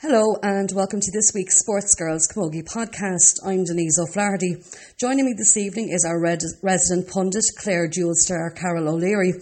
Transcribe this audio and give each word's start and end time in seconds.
Hello 0.00 0.36
and 0.44 0.70
welcome 0.76 1.00
to 1.00 1.10
this 1.10 1.32
week's 1.34 1.58
Sports 1.58 1.96
Girls 1.96 2.28
Camogie 2.28 2.62
podcast. 2.62 3.44
I'm 3.44 3.64
Denise 3.64 3.98
O'Flaherty. 3.98 4.62
Joining 4.96 5.24
me 5.24 5.34
this 5.36 5.56
evening 5.56 5.88
is 5.90 6.06
our 6.08 6.20
red- 6.22 6.44
resident 6.62 7.08
pundit, 7.08 7.42
Clare 7.58 7.88
dual 7.88 8.14
star 8.14 8.52
Carol 8.52 8.88
O'Leary. 8.88 9.32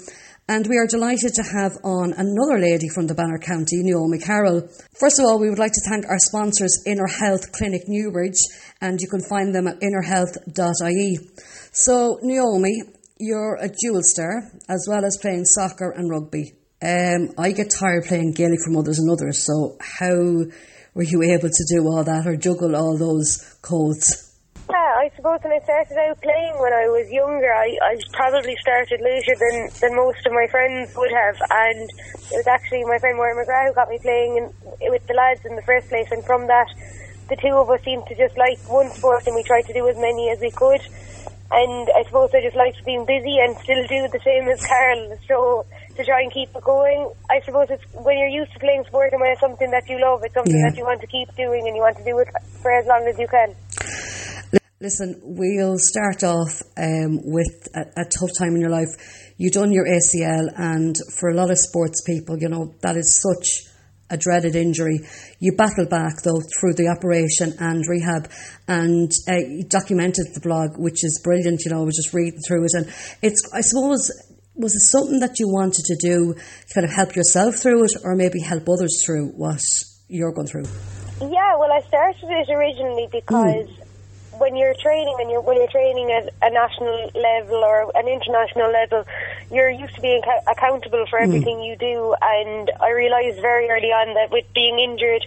And 0.49 0.67
we 0.67 0.79
are 0.79 0.87
delighted 0.87 1.35
to 1.35 1.43
have 1.43 1.77
on 1.85 2.15
another 2.17 2.59
lady 2.59 2.89
from 2.89 3.07
the 3.07 3.15
Banner 3.15 3.37
County, 3.39 3.83
Naomi 3.83 4.19
Carroll. 4.19 4.67
First 4.99 5.19
of 5.19 5.27
all, 5.27 5.39
we 5.39 5.51
would 5.51 5.59
like 5.59 5.73
to 5.73 5.91
thank 5.91 6.07
our 6.07 6.19
sponsors, 6.19 6.85
Inner 6.87 7.07
Health 7.07 7.53
Clinic 7.53 7.83
Newbridge, 7.87 8.41
and 8.81 8.99
you 8.99 9.09
can 9.09 9.21
find 9.29 9.55
them 9.55 9.69
at 9.69 9.81
innerhealth.ie. 9.81 11.19
So, 11.73 12.19
Naomi, 12.23 12.81
you're 13.19 13.59
a 13.61 13.69
dual 13.69 14.01
star, 14.03 14.51
as 14.71 14.87
well 14.89 15.05
as 15.05 15.19
playing 15.21 15.45
soccer 15.45 15.91
and 15.91 16.09
rugby. 16.09 16.56
Um, 16.83 17.33
I 17.39 17.53
get 17.53 17.71
tired 17.71 18.05
playing 18.05 18.33
Gaelic 18.33 18.61
for 18.65 18.71
mothers 18.71 18.99
and 18.99 19.11
others, 19.11 19.45
so 19.47 19.79
how 19.81 20.45
were 20.93 21.09
you 21.09 21.23
able 21.23 21.49
to 21.49 21.65
do 21.73 21.89
all 21.89 22.05
that 22.05 22.27
or 22.27 22.37
juggle 22.37 22.77
all 22.77 22.99
those 22.99 23.57
codes? 23.63 24.27
Yeah, 24.69 24.93
I 24.99 25.11
suppose 25.15 25.39
when 25.43 25.53
I 25.55 25.63
started 25.63 25.97
out 25.97 26.21
playing 26.21 26.59
when 26.59 26.75
I 26.75 26.91
was 26.91 27.07
younger, 27.09 27.53
I, 27.53 27.71
I 27.81 27.97
probably 28.13 28.57
started 28.61 29.01
later 29.01 29.33
than, 29.39 29.71
than 29.81 29.97
most 29.97 30.27
of 30.27 30.33
my 30.33 30.49
friends 30.51 30.93
would 30.97 31.13
have. 31.13 31.37
And 31.49 31.89
it 32.33 32.37
was 32.43 32.49
actually 32.51 32.83
my 32.85 32.99
friend 32.99 33.17
Warren 33.17 33.39
McGrath 33.39 33.69
who 33.69 33.75
got 33.75 33.89
me 33.89 33.99
playing 34.03 34.37
in, 34.37 34.91
with 34.91 35.07
the 35.07 35.15
lads 35.15 35.47
in 35.47 35.55
the 35.55 35.63
first 35.63 35.89
place. 35.89 36.11
And 36.11 36.25
from 36.25 36.49
that, 36.49 36.67
the 37.29 37.37
two 37.37 37.55
of 37.55 37.71
us 37.71 37.81
seemed 37.85 38.07
to 38.09 38.17
just 38.17 38.37
like 38.37 38.59
one 38.67 38.91
sport 38.91 39.27
and 39.27 39.37
we 39.37 39.45
tried 39.45 39.71
to 39.71 39.73
do 39.73 39.87
as 39.89 39.97
many 39.97 40.31
as 40.31 40.41
we 40.41 40.51
could. 40.51 40.83
And 41.53 41.87
I 41.95 42.03
suppose 42.03 42.35
I 42.35 42.43
just 42.43 42.57
liked 42.57 42.85
being 42.85 43.07
busy 43.07 43.39
and 43.39 43.57
still 43.63 43.87
do 43.87 44.09
the 44.11 44.21
same 44.27 44.49
as 44.51 44.59
Carol. 44.67 45.15
So 45.29 45.67
to 45.97 46.05
try 46.05 46.21
and 46.23 46.33
keep 46.33 46.49
it 46.55 46.63
going. 46.63 47.11
I 47.31 47.41
suppose 47.45 47.69
it's 47.71 47.85
when 47.95 48.19
you're 48.19 48.29
used 48.29 48.53
to 48.53 48.59
playing 48.59 48.85
sport 48.87 49.13
and 49.13 49.21
when 49.21 49.33
it's 49.33 49.41
something 49.41 49.71
that 49.71 49.89
you 49.89 50.01
love, 50.01 50.21
it's 50.25 50.35
something 50.35 50.55
Yeah. 50.57 50.71
that 50.71 50.77
you 50.77 50.85
want 50.85 51.01
to 51.01 51.07
keep 51.07 51.35
doing 51.37 51.67
and 51.67 51.75
you 51.77 51.83
want 51.83 51.97
to 51.99 52.05
do 52.05 52.19
it 52.19 52.29
for 52.63 52.71
as 52.73 52.87
long 52.87 53.07
as 53.07 53.19
you 53.19 53.29
can. 53.29 53.55
Listen, 54.79 55.19
we'll 55.23 55.79
start 55.79 56.23
off 56.23 56.61
um, 56.77 57.21
with 57.25 57.67
a, 57.75 57.81
a 58.01 58.05
tough 58.05 58.31
time 58.39 58.55
in 58.57 58.61
your 58.61 58.71
life. 58.71 58.89
You've 59.39 59.55
done 59.55 59.73
your 59.73 59.87
ACL, 59.87 60.53
and 60.55 60.95
for 61.19 61.31
a 61.31 61.35
lot 61.35 61.51
of 61.51 61.59
sports 61.59 62.03
people, 62.07 62.37
you 62.39 62.49
know 62.51 62.75
that 62.83 62.97
is 62.97 63.19
such 63.21 63.73
a 64.11 64.17
dreaded 64.17 64.55
injury. 64.55 65.01
You 65.41 65.53
battled 65.57 65.89
back 65.91 66.23
though 66.23 66.41
through 66.61 66.75
the 66.75 66.89
operation 66.89 67.55
and 67.59 67.83
rehab, 67.89 68.31
and 68.69 69.11
uh, 69.29 69.37
you 69.37 69.65
documented 69.65 70.27
the 70.35 70.41
blog, 70.41 70.77
which 70.77 71.03
is 71.05 71.21
brilliant. 71.25 71.63
You 71.65 71.73
know, 71.73 71.81
I 71.81 71.85
was 71.85 71.97
just 71.97 72.15
reading 72.15 72.41
through 72.47 72.65
it, 72.65 72.71
and 72.75 72.87
it's 73.23 73.43
I 73.55 73.63
suppose 73.63 74.11
was 74.57 74.75
it 74.75 74.81
something 74.81 75.21
that 75.21 75.39
you 75.39 75.49
wanted 75.49 75.85
to 75.85 75.97
do, 75.97 76.35
to 76.35 76.75
kind 76.75 76.85
of 76.85 76.93
help 76.93 77.15
yourself 77.15 77.57
through 77.57 77.85
it, 77.85 77.93
or 78.05 78.15
maybe 78.15 78.41
help 78.41 78.69
others 78.69 79.03
through 79.05 79.29
what 79.29 79.61
you're 80.09 80.33
going 80.33 80.47
through? 80.47 80.67
Yeah, 81.21 81.57
well, 81.59 81.73
I 81.73 81.81
started 81.89 82.25
it 82.25 82.51
originally 82.51 83.07
hmm. 83.07 83.19
because 83.19 83.69
when 84.39 84.55
you're 84.55 84.75
training 84.83 85.17
and 85.21 85.31
you're 85.31 85.41
when 85.41 85.57
you're 85.57 85.71
training 85.71 86.11
at 86.13 86.29
a 86.43 86.51
national 86.53 87.11
level 87.15 87.57
or 87.57 87.91
an 87.95 88.09
international 88.09 88.71
level, 88.71 89.05
you're 89.51 89.71
used 89.71 89.95
to 89.95 90.01
being 90.01 90.21
ca- 90.23 90.53
accountable 90.53 91.07
for 91.09 91.19
hmm. 91.19 91.25
everything 91.25 91.63
you 91.63 91.77
do. 91.77 92.15
And 92.21 92.71
I 92.81 92.91
realised 92.91 93.41
very 93.41 93.69
early 93.71 93.93
on 93.93 94.15
that 94.15 94.31
with 94.31 94.45
being 94.55 94.79
injured, 94.79 95.25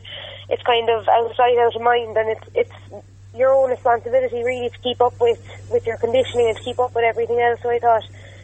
it's 0.50 0.64
kind 0.64 0.90
of 0.90 1.08
outside 1.08 1.58
out 1.58 1.76
of 1.76 1.82
mind, 1.82 2.18
and 2.18 2.30
it's 2.30 2.48
it's 2.56 3.06
your 3.36 3.54
own 3.54 3.70
responsibility 3.70 4.44
really 4.44 4.70
to 4.70 4.78
keep 4.80 5.02
up 5.02 5.20
with 5.20 5.40
with 5.72 5.86
your 5.86 5.98
conditioning 5.98 6.50
and 6.50 6.58
to 6.58 6.64
keep 6.64 6.80
up 6.80 6.94
with 6.94 7.04
everything 7.04 7.40
else. 7.40 7.60
So 7.62 7.70
I 7.70 7.80
thought 7.80 8.04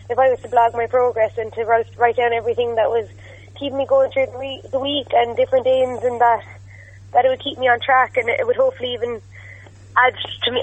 if 0.09 0.17
I 0.20 0.30
was 0.30 0.39
to 0.42 0.50
blog 0.50 0.73
my 0.73 0.88
progress 0.88 1.38
and 1.38 1.52
to 1.53 1.64
write, 1.66 1.88
write 1.98 2.17
down 2.17 2.34
everything 2.34 2.75
that 2.75 2.89
was 2.89 3.08
keeping 3.59 3.78
me 3.78 3.86
going 3.88 4.12
through 4.12 4.28
the, 4.28 4.38
we- 4.39 4.62
the 4.72 4.80
week 4.80 5.08
and 5.14 5.36
different 5.36 5.66
aims 5.67 6.03
and 6.03 6.20
that 6.22 6.44
that 7.14 7.23
it 7.23 7.30
would 7.30 7.42
keep 7.42 7.58
me 7.58 7.67
on 7.67 7.80
track 7.80 8.17
and 8.17 8.28
it 8.28 8.45
would 8.45 8.58
hopefully 8.58 8.92
even 8.94 9.22
add 9.97 10.14
to 10.44 10.52
me 10.52 10.62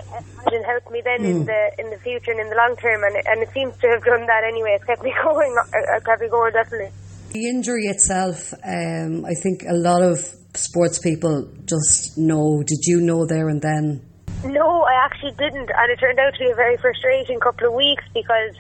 and 0.53 0.65
help 0.67 0.91
me 0.91 1.01
then 1.03 1.25
in 1.25 1.47
the 1.47 1.71
in 1.79 1.89
the 1.89 1.97
future 1.97 2.31
and 2.31 2.41
in 2.41 2.51
the 2.51 2.57
long 2.57 2.77
term 2.77 3.03
and 3.05 3.17
it, 3.17 3.25
and 3.27 3.43
it 3.43 3.49
seems 3.55 3.75
to 3.79 3.89
have 3.89 4.05
done 4.05 4.27
that 4.27 4.45
anyway. 4.45 4.73
It's 4.77 4.85
kept 4.85 5.03
me 5.03 5.15
going. 5.25 5.57
uh, 5.59 5.97
It 5.97 6.05
kept 6.05 6.21
me 6.21 6.29
going 6.29 6.53
definitely. 6.53 6.91
The 7.33 7.49
injury 7.49 7.85
itself, 7.87 8.53
um, 8.63 9.25
I 9.25 9.33
think 9.33 9.65
a 9.67 9.73
lot 9.75 10.03
of 10.03 10.19
sports 10.53 10.99
people 10.99 11.49
just 11.65 12.19
know. 12.19 12.63
Did 12.63 12.85
you 12.85 13.01
know 13.01 13.25
there 13.25 13.49
and 13.49 13.63
then? 13.63 14.03
No, 14.45 14.83
I 14.83 14.95
actually 15.07 15.31
didn't, 15.39 15.71
and 15.71 15.91
it 15.91 15.99
turned 15.99 16.19
out 16.19 16.35
to 16.35 16.39
be 16.45 16.51
a 16.51 16.55
very 16.55 16.77
frustrating 16.77 17.41
couple 17.41 17.69
of 17.69 17.73
weeks 17.73 18.05
because 18.13 18.55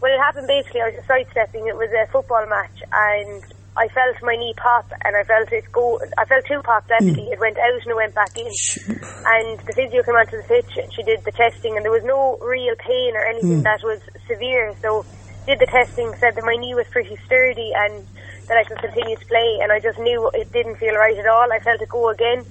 when 0.00 0.12
it 0.12 0.18
happened, 0.18 0.46
basically 0.46 0.80
I 0.80 0.86
was 0.86 0.94
just 0.96 1.08
sidestepping. 1.08 1.68
It 1.68 1.76
was 1.76 1.90
a 1.92 2.10
football 2.10 2.44
match, 2.46 2.82
and 2.92 3.44
I 3.76 3.88
felt 3.88 4.16
my 4.22 4.34
knee 4.34 4.54
pop, 4.56 4.90
and 5.04 5.16
I 5.16 5.24
felt 5.24 5.52
it 5.52 5.70
go. 5.70 6.00
I 6.18 6.24
felt 6.24 6.44
two 6.46 6.60
pops 6.62 6.90
actually. 6.90 7.26
Hmm. 7.26 7.32
It 7.32 7.38
went 7.38 7.58
out 7.58 7.80
and 7.80 7.92
it 7.92 7.96
went 7.96 8.14
back 8.14 8.36
in. 8.36 8.48
And 8.48 9.60
the 9.60 9.72
physio 9.76 10.02
came 10.02 10.16
onto 10.16 10.38
the 10.38 10.48
pitch 10.48 10.76
and 10.76 10.92
she 10.92 11.02
did 11.02 11.22
the 11.24 11.32
testing, 11.32 11.76
and 11.76 11.84
there 11.84 11.92
was 11.92 12.04
no 12.04 12.36
real 12.40 12.74
pain 12.76 13.14
or 13.14 13.24
anything 13.24 13.60
hmm. 13.60 13.68
that 13.68 13.80
was 13.84 14.00
severe. 14.26 14.74
So 14.82 15.04
did 15.46 15.58
the 15.58 15.66
testing, 15.66 16.12
said 16.16 16.34
that 16.34 16.44
my 16.44 16.56
knee 16.56 16.74
was 16.74 16.86
pretty 16.88 17.16
sturdy 17.26 17.72
and 17.74 18.06
that 18.48 18.56
I 18.56 18.64
could 18.64 18.78
continue 18.78 19.16
to 19.16 19.26
play. 19.26 19.58
And 19.62 19.72
I 19.72 19.80
just 19.80 19.98
knew 19.98 20.30
it 20.34 20.52
didn't 20.52 20.76
feel 20.76 20.94
right 20.94 21.16
at 21.16 21.26
all. 21.26 21.52
I 21.52 21.60
felt 21.60 21.80
it 21.80 21.88
go 21.88 22.08
again. 22.08 22.44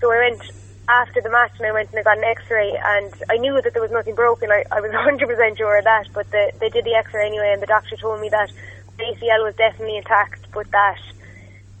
So 0.00 0.12
I 0.12 0.30
went 0.30 0.42
after 0.88 1.20
the 1.20 1.30
match 1.30 1.52
and 1.58 1.66
I 1.66 1.72
went 1.72 1.90
and 1.90 1.98
I 1.98 2.02
got 2.02 2.18
an 2.18 2.24
X-ray, 2.24 2.72
and 2.72 3.12
I 3.30 3.36
knew 3.36 3.60
that 3.62 3.72
there 3.72 3.82
was 3.82 3.90
nothing 3.90 4.14
broken. 4.14 4.50
I, 4.50 4.64
I 4.70 4.80
was 4.80 4.90
100% 4.94 5.58
sure 5.58 5.78
of 5.78 5.84
that, 5.84 6.06
but 6.12 6.30
the, 6.30 6.52
they 6.60 6.68
did 6.68 6.84
the 6.84 6.94
X-ray 6.94 7.26
anyway, 7.26 7.50
and 7.52 7.62
the 7.62 7.66
doctor 7.66 7.96
told 7.96 8.20
me 8.20 8.28
that 8.28 8.50
the 8.98 9.04
ACL 9.04 9.44
was 9.44 9.54
definitely 9.56 9.96
intact, 9.96 10.46
but 10.52 10.70
that 10.70 11.00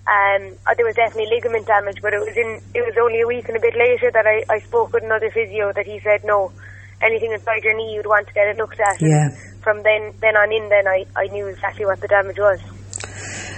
um, 0.06 0.54
uh, 0.66 0.74
there 0.74 0.86
was 0.86 0.94
definitely 0.94 1.26
ligament 1.34 1.66
damage, 1.66 1.98
but 2.00 2.14
it 2.14 2.20
was 2.20 2.36
in 2.36 2.60
it 2.74 2.82
was 2.82 2.94
only 3.00 3.20
a 3.22 3.26
week 3.26 3.48
and 3.48 3.56
a 3.56 3.60
bit 3.60 3.74
later 3.74 4.10
that 4.12 4.26
I, 4.26 4.44
I 4.52 4.58
spoke 4.60 4.92
with 4.92 5.02
another 5.02 5.30
physio 5.30 5.72
that 5.72 5.86
he 5.86 5.98
said 6.00 6.22
no, 6.24 6.52
anything 7.02 7.32
inside 7.32 7.64
your 7.64 7.74
knee 7.74 7.94
you'd 7.94 8.06
want 8.06 8.28
to 8.28 8.34
get 8.34 8.46
it 8.46 8.56
looked 8.56 8.78
at. 8.78 9.00
And 9.00 9.10
Yeah. 9.10 9.28
From 9.62 9.82
then 9.82 10.14
then 10.20 10.36
on 10.36 10.52
in, 10.52 10.68
then 10.68 10.86
I, 10.86 11.04
I 11.16 11.26
knew 11.26 11.46
exactly 11.48 11.86
what 11.86 12.00
the 12.00 12.06
damage 12.06 12.38
was. 12.38 12.60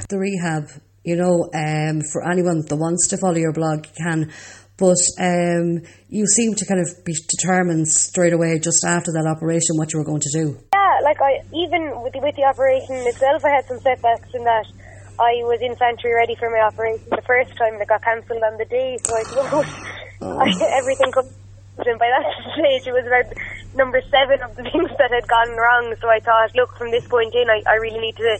The 0.09 0.19
rehab, 0.19 0.69
you 1.05 1.17
know, 1.17 1.51
um, 1.53 2.01
for 2.01 2.25
anyone 2.25 2.65
that 2.65 2.77
wants 2.77 3.09
to 3.09 3.19
follow 3.19 3.37
your 3.37 3.53
blog, 3.53 3.85
you 3.87 4.05
can. 4.05 4.33
But 4.79 5.03
um, 5.19 5.83
you 6.09 6.25
seem 6.27 6.55
to 6.55 6.65
kind 6.65 6.81
of 6.81 7.05
be 7.05 7.13
determined 7.27 7.89
straight 7.89 8.33
away, 8.33 8.61
just 8.61 8.85
after 8.87 9.11
that 9.11 9.27
operation, 9.27 9.77
what 9.77 9.93
you 9.93 9.99
were 9.99 10.05
going 10.07 10.23
to 10.23 10.31
do. 10.33 10.57
Yeah, 10.73 11.01
like 11.03 11.21
I 11.21 11.43
even 11.53 12.01
with 12.01 12.15
the, 12.15 12.21
with 12.21 12.37
the 12.37 12.45
operation 12.45 12.95
itself, 13.03 13.45
I 13.45 13.51
had 13.59 13.67
some 13.67 13.81
setbacks 13.81 14.31
in 14.35 14.45
that 14.45 14.67
I 15.19 15.43
was 15.43 15.59
infantry 15.61 16.15
ready 16.15 16.37
for 16.39 16.49
my 16.49 16.63
operation 16.63 17.03
the 17.11 17.27
first 17.27 17.51
time 17.59 17.75
and 17.75 17.83
it 17.83 17.89
got 17.89 18.03
cancelled 18.03 18.43
on 18.43 18.57
the 18.57 18.65
day. 18.67 18.99
So 19.03 19.17
I 19.19 19.23
suppose 19.27 19.67
I, 20.23 20.79
everything 20.79 21.11
comes 21.11 21.35
and 21.79 21.99
by 21.99 22.11
that 22.11 22.27
stage 22.55 22.87
it 22.87 22.95
was 22.95 23.07
about 23.07 23.27
number 23.75 24.01
seven 24.11 24.43
of 24.43 24.55
the 24.55 24.63
things 24.71 24.91
that 24.99 25.11
had 25.11 25.27
gone 25.27 25.59
wrong. 25.59 25.95
So 26.01 26.09
I 26.09 26.21
thought, 26.21 26.55
look, 26.55 26.77
from 26.79 26.91
this 26.91 27.07
point 27.07 27.35
in, 27.35 27.51
I, 27.51 27.63
I 27.67 27.75
really 27.83 27.99
need 27.99 28.17
to 28.17 28.39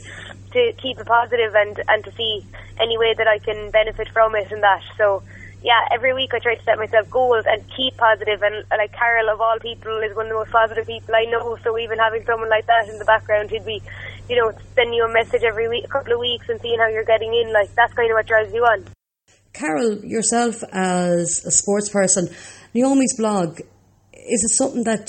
to 0.55 0.73
keep 0.81 0.99
it 0.99 1.07
positive 1.07 1.55
and 1.55 1.83
and 1.89 2.05
to 2.05 2.13
see 2.15 2.47
any 2.81 2.97
way 2.97 3.15
that 3.19 3.27
I 3.27 3.39
can 3.39 3.71
benefit 3.71 4.09
from 4.15 4.35
it 4.35 4.51
and 4.51 4.63
that. 4.63 4.83
So 4.97 5.23
yeah, 5.63 5.89
every 5.91 6.15
week 6.15 6.31
I 6.33 6.39
try 6.39 6.55
to 6.55 6.63
set 6.63 6.79
myself 6.79 7.11
goals 7.11 7.45
and 7.47 7.63
keep 7.75 7.97
positive. 7.97 8.43
And 8.43 8.65
like 8.71 8.93
Carol, 8.93 9.29
of 9.29 9.41
all 9.41 9.59
people, 9.61 9.99
is 9.99 10.15
one 10.15 10.27
of 10.27 10.31
the 10.31 10.39
most 10.39 10.53
positive 10.53 10.87
people 10.87 11.15
I 11.15 11.25
know. 11.31 11.57
So 11.65 11.79
even 11.79 11.99
having 11.99 12.25
someone 12.25 12.49
like 12.49 12.67
that 12.67 12.89
in 12.89 12.99
the 12.99 13.05
background 13.05 13.51
who'd 13.51 13.67
be, 13.67 13.83
you 14.29 14.37
know, 14.37 14.53
sending 14.75 14.95
you 14.95 15.05
a 15.05 15.13
message 15.13 15.43
every 15.43 15.69
week, 15.69 15.85
a 15.85 15.89
couple 15.89 16.13
of 16.13 16.21
weeks, 16.21 16.49
and 16.49 16.61
seeing 16.61 16.79
how 16.79 16.89
you're 16.89 17.05
getting 17.05 17.35
in, 17.35 17.53
like 17.53 17.75
that's 17.75 17.93
kind 17.95 18.11
of 18.11 18.15
what 18.15 18.27
drives 18.27 18.53
you 18.53 18.63
on. 18.63 18.85
Carol, 19.53 20.05
yourself 20.05 20.63
as 20.73 21.43
a 21.45 21.51
sports 21.51 21.89
person, 21.89 22.29
Naomi's 22.75 23.17
blog, 23.17 23.59
is 24.13 24.45
it 24.45 24.55
something 24.55 24.85
that, 24.85 25.09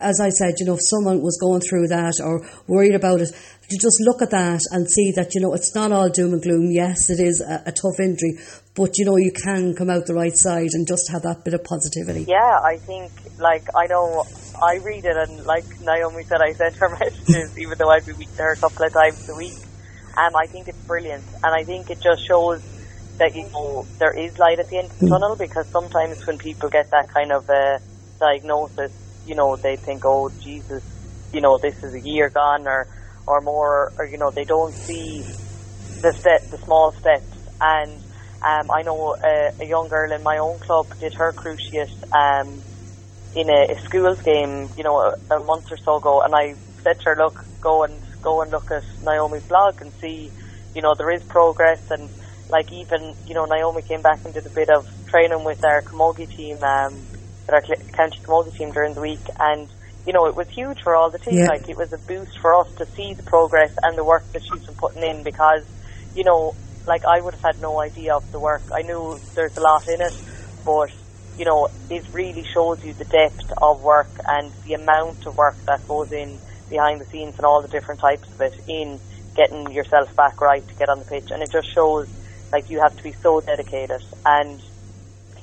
as 0.00 0.20
I 0.20 0.28
said, 0.28 0.54
you 0.58 0.66
know, 0.66 0.74
if 0.74 0.80
someone 0.82 1.22
was 1.22 1.38
going 1.40 1.62
through 1.62 1.88
that 1.88 2.20
or 2.22 2.46
worried 2.66 2.94
about 2.94 3.20
it, 3.20 3.30
to 3.70 3.76
just 3.76 4.00
look 4.00 4.20
at 4.20 4.30
that 4.30 4.60
and 4.72 4.88
see 4.88 5.12
that, 5.12 5.34
you 5.34 5.40
know, 5.40 5.54
it's 5.54 5.74
not 5.74 5.92
all 5.92 6.08
doom 6.08 6.32
and 6.32 6.42
gloom. 6.42 6.70
Yes, 6.70 7.10
it 7.10 7.20
is 7.20 7.40
a, 7.40 7.62
a 7.66 7.72
tough 7.72 8.00
injury, 8.00 8.38
but, 8.78 8.96
you 8.96 9.04
know, 9.04 9.16
you 9.16 9.32
can 9.32 9.74
come 9.74 9.90
out 9.90 10.06
the 10.06 10.14
right 10.14 10.36
side 10.36 10.70
and 10.72 10.86
just 10.86 11.10
have 11.10 11.22
that 11.22 11.44
bit 11.44 11.52
of 11.52 11.64
positivity. 11.64 12.24
Yeah, 12.28 12.60
I 12.62 12.76
think, 12.76 13.10
like, 13.36 13.66
I 13.74 13.86
know 13.86 14.22
I 14.62 14.76
read 14.76 15.04
it, 15.04 15.16
and 15.16 15.44
like 15.44 15.64
Naomi 15.80 16.22
said, 16.22 16.38
I 16.40 16.52
sent 16.52 16.76
her 16.76 16.88
messages, 17.00 17.58
even 17.58 17.76
though 17.76 17.90
I'd 17.90 18.06
be 18.06 18.12
weak 18.12 18.30
to 18.36 18.42
her 18.44 18.52
a 18.52 18.56
couple 18.56 18.86
of 18.86 18.92
times 18.92 19.28
a 19.28 19.34
week. 19.34 19.58
And 20.16 20.32
I 20.36 20.46
think 20.46 20.68
it's 20.68 20.78
brilliant, 20.86 21.24
and 21.42 21.52
I 21.52 21.64
think 21.64 21.90
it 21.90 22.00
just 22.00 22.24
shows 22.24 22.62
that, 23.18 23.34
you 23.34 23.50
know, 23.50 23.84
there 23.98 24.16
is 24.16 24.38
light 24.38 24.60
at 24.60 24.68
the 24.68 24.78
end 24.78 24.90
of 24.92 24.98
the 25.00 25.08
tunnel, 25.08 25.34
because 25.34 25.66
sometimes 25.70 26.24
when 26.24 26.38
people 26.38 26.68
get 26.68 26.88
that 26.92 27.08
kind 27.08 27.32
of 27.32 27.50
uh, 27.50 27.78
diagnosis, 28.20 28.92
you 29.26 29.34
know, 29.34 29.56
they 29.56 29.74
think, 29.74 30.04
oh, 30.04 30.30
Jesus, 30.40 30.84
you 31.32 31.40
know, 31.40 31.58
this 31.58 31.82
is 31.82 31.94
a 31.94 32.00
year 32.00 32.28
gone, 32.28 32.68
or, 32.68 32.86
or 33.26 33.40
more, 33.40 33.92
or, 33.98 34.06
you 34.06 34.18
know, 34.18 34.30
they 34.30 34.44
don't 34.44 34.72
see 34.72 35.22
the 36.00 36.12
step, 36.12 36.48
the 36.50 36.58
small 36.58 36.92
steps, 36.92 37.26
and 37.60 38.04
um, 38.42 38.70
I 38.70 38.82
know 38.82 39.16
a, 39.22 39.50
a 39.60 39.66
young 39.66 39.88
girl 39.88 40.12
in 40.12 40.22
my 40.22 40.38
own 40.38 40.58
club 40.60 40.86
did 41.00 41.14
her 41.14 41.32
cruciate 41.32 41.90
um, 42.12 42.62
in 43.34 43.50
a, 43.50 43.72
a 43.72 43.80
schools 43.84 44.20
game, 44.22 44.70
you 44.76 44.84
know, 44.84 44.98
a, 44.98 45.34
a 45.34 45.44
month 45.44 45.66
or 45.70 45.76
so 45.84 45.96
ago, 45.96 46.22
and 46.22 46.34
I 46.34 46.54
said 46.82 46.98
to 47.00 47.04
her, 47.10 47.16
"Look, 47.16 47.44
go 47.60 47.82
and 47.82 48.00
go 48.22 48.42
and 48.42 48.50
look 48.50 48.70
at 48.70 48.84
Naomi's 49.02 49.42
blog 49.44 49.80
and 49.80 49.92
see, 50.00 50.30
you 50.74 50.82
know, 50.82 50.94
there 50.96 51.10
is 51.10 51.22
progress, 51.24 51.80
and 51.90 52.08
like 52.48 52.72
even 52.72 53.14
you 53.26 53.34
know 53.34 53.44
Naomi 53.44 53.82
came 53.82 54.02
back 54.02 54.20
and 54.24 54.32
did 54.32 54.46
a 54.46 54.50
bit 54.50 54.70
of 54.70 54.86
training 55.06 55.44
with 55.44 55.64
our 55.64 55.82
Camogie 55.82 56.30
team, 56.30 56.62
um, 56.62 56.94
with 56.94 57.54
our 57.54 57.62
county 57.92 58.20
Camogie 58.22 58.54
team 58.54 58.70
during 58.70 58.94
the 58.94 59.00
week, 59.00 59.26
and 59.38 59.68
you 60.06 60.12
know 60.12 60.26
it 60.26 60.36
was 60.36 60.48
huge 60.48 60.78
for 60.82 60.94
all 60.94 61.10
the 61.10 61.18
teams. 61.18 61.38
Yeah. 61.38 61.48
Like 61.48 61.68
it 61.68 61.76
was 61.76 61.92
a 61.92 61.98
boost 61.98 62.38
for 62.40 62.54
us 62.54 62.68
to 62.78 62.86
see 62.96 63.14
the 63.14 63.24
progress 63.24 63.72
and 63.82 63.98
the 63.98 64.04
work 64.04 64.24
that 64.32 64.42
she's 64.42 64.64
been 64.64 64.76
putting 64.76 65.02
in 65.02 65.22
because 65.24 65.64
you 66.14 66.24
know 66.24 66.54
like 66.88 67.04
I 67.04 67.20
would 67.20 67.34
have 67.34 67.42
had 67.42 67.62
no 67.62 67.80
idea 67.80 68.14
of 68.14 68.30
the 68.32 68.40
work. 68.40 68.62
I 68.74 68.82
knew 68.82 69.18
there's 69.34 69.56
a 69.56 69.60
lot 69.60 69.86
in 69.88 70.00
it, 70.00 70.14
but 70.64 70.90
you 71.36 71.44
know 71.44 71.68
it 71.90 72.04
really 72.12 72.44
shows 72.52 72.82
you 72.84 72.94
the 72.94 73.04
depth 73.04 73.52
of 73.62 73.82
work 73.82 74.10
and 74.26 74.52
the 74.64 74.74
amount 74.74 75.26
of 75.26 75.36
work 75.36 75.56
that 75.66 75.86
goes 75.86 76.10
in 76.12 76.38
behind 76.68 77.00
the 77.00 77.04
scenes 77.06 77.36
and 77.36 77.46
all 77.46 77.62
the 77.62 77.68
different 77.68 78.00
types 78.00 78.28
of 78.28 78.40
it 78.40 78.54
in 78.66 78.98
getting 79.36 79.70
yourself 79.72 80.14
back 80.16 80.40
right 80.40 80.66
to 80.66 80.74
get 80.74 80.88
on 80.88 80.98
the 80.98 81.04
pitch, 81.04 81.30
and 81.30 81.42
it 81.42 81.50
just 81.52 81.72
shows 81.72 82.08
like 82.52 82.70
you 82.70 82.80
have 82.80 82.96
to 82.96 83.02
be 83.02 83.12
so 83.12 83.40
dedicated, 83.40 84.02
and 84.24 84.60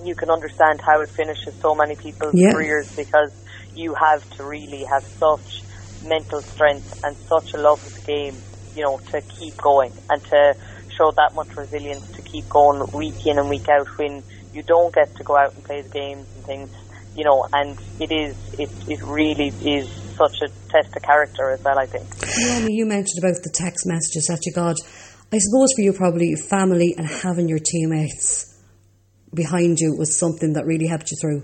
you 0.04 0.16
can 0.16 0.30
understand 0.30 0.82
how 0.82 1.00
it 1.02 1.10
finishes 1.10 1.54
so 1.62 1.74
many 1.76 1.96
people's 1.96 2.36
yeah. 2.36 2.52
careers 2.52 2.92
because 2.96 3.32
you 3.74 3.94
have 3.94 4.28
to 4.32 4.44
really 4.44 4.84
have 4.84 5.06
such 5.20 5.64
mental 6.04 6.42
strength 6.42 7.04
and 7.04 7.16
such 7.18 7.54
a 7.54 7.58
love 7.58 7.86
of 7.86 7.94
the 7.94 8.02
game, 8.02 8.36
you 8.76 8.84
know, 8.84 9.00
to 9.12 9.22
keep 9.22 9.56
going 9.58 9.92
and 10.10 10.24
to 10.26 10.56
show 10.98 11.12
that 11.12 11.34
much 11.36 11.56
resilience 11.56 12.10
to 12.12 12.22
keep 12.22 12.48
going 12.50 12.86
week 12.92 13.26
in 13.26 13.38
and 13.38 13.50
week 13.50 13.68
out 13.70 13.88
when 13.98 14.24
you 14.54 14.64
don't 14.64 14.94
get 14.94 15.16
to 15.16 15.24
go 15.24 15.36
out 15.36 15.54
and 15.54 15.64
play 15.64 15.82
the 15.82 15.90
games 15.90 16.28
and 16.36 16.46
things, 16.46 16.70
you 17.16 17.24
know, 17.24 17.48
and 17.54 17.78
it 18.00 18.12
is, 18.12 18.36
it, 18.58 18.70
it 18.88 19.02
really 19.04 19.48
is 19.64 19.90
such 20.16 20.42
a 20.42 20.48
test 20.70 20.96
of 20.96 21.02
character 21.04 21.52
as 21.52 21.64
well, 21.64 21.78
I 21.78 21.86
think. 21.86 22.06
Naomi, 22.40 22.74
you 22.74 22.86
mentioned 22.86 23.20
about 23.20 23.44
the 23.44 23.52
text 23.54 23.86
messages 23.86 24.28
that 24.28 24.40
you 24.46 24.54
got. 24.54 24.78
I 25.32 25.40
suppose 25.40 25.74
for 25.76 25.82
you, 25.82 25.94
probably 25.94 26.36
family 26.36 26.96
and 26.98 27.06
having 27.08 27.50
your 27.50 27.60
teammates 27.60 28.54
behind 29.34 29.80
you 29.80 29.96
was 29.98 30.18
something 30.18 30.54
that 30.54 30.66
really 30.66 30.88
helped 30.88 31.12
you 31.12 31.18
through. 31.20 31.44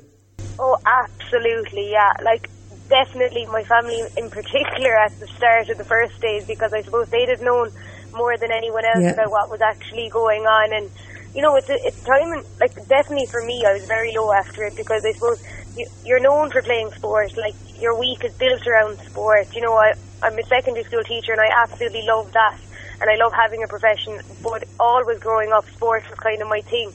Oh, 0.57 0.77
absolutely, 0.86 1.92
yeah. 1.92 2.13
Like, 2.24 2.50
definitely 2.88 3.45
my 3.48 3.63
family 3.63 4.01
in 4.18 4.30
particular 4.30 4.95
at 4.98 5.18
the 5.19 5.27
start 5.27 5.69
of 5.69 5.77
the 5.77 5.83
first 5.83 6.19
days 6.21 6.45
because 6.45 6.74
I 6.74 6.81
suppose 6.81 7.09
they'd 7.09 7.30
have 7.30 7.42
known 7.42 7.71
more 8.13 8.38
than 8.38 8.52
anyone 8.52 8.86
else 8.86 9.04
yeah. 9.04 9.12
about 9.12 9.31
what 9.31 9.50
was 9.50 9.62
actually 9.62 10.10
going 10.10 10.46
on. 10.46 10.74
And, 10.74 10.90
you 11.36 11.42
know, 11.42 11.56
it's 11.56 11.69
a, 11.69 11.75
it's 11.86 12.04
time, 12.04 12.44
like, 12.60 12.75
definitely 12.88 13.28
for 13.28 13.44
me, 13.44 13.63
I 13.66 13.74
was 13.74 13.86
very 13.86 14.13
low 14.16 14.31
after 14.31 14.63
it 14.66 14.75
because 14.75 15.06
I 15.06 15.13
suppose 15.13 15.44
you, 15.78 15.86
you're 16.06 16.19
known 16.19 16.52
for 16.52 16.62
playing 16.62 16.92
sport. 16.92 17.36
Like, 17.38 17.56
your 17.80 17.98
week 18.00 18.24
is 18.24 18.34
built 18.36 18.66
around 18.68 18.98
sport. 19.00 19.56
You 19.56 19.62
know, 19.62 19.75
I, 19.75 19.94
I'm 20.22 20.38
a 20.38 20.44
secondary 20.44 20.84
school 20.86 21.04
teacher 21.04 21.31
and 21.31 21.42
I 21.42 21.50
absolutely 21.63 22.04
love 22.04 22.31
that 22.34 22.58
and 23.02 23.10
I 23.10 23.16
love 23.16 23.34
having 23.34 23.63
a 23.63 23.68
profession, 23.68 24.22
but 24.44 24.63
always 24.80 25.19
growing 25.19 25.52
up, 25.52 25.68
sports 25.72 26.08
was 26.10 26.19
kind 26.19 26.42
of 26.42 26.48
my 26.48 26.62
thing. 26.62 26.94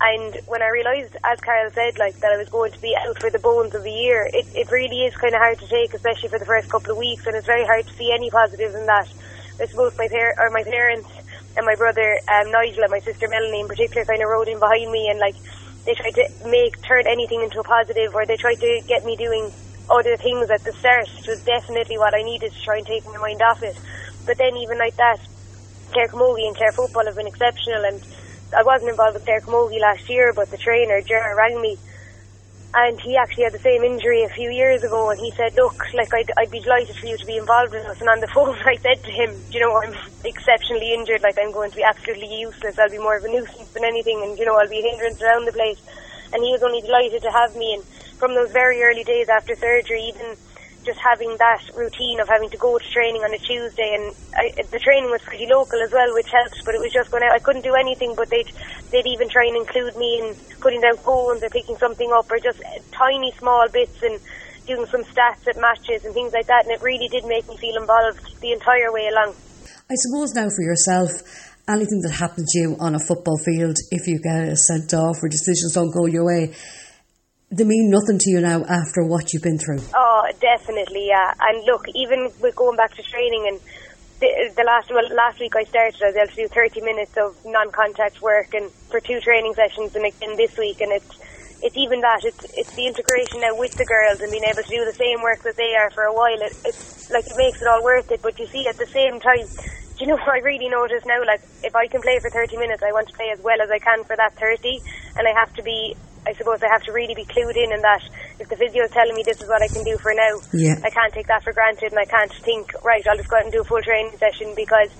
And 0.00 0.36
when 0.46 0.62
I 0.62 0.68
realised, 0.68 1.16
as 1.24 1.40
Carol 1.40 1.70
said, 1.72 1.98
like 1.98 2.16
that 2.20 2.32
I 2.32 2.36
was 2.36 2.48
going 2.48 2.72
to 2.72 2.80
be 2.80 2.96
out 2.96 3.18
for 3.18 3.30
the 3.30 3.38
bones 3.38 3.74
of 3.74 3.82
the 3.82 3.90
year, 3.90 4.28
it, 4.32 4.46
it 4.54 4.70
really 4.70 5.04
is 5.04 5.14
kind 5.16 5.34
of 5.34 5.40
hard 5.40 5.58
to 5.58 5.68
take, 5.68 5.94
especially 5.94 6.28
for 6.28 6.38
the 6.38 6.44
first 6.44 6.68
couple 6.68 6.92
of 6.92 6.96
weeks, 6.96 7.26
and 7.26 7.36
it's 7.36 7.46
very 7.46 7.64
hard 7.64 7.86
to 7.86 7.92
see 7.94 8.12
any 8.12 8.30
positives 8.30 8.74
in 8.74 8.86
that. 8.86 9.08
I 9.60 9.66
suppose 9.66 9.96
my 9.96 10.08
par- 10.08 10.34
or 10.38 10.50
my 10.50 10.62
parents 10.62 11.08
and 11.56 11.64
my 11.64 11.74
brother 11.74 12.18
um, 12.28 12.50
Nigel 12.50 12.82
and 12.82 12.90
my 12.90 13.00
sister 13.00 13.28
Melanie 13.28 13.60
in 13.60 13.68
particular 13.68 14.04
kind 14.04 14.22
of 14.22 14.28
rode 14.28 14.48
in 14.48 14.58
behind 14.58 14.90
me 14.90 15.08
and 15.08 15.18
like 15.18 15.36
they 15.86 15.94
tried 15.94 16.14
to 16.14 16.28
make 16.44 16.82
turn 16.82 17.06
anything 17.06 17.42
into 17.42 17.60
a 17.60 17.62
positive, 17.62 18.14
or 18.14 18.26
they 18.26 18.36
tried 18.36 18.58
to 18.58 18.82
get 18.88 19.04
me 19.04 19.16
doing 19.16 19.50
other 19.88 20.16
things 20.16 20.50
at 20.50 20.64
the 20.64 20.72
start, 20.72 21.08
which 21.16 21.28
was 21.28 21.44
definitely 21.44 21.96
what 21.96 22.12
I 22.12 22.22
needed 22.22 22.52
to 22.52 22.60
try 22.60 22.78
and 22.78 22.86
take 22.86 23.06
my 23.06 23.16
mind 23.18 23.40
off 23.40 23.62
it. 23.62 23.78
But 24.26 24.36
then 24.36 24.56
even 24.56 24.78
like 24.78 24.96
that, 24.96 25.20
Clare 25.92 26.08
Camogie 26.08 26.46
and 26.46 26.56
Clare 26.56 26.72
Football 26.72 27.06
have 27.06 27.14
been 27.14 27.28
exceptional 27.28 27.84
and 27.84 28.02
I 28.56 28.64
wasn't 28.64 28.90
involved 28.90 29.14
with 29.14 29.24
Clare 29.24 29.40
Camogie 29.40 29.80
last 29.80 30.10
year 30.10 30.32
but 30.34 30.50
the 30.50 30.56
trainer, 30.56 31.00
Ger, 31.00 31.34
rang 31.36 31.60
me 31.60 31.78
and 32.76 33.00
he 33.00 33.16
actually 33.16 33.44
had 33.44 33.54
the 33.54 33.64
same 33.64 33.82
injury 33.82 34.22
a 34.22 34.28
few 34.28 34.50
years 34.50 34.84
ago 34.84 35.08
and 35.08 35.18
he 35.18 35.30
said, 35.30 35.54
look, 35.56 35.82
like 35.94 36.12
I'd, 36.12 36.30
I'd 36.36 36.50
be 36.50 36.60
delighted 36.60 36.94
for 36.94 37.06
you 37.06 37.16
to 37.16 37.24
be 37.24 37.38
involved 37.38 37.72
with 37.72 37.86
us. 37.86 37.98
And 38.00 38.08
on 38.10 38.20
the 38.20 38.26
phone 38.34 38.54
I 38.66 38.76
said 38.76 39.02
to 39.02 39.10
him, 39.10 39.34
you 39.50 39.60
know, 39.60 39.80
I'm 39.80 39.96
exceptionally 40.24 40.92
injured, 40.92 41.22
like 41.22 41.38
I'm 41.40 41.52
going 41.52 41.70
to 41.70 41.76
be 41.76 41.82
absolutely 41.82 42.38
useless, 42.38 42.78
I'll 42.78 42.90
be 42.90 42.98
more 42.98 43.16
of 43.16 43.24
a 43.24 43.28
nuisance 43.28 43.70
than 43.70 43.84
anything 43.84 44.20
and 44.22 44.38
you 44.38 44.44
know, 44.44 44.56
I'll 44.60 44.68
be 44.68 44.80
a 44.80 44.90
hindrance 44.90 45.22
around 45.22 45.46
the 45.46 45.52
place. 45.52 45.80
And 46.34 46.44
he 46.44 46.52
was 46.52 46.62
only 46.62 46.82
delighted 46.82 47.22
to 47.22 47.30
have 47.30 47.56
me. 47.56 47.80
And 47.80 47.84
from 48.20 48.34
those 48.34 48.52
very 48.52 48.82
early 48.82 49.04
days 49.04 49.30
after 49.30 49.54
surgery, 49.54 50.12
even 50.12 50.36
just 50.86 51.00
having 51.02 51.36
that 51.36 51.60
routine 51.74 52.20
of 52.20 52.28
having 52.28 52.48
to 52.50 52.56
go 52.56 52.78
to 52.78 52.86
training 52.94 53.20
on 53.26 53.34
a 53.34 53.38
Tuesday, 53.38 53.98
and 53.98 54.14
I, 54.32 54.54
the 54.70 54.78
training 54.78 55.10
was 55.10 55.20
pretty 55.22 55.46
local 55.50 55.82
as 55.82 55.90
well, 55.92 56.14
which 56.14 56.30
helped. 56.30 56.64
But 56.64 56.74
it 56.74 56.80
was 56.80 56.92
just 56.92 57.10
going 57.10 57.24
out. 57.24 57.34
I 57.34 57.42
couldn't 57.42 57.66
do 57.66 57.74
anything, 57.74 58.14
but 58.16 58.30
they'd 58.30 58.48
they'd 58.90 59.06
even 59.06 59.28
try 59.28 59.44
and 59.50 59.56
include 59.56 59.96
me 59.96 60.22
in 60.22 60.26
putting 60.62 60.80
down 60.80 60.96
phones 61.02 61.42
or 61.42 61.50
picking 61.50 61.76
something 61.76 62.10
up, 62.14 62.30
or 62.30 62.38
just 62.38 62.62
uh, 62.62 62.78
tiny 62.92 63.34
small 63.36 63.66
bits 63.68 64.00
and 64.02 64.20
doing 64.66 64.86
some 64.86 65.02
stats 65.04 65.46
at 65.46 65.58
matches 65.60 66.06
and 66.06 66.14
things 66.14 66.32
like 66.32 66.46
that. 66.46 66.64
And 66.64 66.72
it 66.72 66.82
really 66.82 67.08
did 67.10 67.26
make 67.26 67.46
me 67.48 67.56
feel 67.58 67.76
involved 67.76 68.22
the 68.40 68.52
entire 68.52 68.94
way 68.94 69.10
along. 69.10 69.34
I 69.90 69.94
suppose 69.94 70.34
now 70.34 70.48
for 70.48 70.62
yourself, 70.62 71.10
anything 71.68 72.00
that 72.02 72.14
happens 72.14 72.50
to 72.52 72.58
you 72.58 72.76
on 72.78 72.94
a 72.94 72.98
football 72.98 73.38
field, 73.38 73.76
if 73.90 74.06
you 74.06 74.18
get 74.18 74.56
sent 74.56 74.94
off 74.94 75.22
or 75.22 75.28
decisions 75.28 75.74
don't 75.74 75.92
go 75.92 76.06
your 76.06 76.24
way, 76.24 76.54
they 77.50 77.64
mean 77.64 77.90
nothing 77.90 78.18
to 78.18 78.30
you 78.30 78.40
now 78.40 78.64
after 78.64 79.04
what 79.04 79.32
you've 79.32 79.42
been 79.42 79.58
through. 79.58 79.80
Oh, 79.94 80.28
definitely, 80.40 81.06
yeah. 81.08 81.32
And 81.40 81.64
look, 81.64 81.86
even 81.94 82.30
with 82.40 82.56
going 82.56 82.76
back 82.76 82.94
to 82.96 83.02
training 83.02 83.46
and 83.48 83.60
the, 84.20 84.52
the 84.56 84.64
last 84.64 84.90
well, 84.90 85.06
last 85.14 85.38
week 85.40 85.54
I 85.56 85.64
started, 85.64 86.02
I 86.02 86.06
was 86.06 86.16
able 86.16 86.28
to 86.28 86.36
do 86.36 86.48
30 86.48 86.80
minutes 86.80 87.16
of 87.16 87.36
non-contact 87.44 88.22
work 88.22 88.54
and 88.54 88.70
for 88.90 89.00
two 89.00 89.20
training 89.20 89.54
sessions, 89.54 89.94
and 89.94 90.06
again 90.06 90.36
this 90.36 90.56
week, 90.56 90.80
and 90.80 90.92
it's 90.92 91.18
it's 91.62 91.76
even 91.76 92.00
that 92.00 92.24
it's 92.24 92.44
it's 92.56 92.74
the 92.74 92.86
integration 92.86 93.40
now 93.40 93.56
with 93.56 93.74
the 93.76 93.84
girls 93.84 94.20
and 94.20 94.30
being 94.30 94.44
able 94.44 94.62
to 94.62 94.68
do 94.68 94.84
the 94.84 94.96
same 94.96 95.22
work 95.22 95.42
that 95.42 95.56
they 95.56 95.74
are 95.76 95.90
for 95.90 96.04
a 96.04 96.14
while. 96.14 96.40
It, 96.40 96.56
it's 96.64 97.10
like 97.10 97.26
it 97.26 97.36
makes 97.36 97.60
it 97.60 97.68
all 97.68 97.82
worth 97.84 98.10
it. 98.10 98.22
But 98.22 98.38
you 98.38 98.46
see, 98.46 98.66
at 98.66 98.76
the 98.76 98.86
same 98.86 99.20
time, 99.20 99.46
you 99.98 100.06
know, 100.06 100.18
I 100.26 100.38
really 100.38 100.68
notice 100.68 101.04
now, 101.06 101.24
like 101.26 101.42
if 101.62 101.74
I 101.74 101.86
can 101.86 102.02
play 102.02 102.18
for 102.20 102.30
30 102.30 102.56
minutes, 102.56 102.82
I 102.82 102.92
want 102.92 103.08
to 103.08 103.14
play 103.14 103.30
as 103.32 103.40
well 103.40 103.60
as 103.60 103.70
I 103.70 103.78
can 103.78 104.04
for 104.04 104.16
that 104.16 104.34
30, 104.38 104.82
and 105.16 105.26
I 105.26 105.32
have 105.38 105.52
to 105.54 105.62
be 105.62 105.96
I 106.26 106.34
suppose 106.34 106.60
I 106.60 106.68
have 106.68 106.82
to 106.82 106.92
really 106.92 107.14
be 107.14 107.24
clued 107.24 107.56
in 107.56 107.72
in 107.72 107.80
that 107.82 108.02
if 108.40 108.48
the 108.48 108.56
physio 108.56 108.84
is 108.84 108.90
telling 108.90 109.14
me 109.14 109.22
this 109.22 109.40
is 109.40 109.48
what 109.48 109.62
I 109.62 109.68
can 109.68 109.84
do 109.84 109.96
for 109.96 110.12
now, 110.12 110.40
yeah. 110.52 110.74
I 110.82 110.90
can't 110.90 111.12
take 111.14 111.28
that 111.28 111.44
for 111.44 111.52
granted 111.52 111.92
and 111.92 112.00
I 112.00 112.04
can't 112.04 112.32
think, 112.32 112.72
right, 112.82 113.06
I'll 113.06 113.16
just 113.16 113.28
go 113.28 113.36
out 113.36 113.44
and 113.44 113.52
do 113.52 113.60
a 113.60 113.64
full 113.64 113.80
training 113.80 114.10
session 114.18 114.52
because 114.56 114.90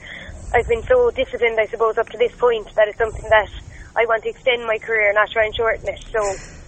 I've 0.54 0.68
been 0.68 0.84
so 0.84 1.10
disciplined, 1.10 1.58
I 1.58 1.66
suppose, 1.66 1.98
up 1.98 2.08
to 2.10 2.18
this 2.18 2.32
point 2.36 2.72
that 2.76 2.86
it's 2.86 2.98
something 2.98 3.28
that 3.28 3.50
I 3.96 4.06
want 4.06 4.22
to 4.22 4.30
extend 4.30 4.64
my 4.66 4.78
career, 4.78 5.12
not 5.14 5.28
try 5.30 5.46
and 5.46 5.56
shorten 5.56 5.88
it. 5.88 6.04
So 6.12 6.22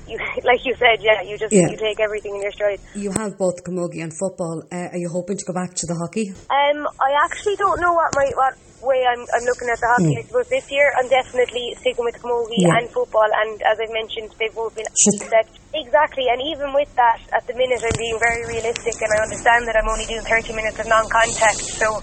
you, 0.09 0.19
like 0.45 0.65
you 0.65 0.75
said, 0.77 1.01
yeah, 1.01 1.23
you 1.23 1.37
just 1.39 1.53
yeah. 1.53 1.69
you 1.69 1.77
take 1.77 2.01
everything 2.01 2.35
in 2.35 2.43
your 2.43 2.53
stride. 2.53 2.81
You 2.95 3.13
have 3.13 3.39
both 3.39 3.63
camogie 3.65 4.03
and 4.03 4.13
football. 4.13 4.63
Uh, 4.73 4.93
are 4.93 4.99
you 4.99 5.09
hoping 5.09 5.37
to 5.37 5.45
go 5.45 5.53
back 5.53 5.75
to 5.75 5.87
the 5.87 5.95
hockey? 5.95 6.33
Um, 6.51 6.87
I 7.01 7.11
actually 7.25 7.57
don't 7.57 7.81
know 7.81 7.93
what 7.93 8.11
my 8.17 8.31
what 8.35 8.55
way 8.83 9.03
I'm, 9.03 9.27
I'm 9.35 9.45
looking 9.45 9.69
at 9.69 9.81
the 9.83 9.91
hockey. 9.91 10.15
Mm. 10.15 10.19
I 10.19 10.23
suppose 10.23 10.49
this 10.49 10.71
year 10.71 10.87
I'm 10.97 11.09
definitely 11.09 11.75
sticking 11.83 12.05
with 12.05 12.17
camogie 12.23 12.63
yeah. 12.63 12.79
and 12.79 12.89
football, 12.91 13.27
and 13.27 13.61
as 13.63 13.77
I've 13.79 13.93
mentioned, 13.93 14.31
they've 14.39 14.55
both 14.55 14.75
been 14.75 14.87
set. 14.95 15.49
Exactly, 15.75 16.25
and 16.33 16.41
even 16.49 16.73
with 16.73 16.89
that, 16.97 17.21
at 17.37 17.47
the 17.47 17.55
minute 17.55 17.83
I'm 17.85 17.99
being 17.99 18.19
very 18.19 18.47
realistic, 18.47 18.97
and 19.03 19.11
I 19.13 19.23
understand 19.23 19.69
that 19.69 19.77
I'm 19.77 19.89
only 19.89 20.07
doing 20.07 20.25
30 20.25 20.55
minutes 20.55 20.79
of 20.81 20.89
non-contact, 20.89 21.61
so 21.61 22.01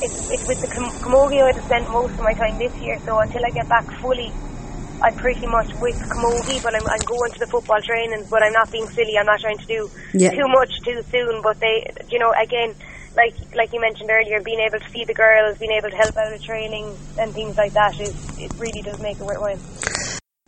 it's, 0.00 0.30
it's 0.30 0.46
with 0.48 0.60
the 0.60 0.70
camogie 1.04 1.42
I've 1.42 1.62
spent 1.64 1.90
most 1.90 2.14
of 2.14 2.24
my 2.24 2.32
time 2.32 2.58
this 2.58 2.74
year. 2.80 2.98
So 3.04 3.18
until 3.18 3.44
I 3.44 3.50
get 3.50 3.68
back 3.68 3.84
fully, 4.00 4.32
I'm 5.02 5.16
pretty 5.16 5.46
much 5.46 5.68
with 5.80 5.98
camogie, 6.08 6.62
but 6.62 6.74
I'm, 6.74 6.86
I'm 6.86 7.04
going 7.06 7.32
to 7.32 7.38
the 7.38 7.46
football 7.46 7.80
trainings. 7.82 8.30
But 8.30 8.42
I'm 8.42 8.52
not 8.52 8.70
being 8.70 8.86
silly. 8.86 9.18
I'm 9.18 9.26
not 9.26 9.40
trying 9.40 9.58
to 9.58 9.66
do 9.66 9.90
yeah. 10.14 10.30
too 10.30 10.48
much 10.48 10.70
too 10.84 11.02
soon. 11.10 11.42
But 11.42 11.58
they, 11.60 11.84
you 12.08 12.18
know, 12.18 12.32
again 12.40 12.74
like 13.16 13.34
like 13.54 13.72
you 13.72 13.80
mentioned 13.80 14.10
earlier, 14.10 14.40
being 14.40 14.60
able 14.60 14.78
to 14.78 14.90
see 14.90 15.04
the 15.04 15.14
girls, 15.14 15.58
being 15.58 15.72
able 15.72 15.90
to 15.90 15.96
help 15.96 16.16
out 16.16 16.32
with 16.32 16.42
training 16.42 16.96
and 17.18 17.32
things 17.32 17.56
like 17.56 17.72
that 17.72 17.98
is 18.00 18.14
it 18.38 18.52
really 18.58 18.82
does 18.82 19.00
make 19.00 19.18
it 19.18 19.24
worthwhile. 19.24 19.58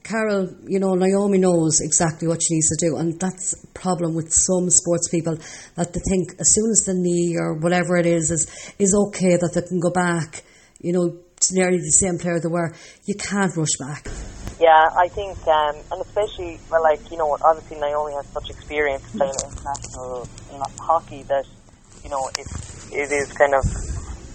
Carol, 0.02 0.54
you 0.66 0.78
know, 0.78 0.94
Naomi 0.94 1.38
knows 1.38 1.80
exactly 1.80 2.28
what 2.28 2.42
she 2.42 2.54
needs 2.54 2.68
to 2.68 2.87
do, 2.87 2.96
and 2.96 3.18
that's 3.18 3.54
a 3.64 3.66
problem 3.68 4.14
with 4.14 4.30
some 4.30 4.68
sports 4.68 5.08
people 5.08 5.37
that 5.76 5.92
they 5.94 6.00
think 6.00 6.32
as 6.38 6.52
soon 6.52 6.70
as 6.70 6.84
the 6.84 6.94
knee 6.94 7.37
or 7.38 7.54
whatever 7.54 7.96
it 7.96 8.06
is 8.06 8.30
is 8.30 8.75
is 8.78 8.94
okay 9.08 9.37
that 9.37 9.52
they 9.54 9.62
can 9.62 9.80
go 9.80 9.90
back, 9.90 10.42
you 10.80 10.92
know, 10.92 11.18
nearly 11.53 11.79
the 11.79 11.91
same 11.91 12.19
player 12.19 12.41
they 12.41 12.49
were. 12.49 12.73
You 13.05 13.15
can't 13.15 13.55
rush 13.57 13.77
back. 13.79 14.09
Yeah, 14.61 14.89
I 14.97 15.09
think, 15.09 15.37
um, 15.49 15.77
and 15.91 16.01
especially, 16.01 16.61
well, 16.71 16.83
like, 16.83 17.11
you 17.11 17.17
know, 17.17 17.37
obviously 17.45 17.79
Naomi 17.81 18.15
has 18.15 18.27
such 18.29 18.51
experience 18.51 19.03
playing 19.11 19.35
international 19.35 20.29
hockey 20.79 21.25
that 21.25 21.45
you 22.05 22.11
know, 22.11 22.29
it, 22.39 22.47
it 22.93 23.11
is 23.11 23.33
kind 23.33 23.55
of 23.55 23.65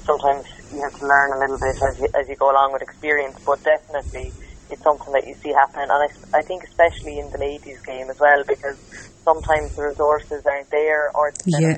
sometimes 0.04 0.44
you 0.74 0.82
have 0.82 0.98
to 1.00 1.06
learn 1.06 1.32
a 1.34 1.40
little 1.40 1.60
bit 1.60 1.78
as 1.82 2.00
you, 2.00 2.08
as 2.20 2.28
you 2.28 2.36
go 2.36 2.52
along 2.52 2.74
with 2.74 2.82
experience, 2.82 3.38
but 3.46 3.64
definitely 3.64 4.34
it's 4.72 4.82
something 4.82 5.14
that 5.14 5.26
you 5.28 5.36
see 5.36 5.54
happen. 5.54 5.84
And 5.84 5.92
I, 5.92 6.40
I 6.40 6.42
think 6.42 6.64
especially 6.64 7.20
in 7.20 7.30
the 7.32 7.38
ladies' 7.38 7.80
game 7.82 8.10
as 8.10 8.20
well, 8.20 8.44
because 8.48 8.78
sometimes 9.24 9.76
the 9.76 9.84
resources 9.84 10.46
aren't 10.46 10.70
there, 10.72 11.16
or 11.16 11.32
yeah. 11.46 11.78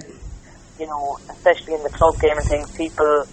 you 0.80 0.88
know, 0.88 1.20
especially 1.30 1.74
in 1.76 1.84
the 1.84 1.90
club 1.90 2.20
game 2.20 2.38
and 2.38 2.48
things, 2.48 2.72
people 2.72 3.28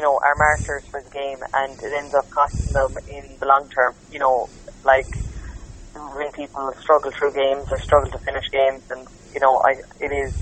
you 0.00 0.06
know, 0.06 0.18
are 0.24 0.34
martyrs 0.34 0.82
for 0.86 1.02
the 1.02 1.10
game, 1.10 1.36
and 1.52 1.72
it 1.76 1.92
ends 1.92 2.14
up 2.14 2.24
costing 2.30 2.72
them 2.72 2.96
in 3.06 3.36
the 3.38 3.44
long 3.44 3.68
term. 3.68 3.92
You 4.10 4.18
know, 4.18 4.48
like 4.82 5.04
when 6.16 6.32
people 6.32 6.72
struggle 6.80 7.10
through 7.10 7.34
games 7.34 7.70
or 7.70 7.78
struggle 7.80 8.10
to 8.12 8.18
finish 8.24 8.48
games, 8.50 8.82
and 8.90 9.06
you 9.34 9.40
know, 9.40 9.60
I 9.60 9.72
it 10.00 10.10
is 10.10 10.32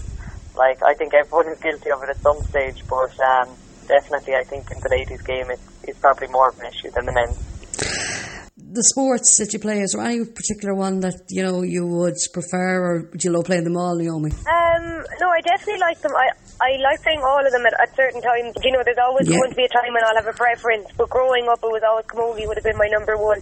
like 0.54 0.80
I 0.84 0.94
think 0.94 1.12
everyone 1.12 1.48
is 1.48 1.58
guilty 1.58 1.90
of 1.90 2.00
it 2.04 2.10
at 2.10 2.22
some 2.22 2.40
stage, 2.44 2.84
but 2.88 3.10
um, 3.18 3.48
definitely 3.88 4.36
I 4.36 4.44
think 4.44 4.70
in 4.70 4.78
the 4.78 4.90
ladies' 4.90 5.22
game 5.22 5.50
it's, 5.50 5.68
it's 5.82 5.98
probably 5.98 6.28
more 6.28 6.50
of 6.50 6.60
an 6.60 6.66
issue 6.66 6.92
than 6.92 7.06
the 7.06 7.12
men's. 7.12 7.36
The 8.56 8.84
sports 8.94 9.38
that 9.38 9.52
you 9.52 9.58
play, 9.58 9.80
is 9.80 9.96
there 9.96 10.06
any 10.06 10.24
particular 10.24 10.74
one 10.74 11.00
that 11.00 11.18
you 11.30 11.42
know 11.42 11.62
you 11.62 11.84
would 11.84 12.14
prefer, 12.32 12.78
or 12.78 13.10
do 13.10 13.18
you 13.26 13.32
love 13.32 13.46
playing 13.46 13.64
them 13.64 13.76
all, 13.76 13.96
Naomi? 13.96 14.30
Um, 14.30 15.02
no, 15.18 15.30
I 15.30 15.40
definitely 15.42 15.80
like 15.80 16.00
them. 16.00 16.12
I 16.14 16.28
I 16.60 16.74
like 16.82 16.98
saying 17.04 17.22
all 17.22 17.38
of 17.44 17.52
them 17.52 17.64
at, 17.66 17.74
at 17.80 17.94
certain 17.94 18.20
times. 18.20 18.54
You 18.64 18.72
know, 18.72 18.82
there's 18.84 18.98
always 18.98 19.28
Yeah. 19.28 19.38
going 19.38 19.50
to 19.50 19.56
be 19.56 19.64
a 19.64 19.68
time 19.70 19.94
when 19.94 20.02
I'll 20.04 20.16
have 20.18 20.26
a 20.26 20.36
preference. 20.36 20.88
But 20.96 21.08
growing 21.08 21.46
up, 21.48 21.60
it 21.62 21.70
was 21.70 21.82
always 21.86 22.06
Camogie 22.06 22.46
would 22.48 22.56
have 22.58 22.64
been 22.66 22.76
my 22.76 22.88
number 22.90 23.16
one. 23.16 23.38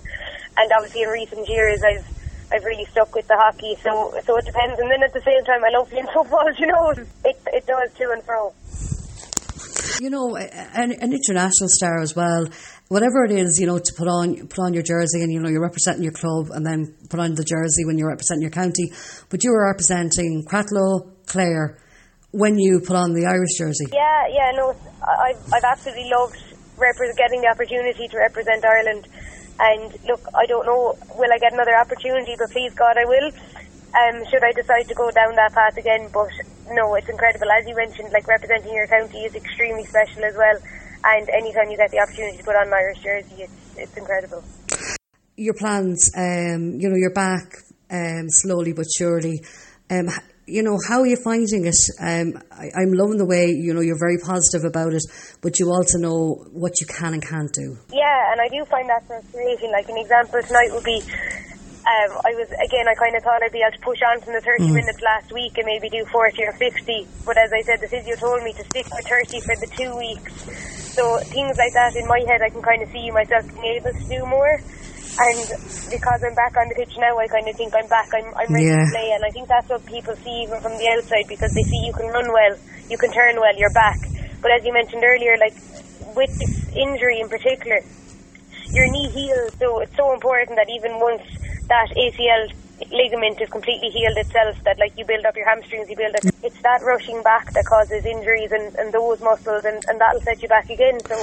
And 0.58 0.70
obviously, 0.76 1.02
in 1.02 1.08
recent 1.08 1.48
years, 1.48 1.80
I've 1.82 2.04
I've 2.52 2.64
really 2.64 2.84
stuck 2.92 3.14
with 3.14 3.26
the 3.26 3.36
hockey. 3.36 3.74
So 3.82 4.12
so 4.24 4.36
it 4.36 4.44
depends. 4.44 4.78
And 4.78 4.90
then 4.90 5.02
at 5.02 5.12
the 5.12 5.22
same 5.24 5.42
time, 5.44 5.64
I 5.64 5.70
love 5.76 5.88
playing 5.88 6.06
football. 6.14 6.44
You 6.58 6.66
know, 6.68 6.90
it 7.24 7.38
it 7.56 7.64
does 7.66 7.88
to 7.98 8.10
and 8.12 8.22
fro. 8.24 8.52
You 10.00 10.10
know, 10.10 10.36
an, 10.36 10.92
an 10.92 11.12
international 11.12 11.68
star 11.70 12.00
as 12.00 12.14
well. 12.14 12.46
Whatever 12.88 13.24
it 13.24 13.32
is, 13.32 13.58
you 13.58 13.66
know, 13.66 13.78
to 13.78 13.92
put 13.96 14.08
on 14.08 14.46
put 14.48 14.58
on 14.60 14.74
your 14.74 14.82
jersey 14.82 15.22
and 15.22 15.32
you 15.32 15.40
know 15.40 15.48
you're 15.48 15.62
representing 15.62 16.02
your 16.02 16.12
club, 16.12 16.50
and 16.50 16.64
then 16.66 16.94
put 17.08 17.18
on 17.18 17.34
the 17.34 17.44
jersey 17.44 17.84
when 17.86 17.96
you're 17.96 18.08
representing 18.10 18.42
your 18.42 18.50
county. 18.50 18.92
But 19.30 19.42
you 19.42 19.50
were 19.52 19.66
representing 19.66 20.44
Cratloe, 20.44 21.10
Clare, 21.26 21.78
when 22.36 22.58
you 22.60 22.80
put 22.84 22.96
on 22.96 23.16
the 23.16 23.24
Irish 23.24 23.56
jersey. 23.56 23.88
Yeah, 23.88 24.28
yeah, 24.28 24.52
no, 24.52 24.76
I- 25.00 25.32
I've, 25.32 25.40
I've 25.56 25.64
absolutely 25.64 26.12
loved 26.12 26.36
repre- 26.76 27.16
getting 27.16 27.40
the 27.40 27.48
opportunity 27.48 28.06
to 28.08 28.16
represent 28.20 28.60
Ireland. 28.60 29.08
And 29.58 29.88
look, 30.04 30.20
I 30.36 30.44
don't 30.44 30.66
know, 30.68 30.92
will 31.16 31.32
I 31.32 31.38
get 31.40 31.56
another 31.56 31.74
opportunity, 31.80 32.36
but 32.36 32.52
please 32.52 32.74
God, 32.76 33.00
I 33.00 33.08
will. 33.08 33.32
Um, 33.96 34.20
should 34.28 34.44
I 34.44 34.52
decide 34.52 34.84
to 34.88 34.94
go 34.94 35.08
down 35.10 35.32
that 35.40 35.56
path 35.56 35.78
again, 35.80 36.10
but 36.12 36.28
no, 36.76 36.94
it's 36.96 37.08
incredible. 37.08 37.48
As 37.48 37.66
you 37.66 37.74
mentioned, 37.74 38.12
like 38.12 38.28
representing 38.28 38.74
your 38.74 38.86
county 38.86 39.24
is 39.24 39.34
extremely 39.34 39.84
special 39.88 40.24
as 40.28 40.36
well. 40.36 40.60
And 41.04 41.24
anytime 41.30 41.70
you 41.70 41.78
get 41.78 41.90
the 41.90 42.00
opportunity 42.04 42.36
to 42.36 42.44
put 42.44 42.56
on 42.56 42.68
an 42.68 42.74
Irish 42.74 43.00
jersey, 43.00 43.48
it's, 43.48 43.78
it's 43.78 43.96
incredible. 43.96 44.44
Your 45.36 45.54
plans, 45.54 46.10
um, 46.14 46.76
you 46.76 46.90
know, 46.90 46.96
you're 46.96 47.14
back 47.16 47.48
um, 47.90 48.28
slowly 48.28 48.74
but 48.74 48.86
surely. 48.92 49.40
Um, 49.88 50.10
you 50.46 50.62
know, 50.62 50.78
how 50.88 51.00
are 51.00 51.06
you 51.06 51.16
finding 51.16 51.66
it? 51.66 51.76
Um, 51.98 52.38
I, 52.54 52.70
I'm 52.78 52.94
loving 52.94 53.18
the 53.18 53.26
way, 53.26 53.50
you 53.50 53.74
know, 53.74 53.82
you're 53.82 53.98
very 53.98 54.18
positive 54.22 54.62
about 54.62 54.94
it, 54.94 55.02
but 55.42 55.58
you 55.58 55.70
also 55.70 55.98
know 55.98 56.46
what 56.54 56.80
you 56.80 56.86
can 56.86 57.14
and 57.14 57.22
can't 57.22 57.52
do. 57.52 57.76
Yeah, 57.90 58.32
and 58.32 58.40
I 58.40 58.46
do 58.48 58.64
find 58.70 58.88
that 58.88 59.06
frustrating. 59.06 59.74
Like 59.74 59.88
an 59.90 59.98
example 59.98 60.38
tonight 60.46 60.70
would 60.70 60.86
be, 60.86 61.02
um, 61.02 62.10
I 62.22 62.30
was 62.38 62.46
again, 62.62 62.86
I 62.86 62.94
kind 62.94 63.18
of 63.18 63.26
thought 63.26 63.42
I'd 63.42 63.50
be 63.50 63.58
able 63.58 63.74
to 63.74 63.82
push 63.82 63.98
on 64.06 64.22
from 64.22 64.34
the 64.34 64.40
30 64.40 64.70
minutes 64.70 65.02
last 65.02 65.32
week 65.34 65.58
and 65.58 65.66
maybe 65.66 65.90
do 65.90 66.06
40 66.06 66.38
or 66.46 66.52
50. 66.54 67.06
But 67.26 67.38
as 67.38 67.50
I 67.50 67.62
said, 67.66 67.80
the 67.82 67.90
physio 67.90 68.14
told 68.14 68.42
me 68.42 68.52
to 68.54 68.64
stick 68.70 68.86
with 68.94 69.06
30 69.06 69.40
for 69.42 69.56
the 69.58 69.66
two 69.74 69.98
weeks. 69.98 70.30
So 70.94 71.18
things 71.26 71.58
like 71.58 71.74
that 71.74 71.94
in 71.98 72.06
my 72.06 72.22
head, 72.22 72.40
I 72.40 72.50
can 72.50 72.62
kind 72.62 72.82
of 72.82 72.90
see 72.90 73.10
myself 73.10 73.50
being 73.50 73.82
able 73.82 73.92
to 73.92 74.04
do 74.06 74.24
more. 74.26 74.62
And 75.16 75.48
because 75.88 76.20
I'm 76.20 76.36
back 76.36 76.52
on 76.60 76.68
the 76.68 76.76
pitch 76.76 76.92
now, 77.00 77.16
I 77.16 77.24
kind 77.32 77.48
of 77.48 77.56
think 77.56 77.72
I'm 77.72 77.88
back. 77.88 78.12
I'm, 78.12 78.28
I'm 78.36 78.52
ready 78.52 78.68
Yeah. 78.68 78.84
to 78.84 78.90
play, 78.92 79.08
and 79.16 79.24
I 79.24 79.30
think 79.32 79.48
that's 79.48 79.68
what 79.72 79.80
people 79.88 80.12
see 80.20 80.44
even 80.44 80.60
from 80.60 80.76
the 80.76 80.88
outside 80.92 81.24
because 81.28 81.52
they 81.56 81.64
see 81.64 81.80
you 81.88 81.94
can 81.96 82.12
run 82.12 82.28
well, 82.32 82.54
you 82.92 82.98
can 83.00 83.10
turn 83.16 83.40
well, 83.40 83.56
you're 83.56 83.72
back. 83.72 83.96
But 84.44 84.52
as 84.52 84.60
you 84.64 84.72
mentioned 84.76 85.04
earlier, 85.04 85.40
like 85.40 85.56
with 86.12 86.30
this 86.36 86.54
injury 86.76 87.20
in 87.24 87.28
particular, 87.32 87.80
your 88.76 88.86
knee 88.92 89.08
heals, 89.14 89.56
so 89.56 89.80
it's 89.80 89.96
so 89.96 90.12
important 90.12 90.58
that 90.60 90.68
even 90.68 91.00
once 91.00 91.24
that 91.72 91.88
ACL 91.96 92.50
ligament 92.92 93.40
is 93.40 93.48
completely 93.48 93.88
healed 93.88 94.16
itself, 94.16 94.56
that 94.64 94.78
like 94.78 94.92
you 94.96 95.04
build 95.04 95.24
up 95.24 95.36
your 95.36 95.48
hamstrings, 95.48 95.88
you 95.88 95.96
build 95.96 96.14
up. 96.14 96.24
It's 96.44 96.60
that 96.62 96.84
rushing 96.84 97.22
back 97.22 97.52
that 97.52 97.64
causes 97.64 98.04
injuries 98.04 98.52
and, 98.52 98.74
and 98.76 98.92
those 98.92 99.20
muscles, 99.20 99.64
and, 99.64 99.80
and 99.88 100.00
that'll 100.00 100.20
set 100.20 100.42
you 100.42 100.48
back 100.48 100.68
again. 100.68 101.00
So 101.08 101.16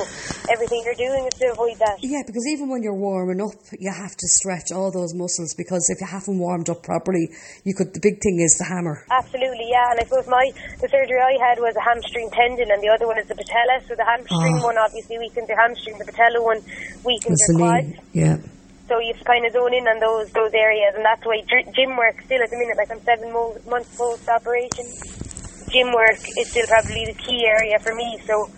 everything 0.49 0.81
you're 0.85 0.97
doing 0.97 1.25
is 1.29 1.33
to 1.39 1.53
avoid 1.53 1.77
that. 1.79 1.97
Yeah, 2.01 2.23
because 2.25 2.43
even 2.49 2.69
when 2.69 2.81
you're 2.81 2.97
warming 2.97 3.41
up, 3.41 3.53
you 3.77 3.91
have 3.91 4.15
to 4.17 4.27
stretch 4.27 4.71
all 4.73 4.91
those 4.91 5.13
muscles 5.13 5.53
because 5.53 5.89
if 5.93 6.01
you 6.01 6.07
haven't 6.07 6.37
warmed 6.39 6.69
up 6.69 6.83
properly, 6.83 7.29
you 7.63 7.73
could. 7.73 7.93
The 7.93 8.01
big 8.01 8.19
thing 8.21 8.41
is 8.41 8.57
the 8.57 8.65
hammer. 8.65 9.05
Absolutely, 9.11 9.69
yeah. 9.69 9.91
And 9.91 9.99
I 10.01 10.03
suppose 10.03 10.27
my 10.27 10.49
the 10.81 10.89
surgery 10.89 11.21
I 11.21 11.37
had 11.37 11.59
was 11.59 11.75
a 11.77 11.83
hamstring 11.85 12.29
tendon, 12.33 12.71
and 12.71 12.81
the 12.81 12.89
other 12.89 13.05
one 13.05 13.19
is 13.19 13.27
the 13.27 13.35
patella. 13.35 13.79
So 13.87 13.95
the 13.95 14.05
hamstring 14.05 14.57
Ah. 14.57 14.65
one 14.65 14.77
obviously 14.77 15.17
weakens 15.19 15.47
your 15.47 15.59
hamstring, 15.59 15.97
the 15.99 16.05
patella 16.05 16.41
one 16.41 16.59
weakens 17.05 17.37
the 17.47 17.53
your 17.53 17.59
quad. 17.59 17.85
Yeah. 18.13 18.37
So 18.87 18.99
you 18.99 19.13
have 19.13 19.19
to 19.19 19.23
kind 19.23 19.45
of 19.45 19.53
zone 19.53 19.73
in 19.73 19.87
on 19.87 19.99
those 19.99 20.29
those 20.31 20.53
areas, 20.53 20.93
and 20.95 21.05
that's 21.05 21.23
why 21.25 21.41
gym 21.73 21.95
work 21.95 22.21
still 22.25 22.43
at 22.43 22.49
the 22.49 22.57
minute, 22.57 22.75
like 22.77 22.91
I'm 22.91 23.01
seven 23.01 23.31
mo- 23.31 23.57
months 23.67 23.95
post 23.95 24.27
operation. 24.27 24.85
Gym 25.71 25.93
work 25.93 26.19
is 26.37 26.49
still 26.51 26.67
probably 26.67 27.05
the 27.07 27.15
key 27.15 27.45
area 27.47 27.79
for 27.79 27.95
me. 27.95 28.19
So 28.27 28.49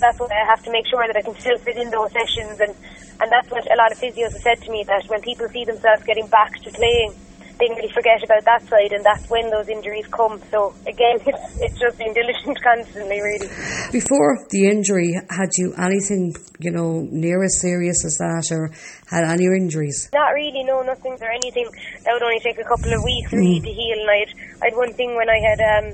that's 0.00 0.18
why 0.18 0.26
I 0.34 0.44
have 0.50 0.62
to 0.64 0.70
make 0.72 0.86
sure 0.86 1.06
that 1.06 1.16
I 1.16 1.22
can 1.22 1.38
still 1.38 1.58
fit 1.58 1.76
in 1.76 1.90
those 1.90 2.10
sessions, 2.10 2.58
and 2.58 2.74
and 3.20 3.30
that's 3.30 3.50
what 3.50 3.70
a 3.70 3.76
lot 3.76 3.92
of 3.92 3.98
physios 3.98 4.32
have 4.32 4.42
said 4.42 4.62
to 4.62 4.70
me 4.70 4.82
that 4.84 5.06
when 5.06 5.22
people 5.22 5.48
see 5.48 5.64
themselves 5.64 6.02
getting 6.02 6.26
back 6.26 6.58
to 6.62 6.70
playing, 6.70 7.14
they 7.58 7.68
really 7.74 7.90
forget 7.92 8.22
about 8.22 8.44
that 8.44 8.62
side, 8.70 8.92
and 8.92 9.04
that's 9.04 9.28
when 9.28 9.50
those 9.50 9.68
injuries 9.68 10.06
come. 10.06 10.40
So 10.50 10.74
again, 10.86 11.18
it's, 11.26 11.60
it's 11.60 11.78
just 11.78 11.98
being 11.98 12.14
diligent 12.14 12.58
constantly, 12.62 13.20
really. 13.20 13.48
Before 13.90 14.38
the 14.50 14.68
injury, 14.70 15.18
had 15.30 15.50
you 15.58 15.74
anything, 15.74 16.34
you 16.58 16.70
know, 16.70 17.06
near 17.10 17.42
as 17.42 17.60
serious 17.60 18.04
as 18.04 18.16
that, 18.18 18.48
or 18.54 18.70
had 19.10 19.24
any 19.24 19.46
injuries? 19.46 20.08
Not 20.14 20.34
really, 20.34 20.64
no, 20.64 20.82
nothing 20.82 21.18
or 21.20 21.30
anything. 21.30 21.66
That 22.04 22.14
would 22.14 22.22
only 22.22 22.40
take 22.40 22.58
a 22.58 22.68
couple 22.68 22.92
of 22.92 23.02
weeks 23.02 23.30
for 23.30 23.36
me 23.36 23.60
to 23.60 23.72
heal. 23.72 23.98
And 23.98 24.10
I 24.10 24.18
had, 24.22 24.32
I 24.62 24.64
had 24.70 24.76
one 24.76 24.92
thing 24.94 25.16
when 25.16 25.28
I 25.28 25.38
had 25.42 25.60
um, 25.60 25.86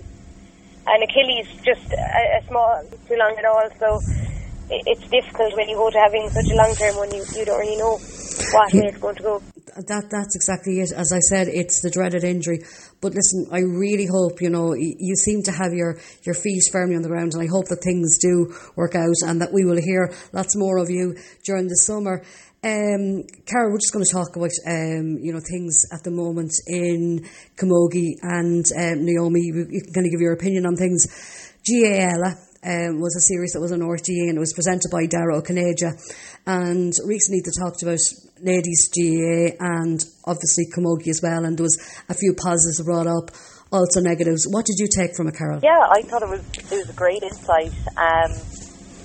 an 0.86 1.00
Achilles, 1.02 1.48
just 1.64 1.92
a, 1.92 2.38
a 2.38 2.46
small, 2.46 2.84
too 3.08 3.16
long 3.16 3.34
at 3.38 3.44
all. 3.44 3.68
So 3.80 4.00
it, 4.68 4.82
it's 4.86 5.08
difficult 5.08 5.56
when 5.56 5.68
you 5.68 5.76
go 5.76 5.90
to 5.90 5.98
having 5.98 6.28
such 6.28 6.50
a 6.52 6.56
long 6.56 6.74
term 6.76 6.96
one. 6.96 7.10
You 7.14 7.24
you 7.36 7.44
don't 7.44 7.60
really 7.60 7.76
know 7.76 7.96
what 8.52 8.72
way 8.72 8.82
it's 8.86 8.98
going 8.98 9.16
to 9.16 9.22
go. 9.22 9.42
That 9.88 10.08
that's 10.10 10.36
exactly 10.36 10.80
it. 10.80 10.92
As 10.92 11.12
I 11.12 11.18
said, 11.18 11.48
it's 11.48 11.80
the 11.82 11.90
dreaded 11.90 12.24
injury. 12.24 12.60
But 13.00 13.14
listen, 13.14 13.48
I 13.50 13.60
really 13.60 14.06
hope 14.06 14.40
you 14.40 14.50
know 14.50 14.74
you 14.74 15.16
seem 15.16 15.42
to 15.44 15.52
have 15.52 15.72
your 15.72 15.98
your 16.22 16.34
feet 16.34 16.62
firmly 16.70 16.96
on 16.96 17.02
the 17.02 17.08
ground, 17.08 17.34
and 17.34 17.42
I 17.42 17.46
hope 17.50 17.66
that 17.68 17.82
things 17.82 18.18
do 18.18 18.54
work 18.76 18.94
out, 18.94 19.16
and 19.26 19.40
that 19.40 19.52
we 19.52 19.64
will 19.64 19.80
hear 19.80 20.14
lots 20.32 20.56
more 20.56 20.78
of 20.78 20.90
you 20.90 21.16
during 21.44 21.66
the 21.68 21.76
summer. 21.76 22.22
Um, 22.62 23.24
Carol, 23.44 23.72
we're 23.72 23.78
just 23.78 23.92
going 23.92 24.06
to 24.06 24.12
talk 24.12 24.36
about 24.36 24.54
um, 24.66 25.18
you 25.20 25.32
know 25.32 25.40
things 25.40 25.84
at 25.92 26.02
the 26.02 26.10
moment 26.10 26.52
in 26.66 27.26
Camogie 27.56 28.16
and 28.22 28.64
um, 28.78 29.04
Naomi. 29.04 29.40
You 29.42 29.82
can 29.82 29.92
kind 29.92 30.06
of 30.06 30.12
give 30.12 30.20
your 30.20 30.32
opinion 30.32 30.66
on 30.66 30.76
things. 30.76 31.04
GAL 31.66 32.36
um, 32.64 33.00
was 33.00 33.14
a 33.16 33.20
series 33.20 33.52
that 33.52 33.60
was 33.60 33.72
on 33.72 33.80
RTE 33.80 34.28
and 34.28 34.36
it 34.36 34.40
was 34.40 34.52
presented 34.52 34.90
by 34.90 35.06
Dara 35.06 35.36
Ó 35.36 35.42
Cinnéide. 35.42 35.92
And 36.46 36.92
recently 37.04 37.42
they 37.44 37.52
talked 37.60 37.82
about 37.82 38.00
ladies 38.40 38.88
GAA 38.88 39.56
and 39.60 40.00
obviously 40.24 40.66
Camogie 40.72 41.08
as 41.08 41.20
well. 41.22 41.44
And 41.44 41.58
there 41.58 41.64
was 41.64 41.78
a 42.08 42.14
few 42.14 42.34
positives 42.34 42.82
brought 42.82 43.06
up, 43.06 43.30
also 43.70 44.00
negatives. 44.00 44.46
What 44.48 44.64
did 44.64 44.76
you 44.78 44.88
take 44.88 45.14
from 45.16 45.28
it, 45.28 45.36
Carol? 45.36 45.60
Yeah, 45.62 45.78
I 45.78 46.02
thought 46.02 46.22
it 46.22 46.28
was 46.28 46.42
it 46.72 46.78
was 46.78 46.90
a 46.90 46.96
great 46.96 47.22
insight. 47.22 47.72
Um, 47.96 48.32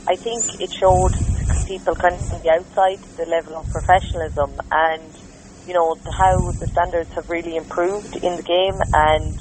I 0.07 0.15
think 0.15 0.61
it 0.61 0.71
showed 0.71 1.13
people 1.67 1.95
kind 1.95 2.15
of 2.15 2.25
from 2.27 2.41
the 2.41 2.49
outside 2.49 2.99
the 3.17 3.25
level 3.25 3.57
of 3.57 3.69
professionalism 3.69 4.51
and 4.71 5.03
you 5.67 5.73
know 5.73 5.95
how 6.17 6.51
the 6.51 6.65
standards 6.65 7.13
have 7.13 7.29
really 7.29 7.55
improved 7.55 8.15
in 8.15 8.35
the 8.35 8.41
game 8.41 8.73
and 8.93 9.37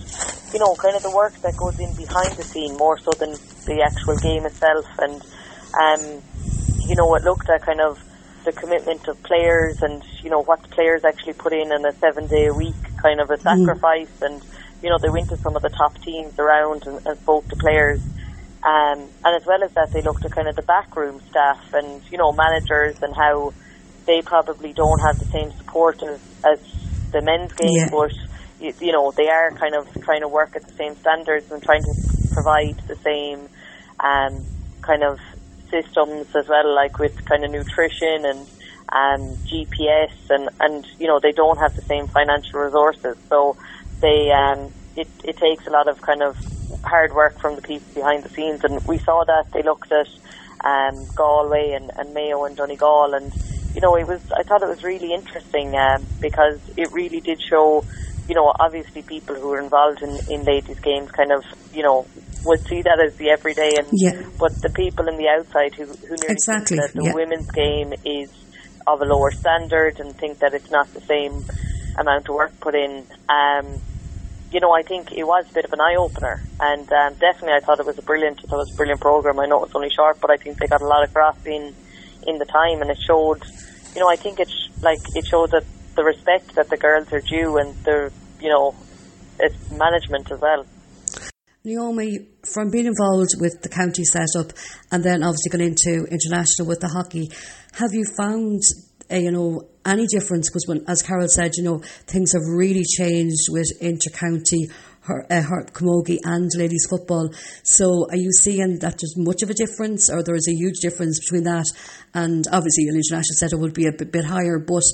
you 0.53 0.59
know 0.59 0.75
kind 0.77 0.97
of 0.97 1.03
the 1.03 1.11
work 1.11 1.35
that 1.43 1.57
goes 1.57 1.79
in 1.79 1.93
behind 1.95 2.33
the 2.37 2.43
scene 2.43 2.77
more 2.77 2.99
so 2.99 3.11
than 3.19 3.33
the 3.67 3.83
actual 3.83 4.17
game 4.17 4.47
itself. 4.47 4.87
And 4.99 5.23
um, 5.75 6.23
you 6.89 6.97
know 6.97 7.15
it 7.15 7.25
looked 7.25 7.49
at 7.51 7.63
kind 7.63 7.81
of 7.81 7.99
the 8.45 8.53
commitment 8.53 9.07
of 9.09 9.23
players 9.23 9.83
and 9.83 10.03
you 10.23 10.31
know 10.31 10.43
what 10.43 10.63
the 10.63 10.69
players 10.69 11.05
actually 11.05 11.35
put 11.35 11.53
in 11.53 11.73
in 11.73 11.85
a 11.85 11.93
seven 11.95 12.27
day 12.27 12.47
a 12.47 12.55
week 12.55 12.77
kind 12.97 13.21
of 13.21 13.31
a 13.31 13.39
sacrifice. 13.39 14.11
And 14.23 14.43
you 14.83 14.89
know 14.91 14.99
they 14.99 15.11
went 15.11 15.29
to 15.31 15.37
some 15.37 15.57
of 15.57 15.63
the 15.63 15.71
top 15.71 16.01
teams 16.03 16.39
around 16.39 16.87
and, 16.87 17.07
and 17.07 17.19
spoke 17.19 17.49
to 17.49 17.57
players. 17.57 18.01
Um, 18.61 19.07
and 19.25 19.37
as 19.37 19.47
well 19.47 19.63
as 19.63 19.73
that 19.75 19.93
they 19.93 20.03
looked 20.03 20.25
at 20.25 20.33
kind 20.33 20.49
of 20.49 20.57
the 20.57 20.63
backroom 20.63 21.21
staff 21.31 21.73
and 21.75 22.03
you 22.11 22.19
know 22.19 22.33
managers 22.33 23.01
and 23.03 23.15
how 23.15 23.53
they 24.07 24.23
probably 24.23 24.73
don't 24.73 24.99
have 25.01 25.19
the 25.19 25.27
same 25.27 25.53
support 25.59 26.03
as, 26.03 26.21
as 26.45 26.59
the 27.13 27.21
men's 27.23 27.53
game. 27.53 27.77
Yeah. 27.77 27.89
but 27.91 28.13
you, 28.61 28.75
you 28.81 28.93
know 28.93 29.13
they 29.17 29.29
are 29.29 29.51
kind 29.53 29.75
of 29.75 29.87
trying 30.03 30.21
to 30.21 30.29
work 30.29 30.57
at 30.57 30.67
the 30.67 30.73
same 30.73 30.97
standards 30.97 31.51
and 31.51 31.63
trying 31.63 31.83
to 31.85 31.95
provide 32.31 32.81
the 32.87 32.97
same 32.97 33.49
um, 34.01 34.45
kind 34.83 35.03
of 35.03 35.19
systems 35.71 36.27
as 36.35 36.49
well, 36.49 36.75
like 36.75 36.99
with 36.99 37.25
kind 37.25 37.45
of 37.45 37.51
nutrition 37.51 38.25
and 38.25 38.41
um, 38.91 39.37
GPS, 39.51 40.11
and 40.31 40.49
and 40.61 40.87
you 40.99 41.07
know 41.07 41.21
they 41.21 41.33
don't 41.33 41.59
have 41.59 41.75
the 41.77 41.83
same 41.83 42.07
financial 42.09 42.61
resources, 42.61 43.17
so 43.29 43.57
they 44.01 44.31
um, 44.31 44.73
it 44.97 45.09
it 45.25 45.37
takes 45.37 45.67
a 45.67 45.71
lot 45.71 45.89
of 45.89 46.01
kind 46.01 46.23
of 46.23 46.37
hard 46.85 47.15
work 47.15 47.39
from 47.39 47.57
the 47.57 47.63
people 47.63 47.87
behind 47.95 48.23
the 48.23 48.29
scenes, 48.31 48.65
and 48.65 48.85
we 48.87 48.99
saw 48.99 49.25
that 49.25 49.51
they 49.53 49.63
looked 49.63 49.93
at 49.93 50.09
um, 50.65 51.07
Galway 51.15 51.73
and, 51.73 51.91
and 51.97 52.15
Mayo 52.15 52.45
and 52.45 52.57
Donegal, 52.57 53.15
and 53.15 53.33
you 53.75 53.81
know, 53.81 53.97
it 53.97 54.07
was 54.07 54.21
I 54.37 54.43
thought 54.43 54.63
it 54.63 54.69
was 54.69 54.83
really 54.83 55.13
interesting 55.13 55.77
um, 55.77 56.07
because 56.21 56.59
it 56.77 56.91
really 56.93 57.21
did 57.21 57.41
show, 57.41 57.85
you 58.29 58.35
know, 58.35 58.53
obviously 58.61 59.03
people 59.03 59.35
who 59.35 59.51
are 59.53 59.61
involved 59.61 60.03
in, 60.03 60.21
in 60.29 60.45
ladies' 60.45 60.79
games 60.81 61.11
kind 61.11 61.33
of, 61.33 61.43
you 61.73 61.83
know, 61.83 62.07
would 62.45 62.61
see 62.69 62.83
that 62.83 63.01
as 63.01 63.17
the 63.17 63.31
everyday, 63.31 63.77
and 63.79 63.89
Yeah. 63.93 64.23
but 64.39 64.53
the 64.61 64.69
people 64.69 65.09
in 65.09 65.17
the 65.17 65.29
outside 65.29 65.75
who 65.75 65.87
who 65.87 66.15
nearly 66.17 66.35
Exactly, 66.35 66.77
think 66.77 66.93
that 66.93 66.99
the 66.99 67.05
yeah. 67.07 67.15
women's 67.15 67.51
game 67.51 67.93
is 68.05 68.31
of 68.87 69.01
a 69.01 69.05
lower 69.05 69.31
standard 69.31 69.99
and 69.99 70.15
think 70.17 70.39
that 70.39 70.55
it's 70.55 70.71
not 70.71 70.93
the 70.95 71.01
same 71.01 71.45
amount 71.99 72.29
of 72.29 72.35
work 72.35 72.53
put 72.61 72.75
in. 72.75 73.05
Um, 73.29 73.67
you 74.51 74.61
know, 74.61 74.73
I 74.73 74.83
think 74.83 75.13
it 75.13 75.25
was 75.25 75.45
a 75.51 75.53
bit 75.53 75.65
of 75.65 75.73
an 75.73 75.81
eye 75.81 75.97
opener, 75.99 76.41
and 76.61 76.91
um, 76.93 77.15
definitely 77.15 77.53
I 77.55 77.61
thought 77.61 77.81
it 77.81 77.87
was 77.87 77.99
a 77.99 78.03
brilliant, 78.03 78.41
I 78.45 78.49
thought 78.49 78.57
it 78.57 78.69
was 78.69 78.73
a 78.73 78.77
brilliant 78.77 79.01
program. 79.01 79.39
I 79.41 79.47
know 79.47 79.65
it's 79.65 79.75
only 79.75 79.91
short, 79.91 80.21
but 80.21 80.31
I 80.31 80.37
think 80.37 80.59
they 80.59 80.67
got 80.67 80.81
a 80.83 80.87
lot 80.87 81.03
of 81.05 81.13
grasp 81.13 81.47
in 81.47 81.75
in 82.27 82.39
the 82.39 82.45
time, 82.47 82.83
and 82.83 82.91
it 82.91 82.99
showed. 83.07 83.43
You 83.95 84.03
know, 84.03 84.09
I 84.11 84.17
think 84.17 84.39
it 84.39 84.49
sh- 84.51 84.71
like 84.83 85.01
it 85.15 85.27
showed 85.27 85.51
that 85.51 85.65
the 85.99 86.05
respect 86.05 86.55
that 86.55 86.71
the 86.71 86.77
girls 86.77 87.13
are 87.13 87.21
due, 87.21 87.59
and 87.59 87.75
the 87.83 88.13
you 88.41 88.49
know, 88.49 88.75
it's 89.41 89.71
management 89.73 90.31
as 90.31 90.41
well. 90.41 90.65
Naomi, 91.65 92.29
from 92.45 92.71
being 92.71 92.87
involved 92.87 93.31
with 93.41 93.61
the 93.63 93.69
county 93.69 94.05
setup 94.05 94.53
and 94.93 95.03
then 95.03 95.25
obviously 95.25 95.51
going 95.51 95.75
into 95.75 96.07
international 96.07 96.69
with 96.69 96.81
the 96.81 96.89
hockey, 96.89 97.29
have 97.73 97.93
you 97.93 98.05
found, 98.17 98.63
uh, 99.11 99.17
you 99.17 99.33
know, 99.33 99.69
any 99.85 100.07
difference? 100.07 100.49
Because 100.49 100.67
when, 100.69 100.85
as 100.87 101.03
Carol 101.03 101.29
said, 101.29 101.53
you 101.57 101.65
know, 101.65 101.79
things 102.07 102.33
have 102.33 102.47
really 102.47 102.85
changed 102.85 103.49
with 103.51 103.67
intercounty, 103.83 104.71
her, 105.03 105.27
uh, 105.31 105.43
her 105.43 105.65
camogie 105.73 106.19
and 106.25 106.49
ladies 106.57 106.87
football. 106.89 107.31
So 107.65 108.07
are 108.11 108.17
you 108.17 108.31
seeing 108.33 108.79
that 108.79 108.99
there's 109.01 109.17
much 109.17 109.43
of 109.43 109.51
a 109.51 109.55
difference 109.55 110.09
or 110.11 110.23
there 110.23 110.37
is 110.37 110.49
a 110.49 110.55
huge 110.55 110.79
difference 110.81 111.19
between 111.19 111.45
that 111.45 111.67
and 112.15 112.47
obviously 112.53 112.85
an 112.89 112.97
international 112.97 113.37
setup 113.37 113.61
would 113.61 113.75
be 113.75 113.87
a 113.87 113.93
bit, 113.93 114.13
bit 114.13 114.25
higher, 114.25 114.59
but 114.59 114.85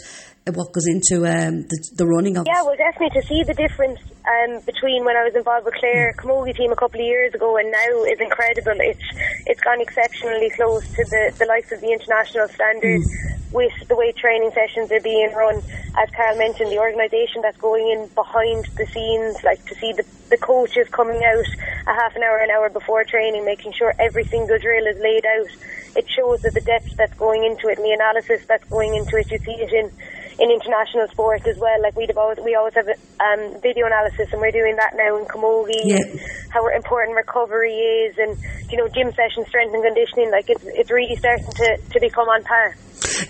what 0.52 0.72
goes 0.72 0.86
into 0.86 1.24
um, 1.24 1.62
the, 1.62 1.90
the 1.96 2.06
running 2.06 2.36
of 2.36 2.46
Yeah, 2.46 2.62
well, 2.62 2.76
definitely 2.76 3.20
to 3.20 3.26
see 3.26 3.42
the 3.44 3.54
difference 3.54 3.98
um, 4.28 4.60
between 4.66 5.04
when 5.04 5.16
I 5.16 5.24
was 5.24 5.34
involved 5.34 5.64
with 5.64 5.74
Clare 5.74 6.14
Camogie 6.18 6.54
team 6.54 6.70
a 6.70 6.76
couple 6.76 7.00
of 7.00 7.06
years 7.06 7.32
ago 7.34 7.56
and 7.56 7.70
now 7.72 8.04
is 8.04 8.20
incredible. 8.20 8.76
It's 8.76 9.04
it's 9.46 9.60
gone 9.60 9.80
exceptionally 9.80 10.50
close 10.50 10.84
to 10.84 11.04
the, 11.08 11.32
the 11.38 11.46
likes 11.46 11.72
of 11.72 11.80
the 11.80 11.92
international 11.92 12.48
standards 12.48 13.08
with 13.52 13.72
the 13.88 13.96
way 13.96 14.12
training 14.12 14.50
sessions 14.52 14.92
are 14.92 15.00
being 15.00 15.32
run. 15.32 15.62
As 15.96 16.10
Carol 16.10 16.36
mentioned, 16.36 16.70
the 16.70 16.78
organisation 16.78 17.40
that's 17.40 17.56
going 17.56 17.88
in 17.88 18.08
behind 18.08 18.66
the 18.76 18.84
scenes, 18.92 19.42
like 19.44 19.64
to 19.66 19.74
see 19.76 19.92
the, 19.92 20.04
the 20.28 20.36
coaches 20.36 20.88
coming 20.90 21.22
out 21.24 21.46
a 21.86 21.94
half 21.94 22.16
an 22.16 22.22
hour, 22.22 22.38
an 22.38 22.50
hour 22.50 22.68
before 22.68 23.04
training, 23.04 23.44
making 23.44 23.72
sure 23.72 23.94
every 23.98 24.24
single 24.24 24.58
drill 24.58 24.86
is 24.86 24.98
laid 24.98 25.24
out. 25.24 25.48
It 25.96 26.10
shows 26.10 26.42
that 26.42 26.52
the 26.52 26.60
depth 26.60 26.96
that's 26.96 27.14
going 27.14 27.44
into 27.44 27.68
it 27.68 27.78
and 27.78 27.86
the 27.86 27.92
analysis 27.92 28.44
that's 28.46 28.68
going 28.68 28.94
into 28.94 29.16
it, 29.16 29.30
you 29.30 29.38
see 29.38 29.52
it 29.52 29.72
in 29.72 29.90
in 30.38 30.50
international 30.50 31.08
sport 31.08 31.46
as 31.46 31.58
well. 31.58 31.80
Like 31.82 31.96
have 31.96 32.18
always, 32.18 32.38
we 32.42 32.54
always 32.54 32.74
have 32.74 32.88
um, 32.88 33.60
video 33.60 33.86
analysis, 33.86 34.32
and 34.32 34.40
we're 34.40 34.50
doing 34.50 34.76
that 34.76 34.94
now 34.94 35.16
in 35.18 35.24
camogie. 35.26 35.84
Yeah. 35.84 35.96
and 35.96 36.20
How 36.50 36.66
important 36.68 37.16
recovery 37.16 37.74
is, 37.74 38.18
and 38.18 38.36
you 38.70 38.78
know, 38.78 38.88
gym 38.88 39.12
session 39.12 39.44
strength 39.46 39.74
and 39.74 39.82
conditioning. 39.82 40.30
Like 40.30 40.50
it's 40.50 40.64
it's 40.64 40.90
really 40.90 41.16
starting 41.16 41.46
to, 41.46 41.76
to 41.76 42.00
become 42.00 42.28
on 42.28 42.42
par. 42.44 42.74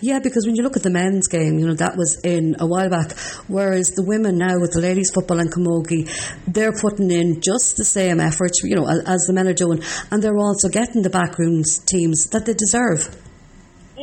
Yeah, 0.00 0.20
because 0.20 0.46
when 0.46 0.54
you 0.54 0.62
look 0.62 0.76
at 0.76 0.82
the 0.82 0.90
men's 0.90 1.28
game, 1.28 1.58
you 1.58 1.66
know, 1.66 1.74
that 1.74 1.96
was 1.96 2.20
in 2.22 2.56
a 2.58 2.66
while 2.66 2.88
back. 2.88 3.12
Whereas 3.48 3.90
the 3.90 4.04
women 4.04 4.38
now 4.38 4.60
with 4.60 4.72
the 4.72 4.80
ladies 4.80 5.10
football 5.10 5.40
and 5.40 5.52
camogie, 5.52 6.08
they're 6.46 6.72
putting 6.72 7.10
in 7.10 7.40
just 7.40 7.76
the 7.76 7.84
same 7.84 8.20
effort, 8.20 8.52
you 8.62 8.76
know, 8.76 8.86
as, 8.86 9.02
as 9.06 9.20
the 9.26 9.32
men 9.32 9.48
are 9.48 9.54
doing. 9.54 9.82
And 10.10 10.22
they're 10.22 10.38
also 10.38 10.68
getting 10.68 11.02
the 11.02 11.10
backrooms 11.10 11.84
teams 11.84 12.26
that 12.30 12.46
they 12.46 12.54
deserve. 12.54 13.14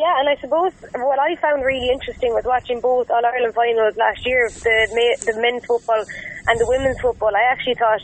Yeah, 0.01 0.17
and 0.17 0.25
I 0.33 0.35
suppose 0.41 0.73
what 0.97 1.19
I 1.21 1.37
found 1.37 1.61
really 1.61 1.89
interesting 1.93 2.33
was 2.33 2.41
watching 2.43 2.81
both 2.81 3.05
All 3.13 3.21
Ireland 3.21 3.53
finals 3.53 3.93
last 4.01 4.25
year, 4.25 4.49
the 4.49 4.89
the 5.29 5.37
men's 5.37 5.61
football 5.69 6.01
and 6.49 6.55
the 6.57 6.65
women's 6.65 6.97
football. 6.97 7.29
I 7.29 7.45
actually 7.53 7.77
thought, 7.77 8.01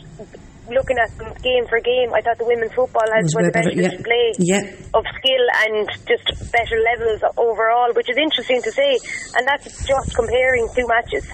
looking 0.70 0.94
at 0.94 1.10
them 1.18 1.34
game 1.42 1.66
for 1.66 1.82
game, 1.82 2.14
I 2.14 2.22
thought 2.22 2.38
the 2.38 2.46
women's 2.46 2.70
football 2.70 3.02
has 3.02 3.26
a 3.34 3.50
better 3.50 3.50
better, 3.50 3.74
yeah. 3.74 3.90
display 3.90 4.26
Yeah. 4.38 4.62
of 4.94 5.02
skill 5.18 5.44
and 5.66 5.90
just 6.06 6.26
better 6.54 6.78
levels 6.78 7.18
overall, 7.34 7.90
which 7.98 8.06
is 8.06 8.14
interesting 8.14 8.62
to 8.62 8.70
say. 8.70 8.94
And 9.34 9.42
that's 9.50 9.66
just 9.82 10.14
comparing 10.14 10.70
two 10.78 10.86
matches. 10.86 11.26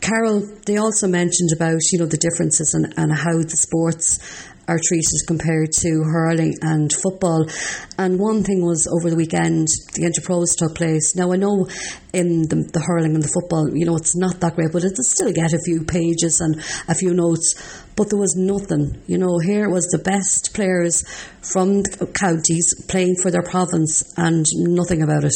Carol, 0.00 0.40
they 0.64 0.76
also 0.80 1.06
mentioned 1.06 1.50
about, 1.54 1.84
you 1.92 1.98
know, 2.00 2.06
the 2.06 2.16
differences 2.16 2.72
and, 2.72 2.94
and 2.96 3.12
how 3.12 3.36
the 3.44 3.56
sports 3.60 4.24
are 4.68 4.78
treated 4.82 5.20
compared 5.26 5.72
to 5.72 6.02
hurling 6.04 6.54
and 6.62 6.92
football. 6.92 7.46
And 7.98 8.18
one 8.18 8.42
thing 8.42 8.64
was 8.64 8.88
over 8.90 9.10
the 9.10 9.16
weekend, 9.16 9.68
the 9.94 10.02
Interpros 10.02 10.56
took 10.56 10.76
place. 10.76 11.14
Now, 11.14 11.32
I 11.32 11.36
know 11.36 11.68
in 12.12 12.42
the, 12.42 12.68
the 12.72 12.80
hurling 12.80 13.14
and 13.14 13.22
the 13.22 13.28
football, 13.28 13.68
you 13.72 13.86
know, 13.86 13.96
it's 13.96 14.16
not 14.16 14.40
that 14.40 14.56
great, 14.56 14.72
but 14.72 14.84
it 14.84 14.96
does 14.96 15.10
still 15.10 15.32
get 15.32 15.52
a 15.52 15.58
few 15.64 15.84
pages 15.84 16.40
and 16.40 16.56
a 16.88 16.94
few 16.94 17.14
notes. 17.14 17.54
But 17.94 18.10
there 18.10 18.18
was 18.18 18.36
nothing. 18.36 19.02
You 19.06 19.18
know, 19.18 19.38
here 19.38 19.70
was 19.70 19.86
the 19.86 19.98
best 19.98 20.54
players 20.54 21.02
from 21.40 21.82
the 21.82 22.06
counties 22.06 22.74
playing 22.88 23.16
for 23.22 23.30
their 23.30 23.42
province 23.42 24.12
and 24.16 24.44
nothing 24.54 25.02
about 25.02 25.24
it. 25.24 25.34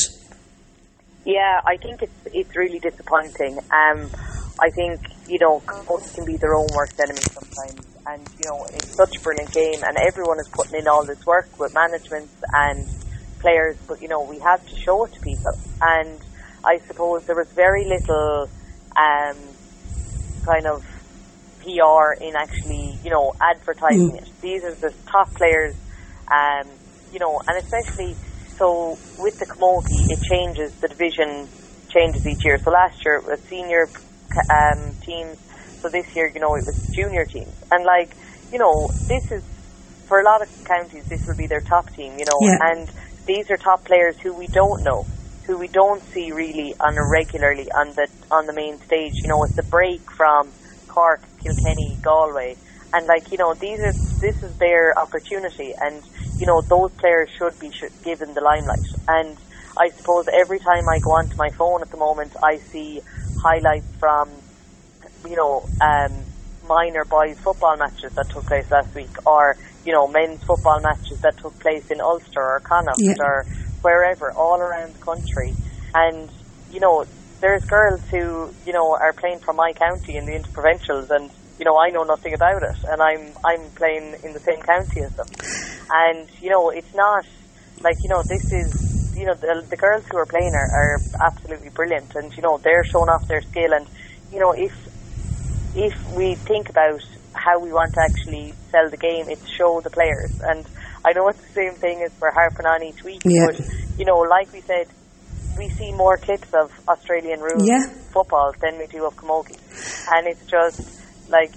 Yeah, 1.24 1.60
I 1.66 1.76
think 1.76 2.02
it's 2.02 2.12
it's 2.32 2.56
really 2.56 2.78
disappointing. 2.78 3.58
Um, 3.58 4.10
I 4.58 4.70
think 4.70 5.00
you 5.30 5.38
know 5.38 5.60
coaches 5.60 6.10
can 6.14 6.24
be 6.24 6.36
their 6.36 6.54
own 6.54 6.68
worst 6.74 6.98
enemy 6.98 7.22
sometimes, 7.32 7.80
and 8.06 8.20
you 8.38 8.46
know 8.46 8.66
it's 8.74 8.94
such 8.96 9.16
a 9.16 9.20
brilliant 9.20 9.52
game, 9.52 9.82
and 9.82 9.96
everyone 9.96 10.38
is 10.40 10.48
putting 10.48 10.80
in 10.80 10.88
all 10.88 11.04
this 11.06 11.24
work 11.24 11.48
with 11.58 11.72
management 11.72 12.28
and 12.52 12.88
players, 13.38 13.76
but 13.86 14.02
you 14.02 14.08
know 14.08 14.22
we 14.22 14.38
have 14.40 14.64
to 14.66 14.76
show 14.76 15.04
it 15.04 15.12
to 15.14 15.20
people, 15.20 15.56
and 15.80 16.18
I 16.64 16.78
suppose 16.88 17.24
there 17.26 17.36
was 17.36 17.48
very 17.54 17.84
little 17.84 18.50
um, 18.96 19.36
kind 20.42 20.66
of 20.66 20.84
PR 21.62 22.20
in 22.20 22.34
actually 22.34 22.98
you 23.04 23.10
know 23.10 23.32
advertising 23.40 24.16
it. 24.16 24.28
These 24.42 24.64
are 24.64 24.74
the 24.74 24.92
top 25.06 25.32
players, 25.34 25.76
um, 26.28 26.66
you 27.12 27.20
know, 27.20 27.40
and 27.46 27.56
especially 27.56 28.16
so 28.58 28.98
with 29.16 29.38
the 29.38 29.46
camogie, 29.46 30.10
it 30.10 30.20
changes. 30.22 30.72
The 30.80 30.88
division 30.88 31.48
changes 31.88 32.26
each 32.26 32.44
year. 32.44 32.58
So 32.58 32.70
last 32.70 33.04
year 33.04 33.16
it 33.16 33.26
was 33.26 33.40
senior 33.48 33.88
um, 34.36 34.94
teams. 35.04 35.38
So 35.82 35.88
this 35.88 36.06
year, 36.14 36.30
you 36.34 36.40
know, 36.40 36.54
it 36.56 36.66
was 36.66 36.76
junior 36.94 37.24
teams. 37.24 37.54
And 37.70 37.84
like, 37.84 38.14
you 38.52 38.58
know, 38.58 38.90
this 39.08 39.24
is 39.30 39.42
for 40.06 40.20
a 40.20 40.24
lot 40.24 40.42
of 40.42 40.48
counties, 40.64 41.04
this 41.08 41.24
will 41.26 41.36
be 41.36 41.46
their 41.46 41.60
top 41.60 41.88
team. 41.94 42.18
You 42.18 42.24
know, 42.26 42.40
Yeah. 42.40 42.58
and 42.72 42.90
these 43.26 43.50
are 43.50 43.56
top 43.56 43.84
players 43.84 44.16
who 44.22 44.34
we 44.34 44.46
don't 44.48 44.82
know, 44.82 45.06
who 45.46 45.56
we 45.58 45.68
don't 45.68 46.02
see 46.12 46.32
really 46.32 46.74
on 46.80 46.98
a 46.98 47.04
regularly 47.04 47.70
on 47.72 47.94
the 47.94 48.08
on 48.30 48.46
the 48.46 48.52
main 48.52 48.78
stage. 48.80 49.14
You 49.22 49.28
know, 49.28 49.42
it's 49.44 49.54
the 49.56 49.62
break 49.62 50.02
from 50.16 50.52
Cork, 50.88 51.22
Kilkenny, 51.42 51.96
Galway, 52.02 52.56
and 52.92 53.06
like 53.06 53.30
you 53.30 53.38
know, 53.38 53.54
these 53.54 53.78
are 53.80 53.92
this 54.20 54.42
is 54.42 54.56
their 54.58 54.98
opportunity, 54.98 55.72
and 55.80 56.02
you 56.38 56.46
know 56.46 56.60
those 56.68 56.90
players 56.92 57.28
should 57.38 57.58
be 57.58 57.70
should, 57.70 57.92
given 58.02 58.34
the 58.34 58.40
limelight. 58.40 58.84
And 59.08 59.36
I 59.78 59.90
suppose 59.90 60.26
every 60.32 60.58
time 60.58 60.88
I 60.88 60.98
go 60.98 61.12
onto 61.12 61.36
my 61.38 61.48
phone 61.56 61.82
at 61.82 61.90
the 61.90 61.96
moment, 61.96 62.34
I 62.42 62.58
see 62.72 63.00
highlights 63.42 63.86
from 63.98 64.28
you 65.28 65.36
know 65.36 65.68
um, 65.80 66.12
minor 66.68 67.04
boys 67.04 67.38
football 67.38 67.76
matches 67.76 68.12
that 68.14 68.28
took 68.30 68.46
place 68.46 68.70
last 68.70 68.94
week, 68.94 69.10
or 69.26 69.56
you 69.84 69.92
know 69.92 70.06
men's 70.06 70.42
football 70.42 70.80
matches 70.80 71.20
that 71.20 71.36
took 71.38 71.58
place 71.60 71.90
in 71.90 72.00
Ulster 72.00 72.40
or 72.42 72.60
Connacht 72.60 72.98
Yeah. 73.00 73.14
or 73.18 73.46
wherever, 73.82 74.30
all 74.32 74.60
around 74.60 74.94
the 74.94 74.98
country. 74.98 75.54
And 75.94 76.28
you 76.70 76.80
know, 76.80 77.04
there's 77.40 77.64
girls 77.64 78.00
who 78.10 78.52
you 78.66 78.72
know 78.72 78.94
are 79.00 79.12
playing 79.12 79.40
for 79.40 79.52
my 79.54 79.72
county 79.72 80.16
in 80.16 80.26
the 80.26 80.32
interprovincials, 80.32 81.10
and 81.10 81.30
you 81.58 81.64
know 81.64 81.78
I 81.78 81.90
know 81.90 82.04
nothing 82.04 82.34
about 82.34 82.62
it, 82.62 82.76
and 82.90 83.00
I'm 83.02 83.32
I'm 83.44 83.70
playing 83.70 84.16
in 84.22 84.32
the 84.32 84.40
same 84.40 84.60
county 84.62 85.00
as 85.02 85.12
them. 85.12 85.26
And 85.90 86.28
you 86.40 86.50
know, 86.50 86.70
it's 86.70 86.94
not 86.94 87.24
like 87.82 87.96
you 88.02 88.10
know 88.10 88.22
this 88.22 88.44
is 88.52 88.72
you 89.14 89.26
know 89.26 89.34
the, 89.34 89.64
the 89.68 89.76
girls 89.76 90.04
who 90.10 90.16
are 90.18 90.26
playing 90.26 90.54
are, 90.54 90.70
are 90.70 91.00
absolutely 91.20 91.70
brilliant, 91.70 92.14
and 92.14 92.34
you 92.36 92.42
know 92.42 92.58
they're 92.58 92.84
showing 92.84 93.08
off 93.08 93.26
their 93.28 93.42
skill, 93.42 93.72
and 93.72 93.86
you 94.32 94.40
know 94.40 94.52
if 94.52 94.72
if 95.74 96.16
we 96.16 96.34
think 96.34 96.68
about 96.68 97.00
how 97.32 97.58
we 97.58 97.72
want 97.72 97.92
to 97.94 98.00
actually 98.00 98.52
sell 98.70 98.88
the 98.90 98.96
game, 98.96 99.28
it's 99.28 99.48
show 99.48 99.80
the 99.80 99.90
players. 99.90 100.32
And 100.42 100.66
I 101.04 101.12
know 101.12 101.28
it's 101.28 101.40
the 101.40 101.52
same 101.52 101.74
thing 101.74 102.02
as 102.02 102.12
we're 102.20 102.32
harping 102.32 102.66
on 102.66 102.82
each 102.82 103.02
week, 103.04 103.22
Yeah. 103.24 103.46
but 103.46 103.60
you 103.98 104.04
know, 104.04 104.18
like 104.18 104.52
we 104.52 104.60
said, 104.62 104.88
we 105.56 105.68
see 105.70 105.92
more 105.92 106.16
clips 106.16 106.52
of 106.54 106.70
Australian 106.88 107.40
rules 107.40 107.68
Yeah. 107.68 107.86
football 108.12 108.52
than 108.60 108.78
we 108.78 108.86
do 108.86 109.06
of 109.06 109.16
camogie, 109.16 109.58
and 110.12 110.26
it's 110.26 110.44
just 110.46 110.80
like 111.30 111.52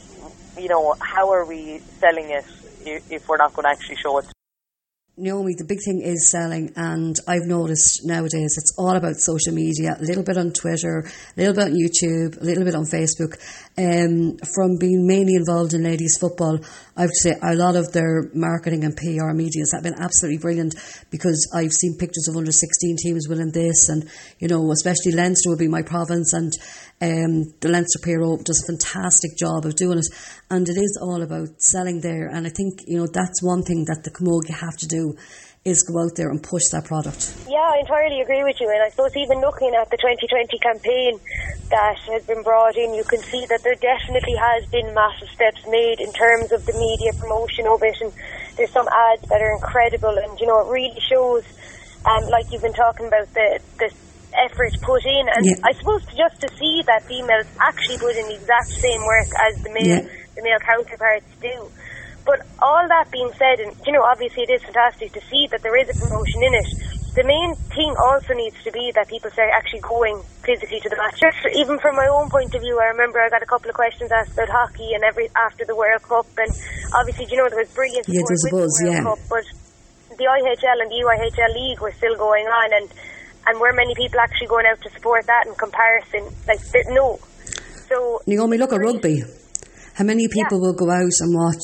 you 0.58 0.68
know, 0.70 0.96
how 1.00 1.32
are 1.32 1.46
we 1.46 1.80
selling 2.00 2.30
it 2.30 2.46
if, 2.86 3.12
if 3.12 3.28
we're 3.28 3.38
not 3.38 3.54
going 3.54 3.64
to 3.64 3.70
actually 3.70 3.98
show 3.98 4.18
it? 4.20 4.26
Naomi, 5.16 5.54
the 5.56 5.64
big 5.64 5.78
thing 5.86 6.02
is 6.02 6.32
selling, 6.32 6.74
and 6.76 7.16
I've 7.28 7.46
noticed 7.46 8.04
nowadays 8.04 8.58
it's 8.58 8.74
all 8.80 8.96
about 8.96 9.18
social 9.18 9.54
media. 9.54 9.96
A 10.00 10.02
little 10.02 10.24
bit 10.24 10.38
on 10.38 10.52
Twitter, 10.54 11.06
a 11.06 11.40
little 11.40 11.54
bit 11.54 11.66
on 11.66 11.74
YouTube, 11.74 12.42
a 12.42 12.44
little 12.44 12.64
bit 12.64 12.74
on 12.74 12.86
Facebook. 12.86 13.38
Um, 13.76 14.38
from 14.54 14.78
being 14.78 15.08
mainly 15.08 15.34
involved 15.34 15.74
in 15.74 15.84
ladies 15.84 16.20
football, 16.20 16.60
I 16.96 17.08
to 17.08 17.12
say 17.12 17.34
a 17.42 17.56
lot 17.56 17.76
of 17.76 17.92
their 17.92 18.30
marketing 18.36 18.84
and 18.84 18.96
PR 18.96 19.34
medias 19.34 19.72
have 19.74 19.82
been 19.82 19.98
absolutely 19.98 20.38
brilliant 20.38 20.76
because 21.10 21.50
I've 21.56 21.74
seen 21.74 21.98
pictures 21.98 22.28
of 22.30 22.38
under 22.38 22.52
16 22.52 22.98
teams 23.02 23.28
winning 23.28 23.52
this 23.52 23.90
and, 23.90 24.08
you 24.38 24.48
know, 24.48 24.72
especially 24.72 25.14
Leinster 25.14 25.50
would 25.50 25.58
be 25.58 25.68
my 25.68 25.82
province 25.82 26.34
and 26.34 26.52
um, 27.02 27.52
the 27.62 27.70
Leinster 27.70 28.00
PRO 28.04 28.38
does 28.38 28.64
a 28.64 28.72
fantastic 28.74 29.38
job 29.38 29.66
of 29.66 29.76
doing 29.76 29.98
it. 29.98 30.06
And 30.52 30.70
it 30.70 30.78
is 30.78 31.00
all 31.02 31.24
about 31.24 31.60
selling 31.60 32.02
there. 32.02 32.28
And 32.28 32.46
I 32.46 32.52
think, 32.52 32.82
you 32.86 32.98
know, 32.98 33.08
that's 33.08 33.42
one 33.42 33.64
thing 33.64 33.86
that 33.86 34.04
the 34.04 34.12
Camogie 34.12 34.54
have 34.54 34.78
to 34.78 34.88
do 34.88 35.16
is 35.66 35.84
go 35.84 36.04
out 36.04 36.16
there 36.16 36.30
and 36.30 36.44
push 36.44 36.68
that 36.72 36.84
product. 36.84 37.32
Yeah, 37.48 37.64
I 37.64 37.80
entirely 37.80 38.20
agree 38.20 38.44
with 38.44 38.60
you. 38.60 38.68
And 38.68 38.84
I 38.84 38.90
suppose 38.90 39.16
even 39.16 39.40
looking 39.40 39.72
at 39.72 39.90
the 39.90 39.96
2020 39.96 40.60
campaign 40.60 41.20
that 41.72 41.96
has 42.12 42.26
been 42.28 42.44
brought 42.44 42.76
in, 42.76 42.94
you 42.94 43.04
can 43.04 43.20
see 43.24 43.46
that 43.48 43.64
there 43.64 43.80
definitely 43.80 44.36
has 44.36 44.68
been 44.68 44.94
massive 44.94 45.30
steps 45.30 45.64
made 45.72 46.04
in 46.04 46.12
terms 46.12 46.52
of 46.52 46.66
the 46.66 46.76
media 46.76 47.16
promotion 47.16 47.68
of 47.68 47.80
it. 47.80 47.96
And 48.02 48.12
there's 48.60 48.72
some 48.76 48.88
ads 48.92 49.24
that 49.32 49.40
are 49.40 49.56
incredible. 49.56 50.12
And, 50.12 50.38
you 50.40 50.48
know, 50.48 50.68
it 50.68 50.70
really 50.70 51.00
shows, 51.00 51.48
um, 52.04 52.28
like 52.28 52.52
you've 52.52 52.64
been 52.64 52.76
talking 52.76 53.08
about, 53.08 53.32
the, 53.32 53.64
the 53.80 53.88
effort 54.36 54.76
put 54.84 55.06
in. 55.08 55.32
And 55.32 55.48
yeah. 55.48 55.64
I 55.64 55.72
suppose 55.80 56.04
just 56.12 56.44
to 56.44 56.52
see 56.60 56.84
that 56.92 57.08
females 57.08 57.48
actually 57.64 58.04
put 58.04 58.20
in 58.20 58.28
the 58.28 58.36
exact 58.36 58.68
same 58.68 59.00
work 59.08 59.32
as 59.48 59.64
the 59.64 59.72
male, 59.72 60.04
yeah. 60.04 60.12
the 60.36 60.44
male 60.44 60.60
counterparts 60.60 61.32
do 61.40 61.72
but 62.26 62.40
all 62.62 62.88
that 62.88 63.12
being 63.12 63.32
said, 63.38 63.60
and 63.60 63.76
you 63.86 63.92
know, 63.92 64.04
obviously 64.04 64.44
it 64.44 64.52
is 64.52 64.64
fantastic 64.64 65.12
to 65.14 65.22
see 65.28 65.48
that 65.52 65.62
there 65.62 65.76
is 65.76 65.90
a 65.92 65.96
promotion 66.00 66.44
in 66.44 66.54
it. 66.56 66.70
The 67.14 67.24
main 67.24 67.54
thing 67.70 67.94
also 68.10 68.34
needs 68.34 68.58
to 68.64 68.72
be 68.72 68.92
that 68.96 69.08
people 69.08 69.30
start 69.30 69.52
actually 69.54 69.86
going 69.86 70.18
physically 70.42 70.80
to 70.82 70.90
the 70.90 70.98
matches. 70.98 71.36
Even 71.54 71.78
from 71.78 71.96
my 71.96 72.10
own 72.10 72.30
point 72.30 72.56
of 72.56 72.62
view, 72.62 72.80
I 72.82 72.90
remember 72.90 73.22
I 73.22 73.30
got 73.30 73.44
a 73.44 73.46
couple 73.46 73.70
of 73.70 73.76
questions 73.76 74.10
asked 74.12 74.34
about 74.34 74.50
hockey 74.50 74.98
and 74.98 75.04
every 75.04 75.30
after 75.36 75.64
the 75.66 75.76
World 75.76 76.02
Cup, 76.02 76.26
and 76.38 76.50
obviously, 76.98 77.28
you 77.30 77.38
know, 77.38 77.48
there 77.50 77.60
was 77.60 77.70
brilliant 77.76 78.08
yeah, 78.08 78.26
support 78.26 78.40
with 78.42 78.52
buzz, 78.52 78.74
the 78.74 78.86
World 78.90 78.98
yeah. 78.98 79.04
Cup, 79.04 79.20
but 79.30 79.46
the 80.18 80.26
IHL 80.26 80.78
and 80.82 80.90
the 80.90 81.00
UIHL 81.06 81.54
league 81.54 81.82
were 81.82 81.94
still 81.94 82.18
going 82.18 82.46
on, 82.46 82.82
and 82.82 82.90
and 83.46 83.60
were 83.60 83.74
many 83.74 83.94
people 83.94 84.20
actually 84.20 84.48
going 84.48 84.66
out 84.66 84.82
to 84.82 84.90
support 84.92 85.28
that 85.28 85.46
in 85.46 85.54
comparison? 85.56 86.24
Like, 86.48 86.60
no. 86.90 87.20
So 87.90 88.22
you 88.26 88.42
only 88.42 88.58
look 88.58 88.74
at 88.74 88.80
rugby. 88.80 89.24
How 89.94 90.04
many 90.06 90.28
people 90.28 90.58
yeah. 90.58 90.66
will 90.66 90.74
go 90.74 90.90
out 90.90 91.20
and 91.20 91.36
watch 91.36 91.62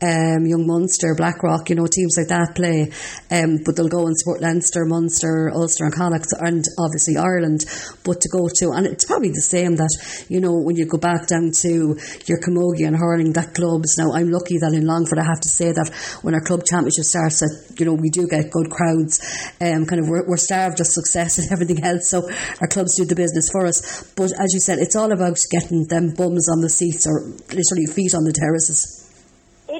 um, 0.00 0.46
Young 0.46 0.66
Munster, 0.66 1.14
Blackrock, 1.16 1.70
you 1.70 1.76
know, 1.76 1.86
teams 1.86 2.14
like 2.16 2.28
that 2.28 2.54
play, 2.54 2.90
um, 3.30 3.58
but 3.64 3.76
they'll 3.76 3.88
go 3.88 4.06
and 4.06 4.16
support 4.16 4.40
Leinster, 4.40 4.84
Munster, 4.84 5.50
Ulster 5.52 5.84
and 5.84 5.94
Connacht 5.94 6.28
and 6.38 6.64
obviously 6.78 7.16
Ireland, 7.16 7.64
but 8.04 8.20
to 8.20 8.28
go 8.28 8.48
to, 8.48 8.70
and 8.70 8.86
it's 8.86 9.04
probably 9.04 9.30
the 9.30 9.42
same 9.42 9.76
that, 9.76 9.90
you 10.28 10.40
know, 10.40 10.54
when 10.54 10.76
you 10.76 10.86
go 10.86 10.98
back 10.98 11.26
down 11.26 11.50
to 11.62 11.98
your 12.26 12.38
Camogie 12.40 12.86
and 12.86 12.96
hurling, 12.96 13.32
that 13.32 13.54
clubs, 13.54 13.98
now 13.98 14.12
I'm 14.12 14.30
lucky 14.30 14.58
that 14.58 14.72
in 14.72 14.86
Longford 14.86 15.18
I 15.18 15.24
have 15.24 15.40
to 15.40 15.48
say 15.48 15.72
that 15.72 15.90
when 16.22 16.34
our 16.34 16.42
club 16.42 16.64
championship 16.64 17.04
starts 17.04 17.40
that, 17.40 17.74
you 17.78 17.86
know, 17.86 17.94
we 17.94 18.10
do 18.10 18.26
get 18.28 18.50
good 18.50 18.70
crowds, 18.70 19.18
um, 19.60 19.86
kind 19.86 20.00
of 20.00 20.08
we're, 20.08 20.26
we're 20.26 20.36
starved 20.36 20.80
of 20.80 20.86
success 20.86 21.38
and 21.42 21.50
everything 21.50 21.82
else, 21.82 22.08
so 22.08 22.28
our 22.60 22.68
clubs 22.68 22.94
do 22.96 23.04
the 23.04 23.16
business 23.16 23.50
for 23.50 23.66
us, 23.66 24.04
but 24.14 24.30
as 24.38 24.54
you 24.54 24.60
said, 24.60 24.78
it's 24.78 24.96
all 24.96 25.10
about 25.10 25.38
getting 25.50 25.86
them 25.88 26.14
bums 26.14 26.48
on 26.48 26.60
the 26.60 26.70
seats 26.70 27.06
or 27.06 27.26
literally 27.50 27.86
feet 27.86 28.14
on 28.14 28.24
the 28.24 28.32
terraces. 28.32 29.07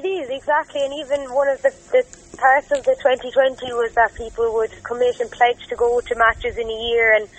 Is, 0.09 0.29
exactly. 0.29 0.81
And 0.83 0.93
even 0.93 1.29
one 1.33 1.47
of 1.47 1.61
the, 1.61 1.69
the 1.93 2.01
parts 2.37 2.71
of 2.71 2.83
the 2.83 2.97
2020 2.97 3.73
was 3.77 3.93
that 3.93 4.15
people 4.15 4.53
would 4.55 4.71
commit 4.81 5.19
and 5.19 5.29
pledge 5.29 5.67
to 5.67 5.75
go 5.75 6.01
to 6.01 6.15
matches 6.15 6.57
in 6.57 6.65
a 6.65 6.79
year. 6.89 7.13
And 7.13 7.29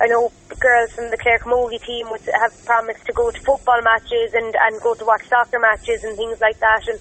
I 0.00 0.06
know 0.06 0.30
girls 0.60 0.92
from 0.92 1.10
the 1.10 1.16
Clare 1.16 1.38
Camogie 1.38 1.80
team 1.80 2.10
would 2.10 2.20
have 2.28 2.52
promised 2.66 3.06
to 3.06 3.12
go 3.12 3.30
to 3.30 3.40
football 3.40 3.80
matches 3.82 4.34
and, 4.34 4.54
and 4.60 4.80
go 4.82 4.94
to 4.94 5.04
watch 5.04 5.26
soccer 5.26 5.58
matches 5.58 6.04
and 6.04 6.16
things 6.16 6.38
like 6.40 6.60
that. 6.60 6.86
And 6.88 7.00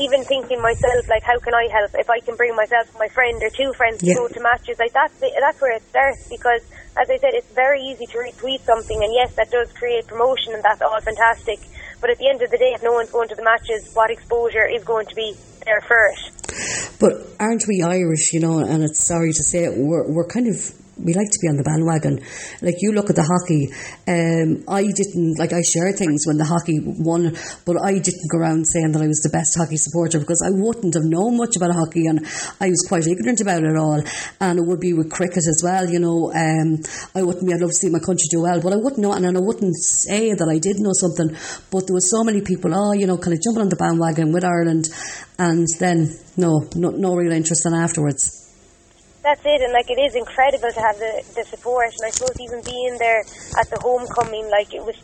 even 0.00 0.24
thinking 0.24 0.62
myself, 0.62 1.08
like, 1.08 1.22
how 1.22 1.38
can 1.38 1.52
I 1.52 1.68
help? 1.68 1.90
If 1.94 2.08
I 2.08 2.20
can 2.20 2.36
bring 2.36 2.56
myself 2.56 2.88
and 2.88 2.98
my 2.98 3.08
friend 3.08 3.36
or 3.42 3.50
two 3.50 3.72
friends 3.74 4.02
yeah. 4.02 4.14
to 4.14 4.20
go 4.20 4.28
to 4.28 4.40
matches, 4.40 4.78
like, 4.78 4.92
that's, 4.92 5.20
that's 5.20 5.60
where 5.60 5.76
it 5.76 5.82
starts 5.88 6.28
because 6.28 6.64
as 6.96 7.10
I 7.10 7.18
said, 7.18 7.34
it's 7.34 7.52
very 7.52 7.82
easy 7.82 8.06
to 8.06 8.18
retweet 8.18 8.60
something, 8.64 8.96
and 9.02 9.12
yes, 9.12 9.34
that 9.36 9.50
does 9.50 9.70
create 9.72 10.06
promotion, 10.06 10.54
and 10.54 10.62
that's 10.62 10.80
all 10.80 10.98
fantastic. 11.00 11.60
But 12.00 12.10
at 12.10 12.18
the 12.18 12.28
end 12.28 12.42
of 12.42 12.50
the 12.50 12.58
day, 12.58 12.72
if 12.74 12.82
no 12.82 12.92
one's 12.92 13.10
going 13.10 13.28
to 13.28 13.34
the 13.34 13.44
matches, 13.44 13.90
what 13.94 14.10
exposure 14.10 14.66
is 14.66 14.84
going 14.84 15.06
to 15.06 15.14
be 15.14 15.34
there 15.64 15.80
for 15.80 16.06
it? 16.12 16.98
But 17.00 17.26
aren't 17.40 17.64
we 17.66 17.82
Irish, 17.82 18.32
you 18.32 18.40
know, 18.40 18.58
and 18.58 18.82
it's 18.82 19.04
sorry 19.04 19.32
to 19.32 19.42
say 19.42 19.64
it, 19.64 19.76
we're, 19.76 20.06
we're 20.10 20.26
kind 20.26 20.48
of 20.48 20.56
we 20.96 21.12
like 21.12 21.28
to 21.28 21.38
be 21.42 21.48
on 21.48 21.56
the 21.56 21.62
bandwagon. 21.62 22.24
Like 22.62 22.80
you 22.80 22.92
look 22.92 23.10
at 23.10 23.16
the 23.16 23.28
hockey, 23.28 23.68
um, 24.08 24.64
I 24.64 24.88
didn't 24.88 25.38
like 25.38 25.52
I 25.52 25.60
share 25.60 25.92
things 25.92 26.24
when 26.24 26.38
the 26.38 26.48
hockey 26.48 26.80
won, 26.80 27.36
but 27.64 27.76
I 27.76 28.00
didn't 28.00 28.30
go 28.32 28.38
around 28.38 28.64
saying 28.64 28.92
that 28.92 29.02
I 29.02 29.06
was 29.06 29.20
the 29.20 29.28
best 29.28 29.56
hockey 29.56 29.76
supporter 29.76 30.18
because 30.18 30.40
I 30.40 30.50
wouldn't 30.50 30.94
have 30.94 31.04
known 31.04 31.36
much 31.36 31.56
about 31.56 31.76
hockey 31.76 32.06
and 32.06 32.24
I 32.60 32.72
was 32.72 32.84
quite 32.88 33.06
ignorant 33.06 33.40
about 33.40 33.64
it 33.64 33.76
all. 33.76 34.00
And 34.40 34.58
it 34.58 34.64
would 34.64 34.80
be 34.80 34.94
with 34.94 35.12
cricket 35.12 35.44
as 35.44 35.60
well, 35.62 35.88
you 35.88 36.00
know. 36.00 36.32
Um, 36.32 36.80
I 37.14 37.22
wouldn't. 37.22 37.52
I'd 37.52 37.60
love 37.60 37.70
to 37.70 37.76
see 37.76 37.90
my 37.90 38.00
country 38.00 38.28
do 38.30 38.42
well, 38.42 38.60
but 38.60 38.72
I 38.72 38.76
wouldn't 38.76 39.00
know, 39.00 39.12
and 39.12 39.26
I 39.26 39.40
wouldn't 39.40 39.76
say 39.76 40.32
that 40.32 40.48
I 40.48 40.58
did 40.58 40.80
know 40.80 40.96
something. 40.96 41.36
But 41.70 41.86
there 41.86 41.94
was 41.94 42.10
so 42.10 42.24
many 42.24 42.40
people, 42.40 42.72
oh, 42.72 42.92
you 42.92 43.06
know, 43.06 43.18
kind 43.18 43.36
of 43.36 43.42
jumping 43.42 43.62
on 43.62 43.68
the 43.68 43.76
bandwagon 43.76 44.32
with 44.32 44.44
Ireland, 44.44 44.88
and 45.38 45.66
then 45.78 46.16
no, 46.36 46.64
no, 46.74 46.90
no 46.90 47.14
real 47.14 47.32
interest 47.32 47.66
in 47.66 47.74
afterwards 47.74 48.45
that's 49.26 49.42
it, 49.42 49.60
and 49.60 49.74
like 49.74 49.90
it 49.90 49.98
is 49.98 50.14
incredible 50.14 50.70
to 50.70 50.80
have 50.80 50.96
the, 51.02 51.26
the 51.34 51.44
support. 51.50 51.90
And 51.98 52.06
I 52.06 52.10
suppose 52.14 52.38
even 52.38 52.62
being 52.62 52.94
there 53.02 53.26
at 53.58 53.66
the 53.74 53.78
homecoming, 53.82 54.46
like 54.48 54.70
it 54.70 54.86
was 54.86 54.94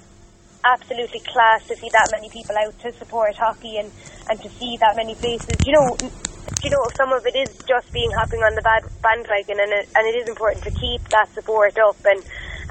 absolutely 0.62 1.18
class 1.26 1.66
to 1.66 1.74
see 1.74 1.90
that 1.90 2.06
many 2.14 2.30
people 2.30 2.54
out 2.54 2.78
to 2.86 2.92
support 2.94 3.34
hockey 3.34 3.82
and, 3.82 3.90
and 4.30 4.40
to 4.40 4.48
see 4.48 4.78
that 4.78 4.94
many 4.94 5.14
faces. 5.18 5.58
You 5.66 5.74
know, 5.74 5.98
you 6.62 6.70
know, 6.70 6.86
some 6.94 7.12
of 7.12 7.26
it 7.26 7.34
is 7.34 7.50
just 7.66 7.90
being 7.92 8.10
hopping 8.14 8.38
on 8.46 8.54
the 8.54 8.62
bad 8.62 8.86
bandwagon, 9.02 9.58
and 9.58 9.72
it, 9.74 9.88
and 9.98 10.06
it 10.06 10.14
is 10.22 10.28
important 10.28 10.62
to 10.64 10.70
keep 10.70 11.02
that 11.10 11.26
support 11.34 11.76
up 11.78 11.98
and 12.06 12.22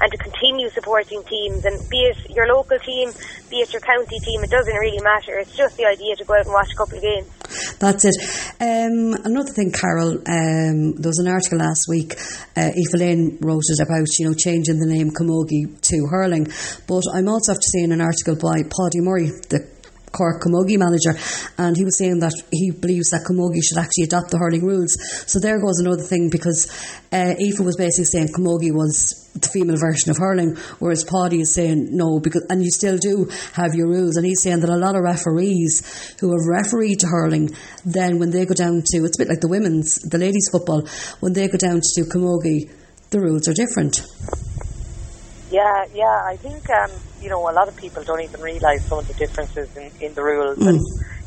and 0.02 0.10
to 0.10 0.18
continue 0.18 0.68
supporting 0.70 1.22
teams. 1.24 1.64
And 1.64 1.78
be 1.88 1.98
it 1.98 2.30
your 2.30 2.46
local 2.52 2.78
team, 2.78 3.12
be 3.48 3.58
it 3.58 3.72
your 3.72 3.80
county 3.80 4.18
team, 4.18 4.42
it 4.42 4.50
doesn't 4.50 4.74
really 4.74 5.00
matter. 5.00 5.38
It's 5.38 5.56
just 5.56 5.76
the 5.76 5.86
idea 5.86 6.16
to 6.16 6.24
go 6.24 6.34
out 6.34 6.44
and 6.44 6.52
watch 6.52 6.72
a 6.72 6.76
couple 6.76 6.98
of 6.98 7.02
games. 7.02 7.28
That's 7.78 8.04
it. 8.04 8.16
Um, 8.60 9.14
another 9.24 9.52
thing, 9.52 9.72
Carol, 9.72 10.18
um, 10.26 10.94
there 10.96 11.10
was 11.10 11.18
an 11.18 11.28
article 11.28 11.58
last 11.58 11.86
week. 11.88 12.14
Uh, 12.56 12.70
Lane 12.94 13.38
wrote 13.40 13.62
it 13.68 13.80
about 13.80 14.08
you 14.18 14.26
know 14.26 14.34
changing 14.34 14.78
the 14.78 14.86
name 14.86 15.10
Camogie 15.10 15.80
to 15.80 16.06
hurling, 16.10 16.48
but 16.86 17.04
I'm 17.12 17.28
also 17.28 17.52
after 17.52 17.62
seeing 17.62 17.92
an 17.92 18.00
article 18.00 18.34
by 18.34 18.62
Paudie 18.62 19.00
Murray, 19.00 19.28
the 19.48 19.68
Cork 20.12 20.42
Camogie 20.42 20.78
manager, 20.78 21.16
and 21.58 21.76
he 21.76 21.84
was 21.84 21.96
saying 21.98 22.20
that 22.20 22.34
he 22.50 22.70
believes 22.70 23.10
that 23.10 23.24
Camogie 23.24 23.62
should 23.62 23.78
actually 23.78 24.04
adopt 24.04 24.30
the 24.30 24.38
hurling 24.38 24.64
rules. 24.64 24.96
So 25.26 25.40
there 25.40 25.60
goes 25.60 25.80
another 25.80 26.02
thing 26.02 26.28
because 26.30 26.70
uh, 27.12 27.34
Aoife 27.40 27.60
was 27.60 27.76
basically 27.76 28.04
saying 28.04 28.28
Camogie 28.28 28.72
was 28.72 29.18
the 29.34 29.48
female 29.48 29.78
version 29.78 30.10
of 30.10 30.18
hurling, 30.18 30.56
whereas 30.78 31.04
Paudie 31.04 31.40
is 31.40 31.54
saying 31.54 31.88
no, 31.96 32.20
because 32.20 32.44
and 32.50 32.62
you 32.62 32.70
still 32.70 32.98
do 32.98 33.30
have 33.54 33.74
your 33.74 33.88
rules, 33.88 34.16
and 34.16 34.26
he's 34.26 34.42
saying 34.42 34.60
that 34.60 34.68
a 34.68 34.76
lot 34.76 34.96
of 34.96 35.02
referees 35.02 36.14
who 36.20 36.30
have 36.32 36.46
refereed 36.46 37.00
to 37.00 37.06
hurling, 37.06 37.50
then 37.84 38.18
when 38.18 38.30
they 38.30 38.44
go 38.44 38.54
down 38.54 38.82
to 38.84 39.04
it's 39.04 39.16
a 39.16 39.22
bit 39.22 39.28
like 39.28 39.40
the 39.40 39.48
women's, 39.48 39.96
the 40.02 40.18
ladies' 40.18 40.48
football, 40.52 40.86
when 41.20 41.32
they 41.32 41.48
go 41.48 41.56
down 41.56 41.80
to 41.80 42.02
Camogie, 42.02 42.70
the 43.10 43.20
rules 43.20 43.48
are 43.48 43.54
different. 43.54 44.02
Yeah, 45.52 45.84
yeah, 45.92 46.24
I 46.24 46.36
think 46.40 46.64
um, 46.70 46.90
you 47.20 47.28
know 47.28 47.44
a 47.44 47.52
lot 47.52 47.68
of 47.68 47.76
people 47.76 48.02
don't 48.02 48.22
even 48.22 48.40
realise 48.40 48.86
some 48.86 49.00
of 49.00 49.06
the 49.06 49.12
differences 49.12 49.68
in, 49.76 49.92
in 50.00 50.14
the 50.14 50.24
rules, 50.24 50.56
mm. 50.56 50.66
and 50.66 50.80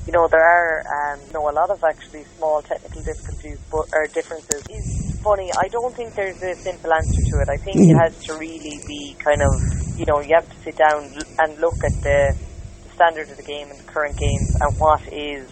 you 0.07 0.13
know 0.13 0.27
there 0.27 0.41
are 0.41 0.81
um, 0.81 1.21
you 1.27 1.33
know 1.33 1.47
a 1.47 1.53
lot 1.53 1.69
of 1.69 1.83
actually 1.83 2.23
small 2.35 2.63
technical 2.63 3.03
difficulties 3.03 3.59
but, 3.69 3.85
or 3.93 4.07
differences. 4.07 4.65
It's 4.67 5.21
funny. 5.21 5.51
I 5.53 5.67
don't 5.67 5.93
think 5.93 6.15
there's 6.15 6.41
a 6.41 6.55
simple 6.55 6.91
answer 6.91 7.21
to 7.21 7.35
it. 7.37 7.49
I 7.53 7.57
think 7.57 7.77
mm. 7.77 7.91
it 7.91 7.97
has 8.01 8.17
to 8.25 8.33
really 8.33 8.81
be 8.87 9.15
kind 9.19 9.43
of 9.43 9.61
you 9.95 10.05
know 10.09 10.19
you 10.21 10.33
have 10.33 10.49
to 10.49 10.57
sit 10.65 10.75
down 10.75 11.05
and 11.37 11.59
look 11.59 11.77
at 11.85 11.93
the, 12.01 12.33
the 12.33 12.89
standard 12.95 13.29
of 13.29 13.37
the 13.37 13.43
game 13.45 13.69
and 13.69 13.77
the 13.77 13.83
current 13.83 14.17
games 14.17 14.57
and 14.59 14.73
what 14.79 15.05
is 15.13 15.45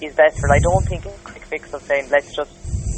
is 0.00 0.16
best 0.16 0.40
for 0.40 0.48
it. 0.48 0.52
I 0.52 0.60
don't 0.60 0.88
think 0.88 1.04
it's 1.04 1.20
a 1.20 1.24
quick 1.24 1.44
fix 1.44 1.74
of 1.74 1.82
saying 1.82 2.08
let's 2.08 2.34
just 2.34 2.48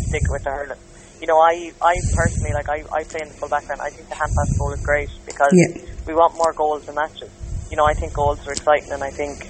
stick 0.07 0.22
with 0.31 0.44
the 0.44 0.50
hurling 0.50 0.78
you 1.20 1.26
know, 1.26 1.38
I, 1.38 1.72
I 1.83 1.94
personally, 2.14 2.52
like, 2.52 2.68
I, 2.68 2.85
I 2.92 3.04
play 3.04 3.20
in 3.22 3.28
the 3.28 3.35
full 3.35 3.48
background. 3.48 3.81
I 3.81 3.90
think 3.90 4.09
the 4.09 4.14
hand 4.14 4.33
pass 4.35 4.57
goal 4.59 4.72
is 4.72 4.81
great 4.83 5.11
because 5.26 5.52
yeah. 5.52 5.83
we 6.07 6.14
want 6.14 6.35
more 6.35 6.52
goals 6.52 6.88
in 6.88 6.94
matches. 6.94 7.31
You 7.70 7.76
know, 7.76 7.85
I 7.85 7.94
think 7.94 8.12
goals 8.12 8.46
are 8.46 8.52
exciting 8.52 8.92
and 8.92 9.02
I 9.02 9.11
think, 9.11 9.46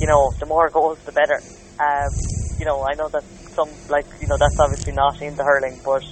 you 0.00 0.06
know, 0.06 0.32
the 0.38 0.46
more 0.46 0.68
goals, 0.78 0.98
the 1.04 1.12
better. 1.12 1.40
Um, 1.80 2.10
you 2.58 2.64
know, 2.64 2.82
I 2.84 2.94
know 2.94 3.08
that 3.08 3.24
some, 3.52 3.68
like, 3.88 4.06
you 4.20 4.28
know, 4.28 4.36
that's 4.36 4.58
obviously 4.58 4.92
not 4.92 5.20
in 5.20 5.36
the 5.36 5.44
hurley, 5.44 5.76
but 5.84 6.04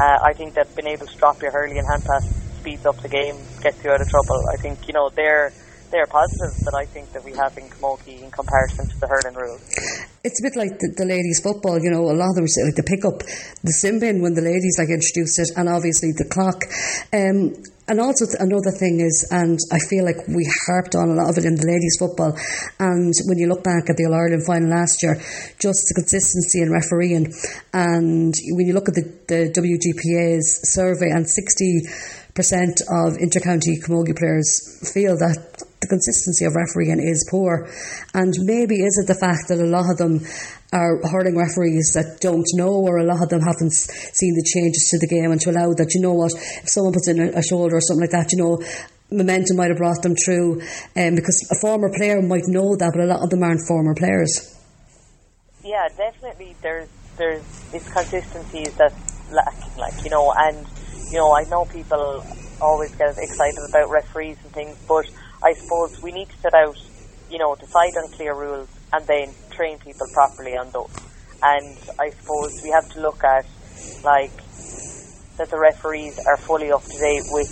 uh, 0.00 0.18
I 0.22 0.32
think 0.32 0.54
that 0.54 0.74
being 0.74 0.88
able 0.88 1.06
to 1.06 1.16
drop 1.16 1.40
your 1.42 1.52
hurling 1.52 1.78
and 1.78 1.86
hand 1.86 2.04
pass 2.04 2.24
speeds 2.62 2.86
up 2.86 2.96
the 3.02 3.08
game, 3.08 3.36
gets 3.60 3.82
you 3.82 3.90
out 3.90 4.00
of 4.00 4.08
trouble. 4.08 4.40
I 4.52 4.56
think, 4.56 4.86
you 4.86 4.94
know, 4.94 5.10
they're, 5.10 5.52
they're 5.92 6.06
positives 6.06 6.58
that 6.64 6.74
I 6.74 6.86
think 6.86 7.12
that 7.12 7.22
we 7.22 7.32
have 7.36 7.56
in 7.58 7.68
Camogie 7.68 8.22
in 8.22 8.30
comparison 8.30 8.88
to 8.88 8.98
the 8.98 9.06
hurling 9.06 9.36
rules. 9.36 9.60
It's 10.24 10.40
a 10.40 10.44
bit 10.48 10.56
like 10.56 10.80
the, 10.80 10.88
the 10.96 11.04
ladies' 11.04 11.40
football, 11.44 11.78
you 11.78 11.90
know, 11.92 12.08
a 12.08 12.16
lot 12.16 12.32
of 12.32 12.36
them 12.40 12.48
like 12.64 12.80
the 12.80 12.82
pick 12.82 13.04
up, 13.04 13.20
the 13.62 13.76
sin 13.76 14.00
bin 14.00 14.22
when 14.22 14.32
the 14.32 14.40
ladies 14.40 14.80
like 14.80 14.88
introduced 14.88 15.38
it, 15.38 15.52
and 15.54 15.68
obviously 15.68 16.16
the 16.16 16.24
clock. 16.24 16.64
Um, 17.12 17.52
and 17.90 18.00
also 18.00 18.24
another 18.38 18.72
thing 18.72 19.04
is, 19.04 19.28
and 19.28 19.58
I 19.68 19.78
feel 19.90 20.06
like 20.06 20.24
we 20.30 20.48
harped 20.64 20.94
on 20.94 21.12
a 21.12 21.18
lot 21.18 21.28
of 21.28 21.36
it 21.36 21.44
in 21.44 21.60
the 21.60 21.66
ladies' 21.66 22.00
football. 22.00 22.32
And 22.80 23.12
when 23.28 23.36
you 23.36 23.52
look 23.52 23.62
back 23.62 23.90
at 23.90 24.00
the 24.00 24.06
All 24.08 24.14
Ireland 24.14 24.46
final 24.46 24.70
last 24.70 25.02
year, 25.02 25.20
just 25.60 25.92
the 25.92 25.94
consistency 26.00 26.62
in 26.62 26.72
refereeing, 26.72 27.28
and 27.74 28.32
when 28.56 28.64
you 28.64 28.72
look 28.72 28.88
at 28.88 28.96
the, 28.96 29.04
the 29.28 29.52
WGPA's 29.52 30.72
survey, 30.72 31.10
and 31.10 31.28
sixty 31.28 31.84
percent 32.32 32.80
of 32.88 33.20
intercounty 33.20 33.76
camogie 33.82 34.16
players 34.16 34.80
feel 34.94 35.18
that 35.18 35.60
the 35.82 35.90
consistency 35.90 36.46
of 36.46 36.54
refereeing 36.54 37.02
is 37.02 37.26
poor. 37.28 37.68
And 38.14 38.32
maybe 38.46 38.80
is 38.80 38.96
it 39.02 39.10
the 39.10 39.18
fact 39.18 39.50
that 39.50 39.58
a 39.58 39.66
lot 39.66 39.90
of 39.90 39.98
them 39.98 40.22
are 40.72 41.02
hurling 41.10 41.36
referees 41.36 41.92
that 41.92 42.22
don't 42.22 42.46
know, 42.54 42.72
or 42.72 42.98
a 42.98 43.04
lot 43.04 43.22
of 43.22 43.28
them 43.28 43.42
haven't 43.42 43.74
seen 43.74 44.32
the 44.32 44.46
changes 44.46 44.88
to 44.90 44.98
the 44.98 45.10
game, 45.10 45.30
and 45.30 45.40
to 45.42 45.50
allow 45.50 45.74
that, 45.74 45.92
you 45.92 46.00
know 46.00 46.14
what, 46.14 46.32
if 46.32 46.70
someone 46.70 46.94
puts 46.94 47.08
in 47.08 47.20
a, 47.20 47.42
shoulder 47.42 47.76
or 47.76 47.80
something 47.82 48.08
like 48.08 48.16
that, 48.16 48.32
you 48.32 48.38
know, 48.38 48.62
momentum 49.10 49.58
might 49.58 49.68
have 49.68 49.76
brought 49.76 50.00
them 50.00 50.16
through. 50.16 50.62
Um, 50.96 51.18
because 51.18 51.44
a 51.50 51.58
former 51.60 51.92
player 51.92 52.22
might 52.22 52.48
know 52.48 52.76
that, 52.76 52.92
but 52.94 53.04
a 53.04 53.10
lot 53.10 53.20
of 53.20 53.28
them 53.28 53.42
aren't 53.42 53.66
former 53.68 53.94
players. 53.94 54.56
Yeah, 55.62 55.88
definitely. 55.96 56.56
There's 56.62 56.88
there's 57.18 57.44
it's 57.74 57.88
consistency 57.92 58.64
that's 58.78 58.96
like 59.76 60.04
you 60.04 60.10
know, 60.10 60.32
and 60.32 60.66
you 61.10 61.18
know, 61.18 61.32
I 61.36 61.44
know 61.44 61.66
people 61.66 62.24
always 62.60 62.94
get 62.94 63.16
excited 63.18 63.58
about 63.68 63.90
referees 63.90 64.38
and 64.44 64.52
things, 64.52 64.76
but 64.88 65.04
I 65.44 65.54
suppose 65.54 66.00
we 66.02 66.12
need 66.12 66.28
to 66.28 66.38
set 66.38 66.54
out, 66.54 66.76
you 67.30 67.38
know, 67.38 67.54
decide 67.56 67.96
on 67.96 68.08
clear 68.12 68.34
rules 68.34 68.68
and 68.92 69.06
then 69.06 69.34
train 69.50 69.78
people 69.78 70.06
properly 70.12 70.56
on 70.56 70.70
those. 70.70 70.94
And 71.42 71.76
I 71.98 72.10
suppose 72.10 72.52
we 72.62 72.70
have 72.70 72.88
to 72.90 73.00
look 73.00 73.24
at, 73.24 73.44
like, 74.04 74.32
that 75.38 75.50
the 75.50 75.58
referees 75.58 76.18
are 76.26 76.36
fully 76.36 76.70
up 76.70 76.84
to 76.84 76.98
date 76.98 77.24
with 77.30 77.50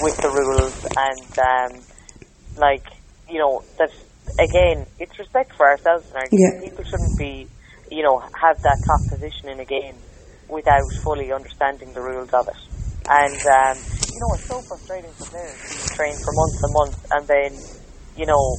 with 0.00 0.16
the 0.18 0.28
rules 0.28 0.86
and, 0.96 1.38
um, 1.38 1.82
like, 2.56 2.86
you 3.28 3.38
know, 3.38 3.62
that 3.78 3.90
again, 4.38 4.86
it's 4.98 5.18
respect 5.18 5.52
for 5.56 5.66
ourselves 5.66 6.06
and 6.08 6.16
our 6.16 6.28
yeah. 6.30 6.60
People 6.60 6.84
shouldn't 6.84 7.16
be, 7.18 7.48
you 7.90 8.02
know, 8.02 8.18
have 8.18 8.60
that 8.62 8.78
top 8.86 9.00
position 9.08 9.48
in 9.48 9.60
a 9.60 9.64
game 9.64 9.96
without 10.48 10.90
fully 11.02 11.32
understanding 11.32 11.92
the 11.92 12.00
rules 12.00 12.30
of 12.32 12.48
it. 12.48 12.67
And 13.08 13.40
um, 13.46 13.76
you 14.12 14.20
know, 14.20 14.34
it's 14.34 14.46
so 14.46 14.60
frustrating 14.60 15.10
for 15.12 15.24
players 15.26 15.86
to 15.86 15.94
train 15.94 16.14
for 16.24 16.32
months 16.32 16.60
and 16.62 16.72
months, 16.72 16.98
and 17.10 17.26
then, 17.26 17.50
you 18.16 18.26
know, 18.26 18.56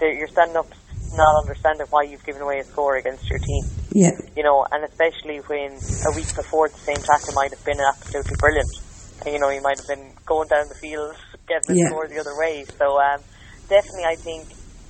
you're 0.00 0.28
standing 0.28 0.56
up 0.56 0.68
not 1.16 1.42
understanding 1.42 1.86
why 1.90 2.02
you've 2.02 2.24
given 2.24 2.40
away 2.40 2.58
a 2.60 2.64
score 2.64 2.96
against 2.96 3.28
your 3.28 3.38
team. 3.38 3.64
Yeah. 3.92 4.12
You 4.36 4.44
know, 4.44 4.64
and 4.70 4.84
especially 4.84 5.38
when 5.38 5.72
a 6.06 6.14
week 6.14 6.34
before 6.34 6.68
the 6.68 6.78
same 6.78 6.96
tackle 6.96 7.34
might 7.34 7.50
have 7.50 7.64
been 7.64 7.80
absolutely 7.80 8.36
brilliant. 8.38 8.70
And, 9.24 9.34
you 9.34 9.40
know, 9.40 9.50
you 9.50 9.60
might 9.60 9.78
have 9.78 9.88
been 9.88 10.12
going 10.24 10.48
down 10.48 10.68
the 10.68 10.78
field, 10.80 11.16
getting 11.48 11.74
the 11.74 11.80
yeah. 11.80 11.88
score 11.88 12.06
the 12.06 12.20
other 12.20 12.38
way. 12.38 12.64
So, 12.78 12.98
um, 13.00 13.20
definitely, 13.68 14.04
I 14.04 14.14
think 14.14 14.48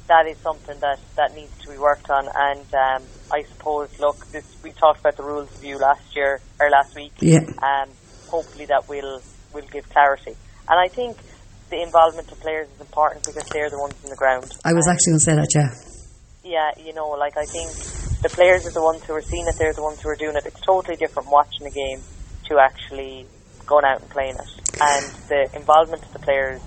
that 0.08 0.26
is 0.28 0.36
something 0.38 0.78
that, 0.80 0.98
that 1.16 1.34
needs 1.34 1.56
to 1.64 1.70
be 1.70 1.78
worked 1.78 2.10
on. 2.10 2.28
And 2.28 2.74
um, 2.74 3.08
I 3.32 3.42
suppose, 3.48 3.88
look, 3.98 4.26
this, 4.30 4.44
we 4.62 4.72
talked 4.72 5.00
about 5.00 5.16
the 5.16 5.24
rules 5.24 5.50
review 5.52 5.78
last 5.78 6.14
year 6.14 6.40
or 6.60 6.68
last 6.68 6.94
week. 6.94 7.12
Yeah. 7.20 7.40
Um, 7.62 7.88
hopefully 8.30 8.66
that 8.66 8.88
will 8.88 9.20
will 9.52 9.66
give 9.72 9.88
clarity. 9.90 10.34
And 10.68 10.78
I 10.78 10.88
think 10.88 11.16
the 11.70 11.82
involvement 11.82 12.30
of 12.30 12.40
players 12.40 12.68
is 12.70 12.80
important 12.80 13.24
because 13.26 13.44
they're 13.50 13.70
the 13.70 13.78
ones 13.78 13.94
on 14.04 14.10
the 14.10 14.16
ground. 14.16 14.50
I 14.64 14.72
was 14.72 14.86
actually 14.88 15.12
going 15.12 15.18
to 15.18 15.24
say 15.24 15.34
that, 15.36 15.50
yeah. 15.54 15.70
Yeah, 16.42 16.70
you 16.84 16.94
know, 16.94 17.10
like 17.10 17.36
I 17.36 17.44
think 17.44 17.70
the 18.22 18.28
players 18.28 18.66
are 18.66 18.72
the 18.72 18.82
ones 18.82 19.02
who 19.04 19.14
are 19.14 19.22
seeing 19.22 19.46
it, 19.46 19.56
they're 19.58 19.72
the 19.72 19.82
ones 19.82 20.00
who 20.00 20.08
are 20.08 20.16
doing 20.16 20.36
it. 20.36 20.46
It's 20.46 20.60
totally 20.60 20.96
different 20.96 21.28
watching 21.30 21.66
a 21.66 21.70
game 21.70 22.00
to 22.48 22.58
actually 22.58 23.26
going 23.66 23.84
out 23.84 24.00
and 24.00 24.10
playing 24.10 24.34
it. 24.34 24.50
And 24.80 25.04
the 25.28 25.50
involvement 25.54 26.02
of 26.02 26.12
the 26.12 26.18
players, 26.18 26.60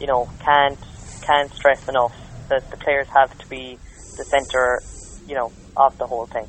you 0.00 0.06
know, 0.06 0.28
can't 0.40 0.78
can't 1.22 1.50
stress 1.52 1.88
enough 1.88 2.14
that 2.48 2.70
the 2.70 2.76
players 2.76 3.08
have 3.08 3.36
to 3.38 3.48
be 3.48 3.78
the 4.16 4.24
centre, 4.24 4.82
you 5.26 5.34
know, 5.34 5.50
of 5.76 5.96
the 5.98 6.06
whole 6.06 6.26
thing. 6.26 6.46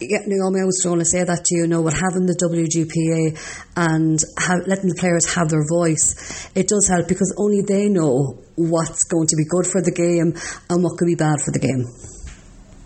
Yeah, 0.00 0.24
Naomi, 0.24 0.60
I 0.60 0.64
was 0.64 0.80
going 0.82 0.98
to 0.98 1.04
say 1.04 1.24
that 1.24 1.44
to 1.44 1.54
you. 1.54 1.62
you 1.62 1.68
know, 1.68 1.82
with 1.82 1.92
having 1.92 2.24
the 2.24 2.32
WGPA 2.32 3.36
and 3.76 4.16
letting 4.64 4.88
the 4.88 4.96
players 4.96 5.28
have 5.36 5.52
their 5.52 5.60
voice, 5.68 6.48
it 6.56 6.68
does 6.68 6.88
help 6.88 7.06
because 7.06 7.36
only 7.36 7.60
they 7.60 7.92
know 7.92 8.40
what's 8.56 9.04
going 9.04 9.28
to 9.28 9.36
be 9.36 9.44
good 9.44 9.68
for 9.68 9.84
the 9.84 9.92
game 9.92 10.32
and 10.72 10.82
what 10.82 10.96
could 10.96 11.04
be 11.04 11.20
bad 11.20 11.36
for 11.44 11.52
the 11.52 11.60
game. 11.60 11.84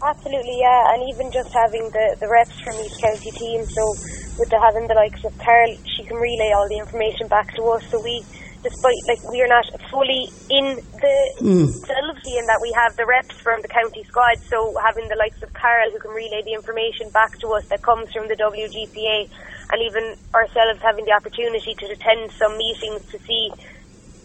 Absolutely, 0.02 0.58
yeah, 0.58 0.90
and 0.90 1.06
even 1.06 1.30
just 1.30 1.54
having 1.54 1.86
the, 1.94 2.18
the 2.18 2.26
reps 2.26 2.58
from 2.66 2.74
each 2.82 2.98
county 2.98 3.30
team. 3.30 3.62
So, 3.62 3.94
with 4.34 4.50
the 4.50 4.58
having 4.58 4.90
the 4.90 4.98
likes 4.98 5.22
of 5.22 5.38
Carol, 5.38 5.70
she 5.86 6.02
can 6.02 6.18
relay 6.18 6.50
all 6.50 6.66
the 6.66 6.82
information 6.82 7.30
back 7.30 7.54
to 7.54 7.62
us. 7.78 7.86
So 7.94 8.02
we 8.02 8.26
despite 8.64 8.96
like 9.06 9.20
we 9.30 9.44
are 9.44 9.46
not 9.46 9.68
fully 9.92 10.26
in 10.48 10.80
the 10.80 11.16
mm. 11.38 11.68
facility 11.68 12.40
in 12.40 12.48
that 12.48 12.58
we 12.64 12.72
have 12.72 12.96
the 12.96 13.04
reps 13.04 13.36
from 13.36 13.60
the 13.60 13.68
county 13.68 14.02
squad. 14.04 14.40
So 14.48 14.74
having 14.82 15.06
the 15.08 15.16
likes 15.20 15.42
of 15.44 15.52
Carol 15.52 15.92
who 15.92 16.00
can 16.00 16.10
relay 16.10 16.42
the 16.42 16.56
information 16.56 17.12
back 17.12 17.38
to 17.44 17.48
us 17.52 17.68
that 17.68 17.82
comes 17.82 18.10
from 18.10 18.26
the 18.26 18.34
WGPA, 18.34 19.28
and 19.70 19.78
even 19.84 20.16
ourselves 20.34 20.80
having 20.80 21.04
the 21.04 21.12
opportunity 21.12 21.76
to 21.76 21.86
attend 21.92 22.32
some 22.32 22.56
meetings 22.56 23.04
to 23.12 23.18
see 23.20 23.52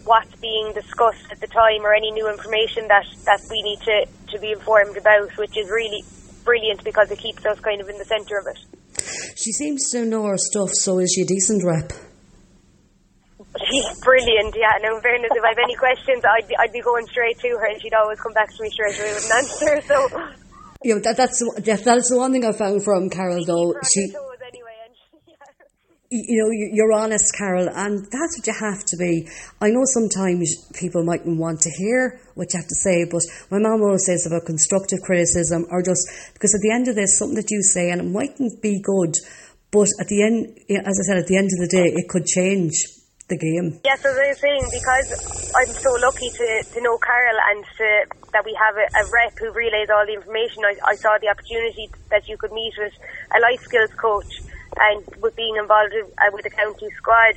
what's 0.08 0.34
being 0.40 0.72
discussed 0.72 1.28
at 1.30 1.38
the 1.40 1.46
time 1.46 1.84
or 1.84 1.92
any 1.92 2.10
new 2.10 2.28
information 2.28 2.88
that 2.88 3.04
that 3.28 3.40
we 3.52 3.60
need 3.62 3.80
to 3.84 4.08
to 4.32 4.40
be 4.40 4.52
informed 4.52 4.96
about, 4.96 5.30
which 5.36 5.56
is 5.56 5.68
really 5.68 6.02
brilliant 6.44 6.82
because 6.82 7.10
it 7.10 7.18
keeps 7.18 7.44
us 7.44 7.60
kind 7.60 7.80
of 7.80 7.88
in 7.88 7.98
the 7.98 8.08
centre 8.08 8.40
of 8.40 8.46
it. 8.48 8.58
She 9.36 9.52
seems 9.52 9.90
to 9.90 10.04
know 10.04 10.24
her 10.24 10.38
stuff, 10.38 10.70
so 10.72 10.98
is 10.98 11.12
she 11.14 11.22
a 11.22 11.26
decent 11.26 11.62
rep? 11.62 11.92
She's 13.58 14.00
brilliant, 14.04 14.54
yeah. 14.54 14.78
Now, 14.80 14.94
in 14.94 15.02
fairness, 15.02 15.30
if 15.34 15.42
I 15.42 15.48
have 15.48 15.58
any 15.58 15.74
questions, 15.74 16.22
I'd 16.22 16.46
be, 16.46 16.54
I'd 16.56 16.72
be 16.72 16.80
going 16.82 17.06
straight 17.06 17.36
to 17.40 17.48
her, 17.58 17.66
and 17.66 17.82
she'd 17.82 17.94
always 17.94 18.20
come 18.20 18.32
back 18.32 18.48
to 18.54 18.62
me 18.62 18.70
straight 18.70 18.94
away 18.94 19.12
with 19.12 19.26
an 19.26 19.32
answer. 19.42 19.82
So, 19.90 20.06
yeah, 20.84 21.02
that, 21.02 21.16
that's 21.16 21.42
that's 21.64 22.10
the 22.10 22.16
one 22.16 22.30
thing 22.30 22.44
I 22.44 22.52
found 22.52 22.84
from 22.84 23.10
Carol, 23.10 23.44
though. 23.44 23.74
She, 23.92 24.14
you 26.10 26.38
know, 26.38 26.50
you're 26.72 26.92
honest, 26.92 27.34
Carol, 27.36 27.68
and 27.74 28.06
that's 28.06 28.38
what 28.38 28.46
you 28.46 28.54
have 28.54 28.84
to 28.86 28.96
be. 28.96 29.26
I 29.60 29.70
know 29.70 29.82
sometimes 29.82 30.70
people 30.78 31.02
mightn't 31.02 31.36
want 31.36 31.60
to 31.62 31.70
hear 31.70 32.20
what 32.34 32.54
you 32.54 32.60
have 32.60 32.68
to 32.68 32.76
say, 32.76 33.04
but 33.10 33.22
my 33.50 33.58
mum 33.58 33.82
always 33.82 34.06
says 34.06 34.26
about 34.30 34.46
constructive 34.46 35.00
criticism, 35.02 35.66
or 35.70 35.82
just 35.82 36.06
because 36.34 36.54
at 36.54 36.62
the 36.62 36.70
end 36.70 36.86
of 36.86 36.94
this, 36.94 37.18
something 37.18 37.34
that 37.34 37.50
you 37.50 37.62
say, 37.62 37.90
and 37.90 38.00
it 38.00 38.06
mightn't 38.06 38.62
be 38.62 38.80
good, 38.80 39.14
but 39.72 39.88
at 39.98 40.06
the 40.06 40.22
end, 40.22 40.54
as 40.70 41.02
I 41.02 41.02
said, 41.02 41.18
at 41.18 41.26
the 41.26 41.36
end 41.36 41.50
of 41.50 41.58
the 41.58 41.68
day, 41.68 41.90
it 41.90 42.08
could 42.08 42.26
change 42.26 42.99
the 43.30 43.38
game. 43.38 43.80
Yes, 43.84 44.04
as 44.04 44.18
I 44.18 44.28
was 44.28 44.38
saying, 44.38 44.66
because 44.68 45.08
I'm 45.56 45.72
so 45.72 45.90
lucky 46.02 46.28
to, 46.28 46.46
to 46.74 46.78
know 46.82 46.98
Carol 46.98 47.38
and 47.48 47.64
to, 47.78 47.86
that 48.34 48.44
we 48.44 48.52
have 48.58 48.76
a, 48.76 48.86
a 49.00 49.02
rep 49.08 49.38
who 49.38 49.50
relays 49.52 49.88
all 49.88 50.04
the 50.04 50.14
information, 50.14 50.66
I, 50.66 50.76
I 50.84 50.94
saw 50.96 51.16
the 51.22 51.30
opportunity 51.30 51.88
that 52.10 52.28
you 52.28 52.36
could 52.36 52.52
meet 52.52 52.74
with 52.76 52.92
a 53.34 53.40
life 53.40 53.62
skills 53.62 53.94
coach 53.94 54.42
and 54.76 55.06
with 55.22 55.34
being 55.36 55.56
involved 55.56 55.94
with, 55.94 56.12
uh, 56.18 56.30
with 56.34 56.44
the 56.44 56.50
county 56.50 56.90
squad. 56.98 57.34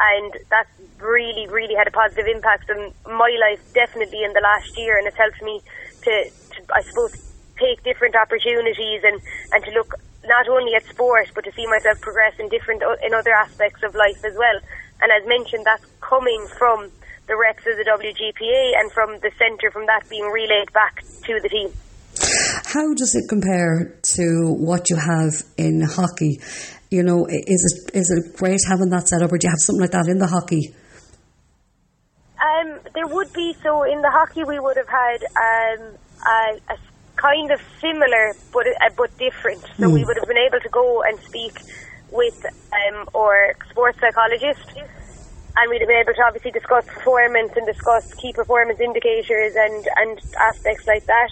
And 0.00 0.32
that's 0.50 0.68
really, 0.98 1.46
really 1.46 1.76
had 1.76 1.86
a 1.86 1.92
positive 1.92 2.26
impact 2.26 2.68
on 2.70 2.92
my 3.06 3.30
life, 3.38 3.62
definitely 3.74 4.24
in 4.24 4.32
the 4.32 4.40
last 4.40 4.76
year. 4.76 4.98
And 4.98 5.06
it's 5.06 5.16
helped 5.16 5.40
me 5.42 5.60
to, 6.02 6.24
to 6.24 6.58
I 6.74 6.82
suppose, 6.82 7.14
take 7.56 7.84
different 7.84 8.16
opportunities 8.16 9.02
and, 9.04 9.20
and 9.52 9.64
to 9.64 9.70
look 9.70 9.94
not 10.26 10.48
only 10.48 10.74
at 10.74 10.84
sport, 10.86 11.30
but 11.34 11.44
to 11.44 11.52
see 11.52 11.66
myself 11.66 12.00
progress 12.00 12.34
in 12.38 12.48
different 12.48 12.82
in 13.04 13.14
other 13.14 13.32
aspects 13.32 13.82
of 13.82 13.94
life 13.94 14.24
as 14.24 14.34
well. 14.36 14.58
And 15.04 15.12
as 15.12 15.28
mentioned, 15.28 15.66
that's 15.66 15.84
coming 16.00 16.46
from 16.56 16.90
the 17.28 17.36
reps 17.36 17.60
of 17.68 17.76
the 17.76 17.84
WGPA 17.84 18.80
and 18.80 18.90
from 18.90 19.20
the 19.20 19.30
centre, 19.36 19.70
from 19.70 19.84
that 19.84 20.08
being 20.08 20.24
relayed 20.24 20.72
back 20.72 21.02
to 21.28 21.40
the 21.42 21.48
team. 21.50 21.68
How 22.64 22.94
does 22.94 23.14
it 23.14 23.28
compare 23.28 24.00
to 24.16 24.56
what 24.56 24.88
you 24.88 24.96
have 24.96 25.44
in 25.58 25.82
hockey? 25.82 26.40
You 26.90 27.02
know, 27.02 27.26
is 27.28 27.60
it 27.68 27.94
is 27.94 28.08
it 28.10 28.38
great 28.38 28.60
having 28.66 28.88
that 28.90 29.08
set 29.08 29.20
up, 29.20 29.30
or 29.30 29.36
do 29.36 29.46
you 29.46 29.50
have 29.50 29.60
something 29.60 29.82
like 29.82 29.90
that 29.90 30.08
in 30.08 30.16
the 30.16 30.26
hockey? 30.26 30.74
Um, 32.40 32.80
there 32.94 33.06
would 33.06 33.30
be 33.34 33.54
so 33.62 33.82
in 33.82 34.00
the 34.00 34.10
hockey 34.10 34.44
we 34.44 34.58
would 34.58 34.78
have 34.78 34.88
had 34.88 35.20
um, 35.36 35.96
a, 36.24 36.72
a, 36.72 36.76
kind 37.16 37.50
of 37.50 37.60
similar 37.78 38.32
but 38.54 38.66
uh, 38.66 38.88
but 38.96 39.12
different. 39.18 39.60
So 39.76 39.84
mm. 39.84 39.92
we 39.92 40.04
would 40.04 40.16
have 40.16 40.28
been 40.28 40.40
able 40.48 40.60
to 40.60 40.68
go 40.70 41.02
and 41.02 41.18
speak 41.20 41.60
with 42.14 42.46
um, 42.46 43.08
our 43.14 43.54
sports 43.68 43.98
psychologist. 44.00 44.70
And 45.56 45.70
we'd 45.70 45.80
been 45.86 46.02
able 46.02 46.14
to 46.14 46.22
obviously 46.26 46.50
discuss 46.50 46.86
performance 46.86 47.52
and 47.54 47.66
discuss 47.66 48.12
key 48.14 48.32
performance 48.32 48.80
indicators 48.80 49.54
and, 49.54 49.86
and 49.98 50.18
aspects 50.38 50.86
like 50.86 51.06
that. 51.06 51.30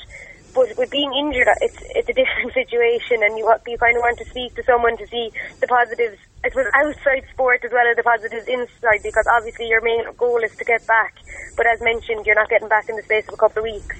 But 0.54 0.76
with 0.76 0.90
being 0.90 1.10
injured, 1.14 1.48
it's 1.62 1.80
it's 1.96 2.08
a 2.08 2.12
different 2.12 2.52
situation, 2.60 3.24
and 3.24 3.38
you 3.38 3.48
you 3.66 3.78
kind 3.78 3.96
of 3.96 4.02
want 4.02 4.18
to 4.18 4.26
speak 4.26 4.54
to 4.56 4.62
someone 4.64 4.96
to 4.98 5.06
see 5.08 5.32
the 5.60 5.66
positives, 5.66 6.20
I 6.44 6.50
suppose, 6.50 6.68
outside 6.74 7.24
sport 7.32 7.64
as 7.64 7.72
well 7.72 7.88
as 7.88 7.96
the 7.96 8.02
positives 8.04 8.46
inside, 8.46 9.00
because 9.02 9.24
obviously 9.32 9.66
your 9.66 9.80
main 9.80 10.04
goal 10.18 10.44
is 10.44 10.54
to 10.56 10.64
get 10.64 10.86
back. 10.86 11.16
But 11.56 11.66
as 11.66 11.80
mentioned, 11.80 12.26
you're 12.26 12.36
not 12.36 12.50
getting 12.50 12.68
back 12.68 12.88
in 12.90 12.96
the 12.96 13.02
space 13.02 13.26
of 13.28 13.34
a 13.34 13.38
couple 13.38 13.64
of 13.64 13.72
weeks, 13.72 13.96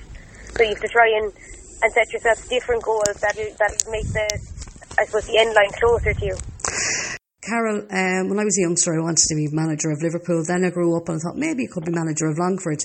so 0.53 0.62
you 0.62 0.77
have 0.77 0.83
to 0.83 0.88
try 0.88 1.09
and, 1.09 1.33
and 1.83 1.92
set 1.95 2.12
yourself 2.12 2.47
different 2.49 2.83
goals 2.85 3.16
that 3.25 3.35
that 3.35 3.73
make 3.90 4.07
the 4.12 4.29
I 4.99 5.07
suppose 5.07 5.25
the 5.27 5.38
end 5.38 5.55
line 5.55 5.73
closer 5.81 6.12
to 6.12 6.27
you. 6.27 6.37
Carol, 7.43 7.83
um, 7.91 8.29
when 8.31 8.39
I 8.39 8.45
was 8.45 8.57
a 8.57 8.63
youngster, 8.63 8.95
I 8.95 9.03
wanted 9.03 9.27
to 9.27 9.35
be 9.35 9.49
manager 9.51 9.91
of 9.91 10.01
Liverpool. 10.01 10.45
Then 10.47 10.65
I 10.65 10.71
grew 10.71 10.97
up 10.97 11.09
and 11.09 11.19
I 11.19 11.21
thought 11.27 11.37
maybe 11.37 11.67
I 11.67 11.73
could 11.75 11.85
be 11.85 11.91
manager 11.91 12.31
of 12.31 12.39
Longford. 12.39 12.79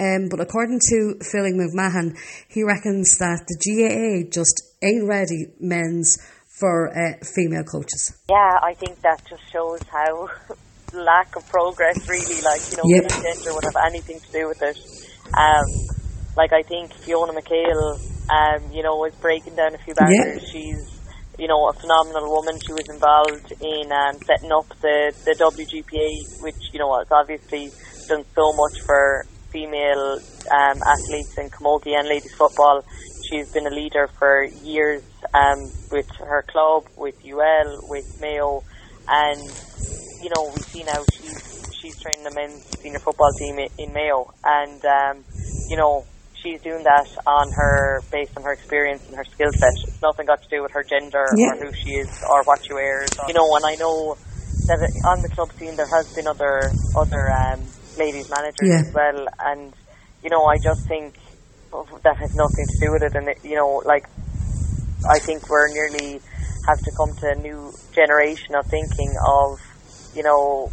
Um, 0.00 0.28
but 0.30 0.40
according 0.40 0.80
to 0.88 1.20
Phil 1.20 1.44
McMahon, 1.44 2.16
he 2.48 2.64
reckons 2.64 3.18
that 3.18 3.44
the 3.44 3.56
GAA 3.60 4.30
just 4.30 4.62
ain't 4.80 5.06
ready 5.06 5.52
men's 5.60 6.16
for 6.58 6.88
uh, 6.88 7.22
female 7.22 7.64
coaches. 7.64 8.16
Yeah, 8.30 8.58
I 8.62 8.72
think 8.74 9.00
that 9.02 9.22
just 9.28 9.44
shows 9.52 9.80
how 9.92 10.30
lack 10.94 11.36
of 11.36 11.46
progress 11.48 12.08
really, 12.08 12.40
like, 12.40 12.62
you 12.70 12.78
know, 12.78 12.84
Yep. 12.86 13.10
gender 13.12 13.54
would 13.54 13.64
have 13.64 13.76
anything 13.86 14.20
to 14.20 14.32
do 14.32 14.48
with 14.48 14.62
it. 14.62 14.76
Um, 15.36 15.64
like, 16.34 16.54
I 16.54 16.62
think 16.62 16.94
Fiona 16.94 17.32
McHale, 17.32 18.00
um, 18.30 18.72
you 18.72 18.82
know, 18.82 19.04
is 19.04 19.14
breaking 19.16 19.54
down 19.54 19.74
a 19.74 19.78
few 19.78 19.94
barriers. 19.94 20.48
She's, 20.50 20.97
you 21.38 21.46
know, 21.46 21.68
a 21.68 21.72
phenomenal 21.80 22.28
woman. 22.28 22.58
She 22.66 22.72
was 22.72 22.86
involved 22.90 23.46
in 23.62 23.90
um, 23.92 24.18
setting 24.26 24.50
up 24.52 24.66
the, 24.82 25.12
the 25.24 25.34
WGPA, 25.38 26.42
which, 26.42 26.58
you 26.72 26.78
know, 26.78 26.98
has 26.98 27.06
obviously 27.10 27.72
done 28.08 28.24
so 28.34 28.52
much 28.52 28.74
for 28.86 29.24
female 29.52 30.18
um, 30.50 30.82
athletes 30.84 31.32
in 31.38 31.50
camogie 31.50 31.94
and 31.96 32.08
ladies 32.08 32.32
football. 32.36 32.82
She's 33.30 33.46
been 33.52 33.66
a 33.66 33.74
leader 33.74 34.08
for 34.18 34.44
years 34.44 35.02
um, 35.34 35.72
with 35.90 36.06
her 36.18 36.44
club, 36.50 36.84
with 36.96 37.14
UL, 37.24 37.80
with 37.88 38.06
Mayo, 38.18 38.64
and 39.06 39.54
you 40.22 40.30
know 40.30 40.50
we 40.54 40.64
see 40.72 40.82
now 40.84 41.04
she's 41.20 41.36
she's 41.82 41.94
training 42.02 42.24
the 42.24 42.30
men's 42.30 42.64
senior 42.82 43.00
football 43.04 43.32
team 43.38 43.58
in, 43.78 43.92
Mayo, 43.92 44.30
and 44.44 44.82
um, 44.84 45.24
you 45.68 45.76
know 45.76 46.06
she's 46.42 46.60
doing 46.62 46.84
that 46.84 47.06
on 47.26 47.52
her 47.52 48.02
based 48.10 48.32
on 48.36 48.42
her 48.44 48.52
experience 48.52 49.02
and 49.08 49.16
her 49.16 49.26
skill 49.32 49.50
set. 49.58 49.74
It's 49.86 50.02
nothing 50.02 50.26
got 50.26 50.40
to 50.42 50.50
do 50.54 50.62
with 50.62 50.72
her 50.72 50.84
gender 50.84 51.34
Yeah. 51.36 51.54
or 51.54 51.56
who 51.58 51.70
she 51.84 51.98
is 51.98 52.08
or 52.22 52.42
what 52.44 52.60
she 52.66 52.74
wears. 52.74 53.12
You 53.26 53.34
know, 53.34 53.46
and 53.56 53.64
I 53.66 53.74
know 53.76 54.16
that 54.68 54.78
on 55.04 55.22
the 55.22 55.28
club 55.28 55.48
scene 55.58 55.76
there 55.76 55.88
has 55.90 56.06
been 56.14 56.26
other 56.28 56.76
other 56.94 57.30
um, 57.30 57.72
ladies 57.96 58.26
managers 58.28 58.68
Yeah. 58.68 58.80
as 58.86 58.90
well, 58.94 59.26
and 59.40 59.74
you 60.22 60.30
know 60.30 60.44
I 60.46 60.58
just 60.58 60.80
think 60.88 61.14
that 61.72 62.16
has 62.18 62.30
nothing 62.34 62.66
to 62.68 62.76
do 62.80 62.92
with 62.92 63.02
it, 63.02 63.14
and 63.14 63.28
it, 63.28 63.38
you 63.42 63.56
know 63.56 63.82
like 63.84 64.04
I 65.08 65.18
think 65.24 65.48
we're 65.48 65.68
nearly 65.68 66.20
have 66.66 66.80
to 66.82 66.92
come 66.92 67.14
to 67.20 67.26
a 67.32 67.34
new 67.40 67.72
generation 67.94 68.54
of 68.58 68.66
thinking 68.70 69.14
of, 69.24 69.58
you 70.12 70.22
know, 70.22 70.72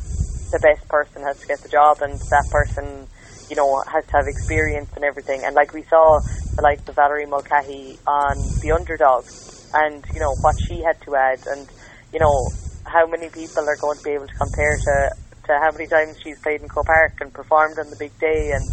the 0.51 0.59
best 0.59 0.87
person 0.89 1.23
has 1.23 1.37
to 1.39 1.47
get 1.47 1.61
the 1.63 1.69
job 1.69 1.97
and 2.01 2.19
that 2.31 2.49
person, 2.51 3.07
you 3.49 3.55
know, 3.55 3.83
has 3.91 4.03
to 4.05 4.17
have 4.17 4.27
experience 4.27 4.89
and 4.95 5.05
everything. 5.05 5.43
And 5.45 5.55
like 5.55 5.73
we 5.73 5.85
saw, 5.89 6.19
the 6.55 6.63
like 6.63 6.85
the 6.85 6.93
Valerie 6.93 7.25
Mulcahy 7.25 7.99
on 8.07 8.51
the 8.61 8.71
underdogs 8.71 9.33
and, 9.73 10.03
you 10.13 10.19
know, 10.19 10.37
what 10.41 10.55
she 10.67 10.83
had 10.83 10.95
to 11.05 11.15
add 11.15 11.39
and, 11.45 11.69
you 12.13 12.19
know, 12.19 12.53
how 12.85 13.07
many 13.07 13.29
people 13.29 13.63
are 13.67 13.77
going 13.77 13.97
to 13.97 14.03
be 14.03 14.11
able 14.11 14.27
to 14.27 14.39
compare 14.39 14.77
to, 14.77 15.09
to 15.47 15.53
how 15.61 15.71
many 15.71 15.87
times 15.87 16.17
she's 16.23 16.37
played 16.43 16.61
in 16.61 16.67
Croke 16.67 16.85
Park 16.85 17.13
and 17.19 17.33
performed 17.33 17.77
on 17.79 17.89
the 17.89 17.95
big 17.95 18.17
day 18.19 18.51
and 18.55 18.69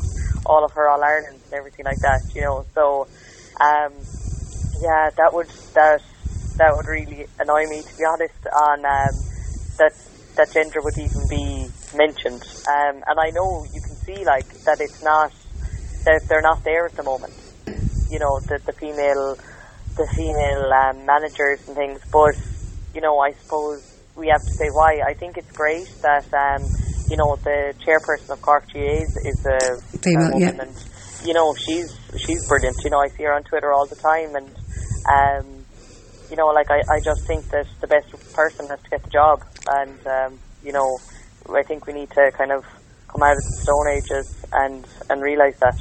all 0.46 0.64
of 0.64 0.72
her 0.72 0.88
All 0.88 1.02
Ireland 1.02 1.40
and 1.44 1.52
everything 1.52 1.84
like 1.84 2.00
that, 2.02 2.22
you 2.34 2.42
know. 2.42 2.64
So, 2.74 3.08
um, 3.60 3.92
yeah, 4.80 5.10
that 5.16 5.32
would 5.32 5.50
that 5.74 6.00
that 6.58 6.76
would 6.76 6.86
really 6.86 7.26
annoy 7.38 7.66
me 7.68 7.82
to 7.82 7.96
be 7.96 8.04
honest. 8.04 8.38
On 8.46 8.84
um, 8.84 9.24
that 9.78 9.92
that 10.36 10.52
gender 10.52 10.80
would 10.80 10.98
even 10.98 11.28
be 11.28 11.68
mentioned, 11.94 12.42
um, 12.66 13.02
and 13.06 13.18
I 13.20 13.30
know 13.30 13.64
you 13.72 13.80
can 13.80 13.91
see 14.04 14.24
like 14.24 14.48
that 14.64 14.80
it's 14.80 15.02
not 15.02 15.32
that 16.04 16.22
they're 16.28 16.42
not 16.42 16.64
there 16.64 16.86
at 16.86 16.94
the 16.94 17.02
moment. 17.02 17.34
You 18.10 18.18
know, 18.18 18.40
the 18.40 18.58
the 18.64 18.72
female 18.72 19.36
the 19.96 20.06
female 20.16 20.72
um, 20.72 21.06
managers 21.06 21.66
and 21.68 21.76
things, 21.76 22.00
but 22.10 22.34
you 22.94 23.00
know, 23.00 23.18
I 23.18 23.32
suppose 23.32 23.82
we 24.16 24.28
have 24.28 24.42
to 24.42 24.50
say 24.50 24.68
why. 24.72 25.00
I 25.06 25.14
think 25.14 25.38
it's 25.38 25.50
great 25.52 25.88
that 26.02 26.26
um, 26.34 26.62
you 27.08 27.16
know 27.16 27.36
the 27.36 27.74
chairperson 27.84 28.30
of 28.30 28.42
Cork 28.42 28.64
GAA 28.72 29.04
is, 29.04 29.16
is 29.24 29.46
a 29.46 29.98
Female, 29.98 30.28
a 30.28 30.32
woman 30.32 30.56
yeah. 30.56 30.62
and 30.62 30.84
you 31.24 31.34
know 31.34 31.54
she's 31.54 31.96
she's 32.18 32.46
brilliant. 32.48 32.76
You 32.84 32.90
know, 32.90 33.00
I 33.00 33.08
see 33.08 33.24
her 33.24 33.32
on 33.32 33.44
Twitter 33.44 33.72
all 33.72 33.86
the 33.86 33.96
time, 33.96 34.34
and 34.34 34.48
um, 35.10 35.64
you 36.30 36.36
know, 36.36 36.48
like 36.48 36.70
I, 36.70 36.80
I 36.90 37.00
just 37.00 37.26
think 37.26 37.48
that 37.50 37.66
the 37.80 37.86
best 37.86 38.10
person 38.32 38.66
has 38.68 38.80
to 38.82 38.90
get 38.90 39.02
the 39.02 39.10
job, 39.10 39.42
and 39.68 40.06
um, 40.06 40.38
you 40.62 40.72
know, 40.72 40.98
I 41.48 41.62
think 41.62 41.86
we 41.86 41.92
need 41.92 42.10
to 42.10 42.32
kind 42.36 42.52
of 42.52 42.64
come 43.12 43.22
out 43.22 43.36
of 43.36 43.44
the 43.44 43.56
stone 43.62 43.88
ages 43.92 44.42
and 44.52 44.86
and 45.10 45.22
realise 45.22 45.58
that. 45.60 45.76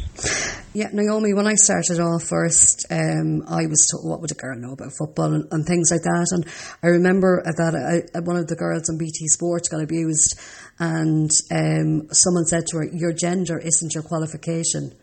Yeah, 0.73 0.87
Naomi, 0.93 1.33
when 1.33 1.47
I 1.47 1.55
started 1.55 1.99
off 1.99 2.23
first, 2.23 2.85
um, 2.89 3.43
I 3.47 3.67
was 3.67 3.83
told, 3.91 4.07
what 4.07 4.21
would 4.21 4.31
a 4.31 4.35
girl 4.35 4.55
know 4.55 4.71
about 4.71 4.95
football 4.95 5.33
and, 5.33 5.43
and 5.51 5.65
things 5.65 5.91
like 5.91 6.03
that. 6.03 6.27
And 6.31 6.47
I 6.81 6.95
remember 6.95 7.43
that 7.43 7.75
I, 7.75 8.19
one 8.23 8.37
of 8.37 8.47
the 8.47 8.55
girls 8.55 8.89
on 8.89 8.97
BT 8.97 9.27
Sports 9.27 9.67
got 9.67 9.83
abused, 9.83 10.39
and 10.79 11.29
um, 11.51 12.07
someone 12.11 12.45
said 12.45 12.67
to 12.67 12.77
her, 12.77 12.87
Your 12.87 13.11
gender 13.11 13.59
isn't 13.59 13.93
your 13.93 14.03
qualification. 14.03 14.95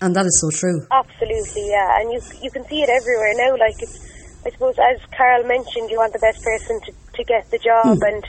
And 0.00 0.14
that 0.14 0.26
is 0.26 0.42
so 0.42 0.50
true. 0.50 0.86
Absolutely, 0.90 1.70
yeah, 1.70 2.00
and 2.00 2.12
you 2.12 2.20
you 2.42 2.50
can 2.50 2.66
see 2.66 2.82
it 2.82 2.90
everywhere 2.90 3.32
now. 3.38 3.56
Like 3.56 3.78
it's, 3.78 3.96
I 4.44 4.50
suppose, 4.50 4.74
as 4.76 5.00
Carol 5.10 5.46
mentioned, 5.46 5.88
you 5.88 5.96
want 5.96 6.12
the 6.12 6.20
best 6.20 6.42
person 6.42 6.80
to, 6.84 6.92
to 7.14 7.24
get 7.24 7.50
the 7.50 7.58
job, 7.58 7.96
and 8.02 8.22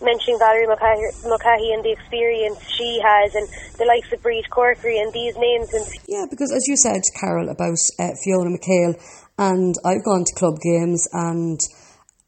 mentioning 0.00 0.38
Valerie 0.38 0.66
Mulcahy, 0.66 1.72
and 1.72 1.84
the 1.84 1.92
experience 1.92 2.58
she 2.70 3.00
has, 3.02 3.34
and 3.34 3.48
the 3.78 3.84
likes 3.84 4.12
of 4.12 4.22
Briege 4.22 4.48
Corkery 4.50 5.00
and 5.00 5.12
these 5.12 5.36
names, 5.36 5.72
and 5.74 5.84
Yeah, 6.06 6.26
because 6.30 6.52
as 6.52 6.66
you 6.68 6.76
said, 6.76 7.02
Carol, 7.18 7.48
about 7.48 7.78
uh, 7.98 8.14
Fiona 8.22 8.50
McHale, 8.56 8.94
and 9.38 9.74
I've 9.84 10.04
gone 10.04 10.24
to 10.24 10.34
club 10.34 10.58
games, 10.62 11.06
and 11.12 11.58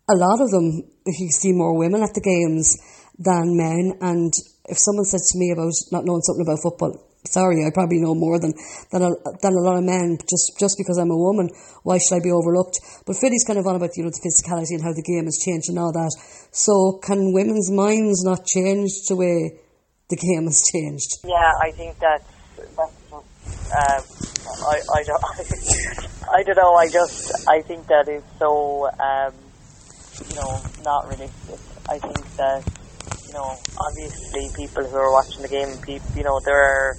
a 0.09 0.16
lot 0.16 0.40
of 0.40 0.50
them, 0.50 0.83
you 1.06 1.30
see 1.30 1.52
more 1.52 1.76
women 1.76 2.02
at 2.02 2.14
the 2.14 2.20
games 2.20 2.76
than 3.18 3.56
men. 3.56 3.98
And 4.00 4.33
if 4.66 4.78
someone 4.78 5.04
says 5.04 5.28
to 5.33 5.38
me 5.38 5.52
about 5.52 5.72
not 5.92 6.04
knowing 6.04 6.22
something 6.22 6.44
about 6.44 6.62
football, 6.62 7.10
sorry, 7.24 7.66
I 7.66 7.70
probably 7.72 8.00
know 8.00 8.14
more 8.14 8.38
than 8.38 8.54
than 8.92 9.02
a, 9.02 9.11
than 9.42 9.52
a 9.52 9.61
lot 9.61 9.76
of 9.76 9.85
men. 9.85 10.18
Just 10.28 10.59
just 10.59 10.76
because 10.78 10.98
I'm 10.98 11.11
a 11.11 11.16
woman, 11.16 11.48
why 11.83 11.98
should 11.98 12.16
I 12.16 12.20
be 12.20 12.33
overlooked? 12.33 12.80
But 13.06 13.16
Philly's 13.16 13.44
kind 13.46 13.59
of 13.59 13.66
on 13.66 13.76
about 13.76 13.96
you 13.96 14.04
know 14.04 14.11
the 14.11 14.22
physicality 14.22 14.74
and 14.74 14.83
how 14.83 14.92
the 14.92 15.02
game 15.02 15.24
has 15.24 15.38
changed 15.44 15.68
and 15.68 15.78
all 15.78 15.92
that. 15.92 16.12
So 16.52 16.98
can 17.02 17.33
women's 17.33 17.70
minds 17.70 18.24
not 18.24 18.46
change 18.46 18.90
the 19.09 19.16
way 19.16 19.61
the 20.09 20.16
game 20.16 20.44
has 20.46 20.62
changed? 20.72 21.22
Yeah, 21.24 21.52
I 21.61 21.70
think 21.72 21.98
that's 21.98 22.24
that's. 22.76 22.96
Um, 23.70 24.02
I 24.66 24.80
I 24.94 25.02
don't 25.04 25.22
I 26.33 26.42
don't 26.42 26.56
know. 26.56 26.74
I 26.74 26.88
just 26.88 27.48
I 27.48 27.62
think 27.62 27.87
that 27.87 28.09
is 28.09 28.22
so 28.38 28.88
um, 28.98 29.35
you 30.28 30.37
know 30.37 30.61
not 30.85 31.09
realistic. 31.09 31.61
I 31.88 31.98
think 31.98 32.37
that 32.37 32.66
you 33.26 33.33
know 33.33 33.56
obviously 33.78 34.50
people 34.56 34.85
who 34.85 34.96
are 34.96 35.12
watching 35.12 35.42
the 35.42 35.48
game, 35.48 35.76
people 35.83 36.06
you 36.16 36.24
know 36.24 36.40
there 36.44 36.59
are 36.59 36.96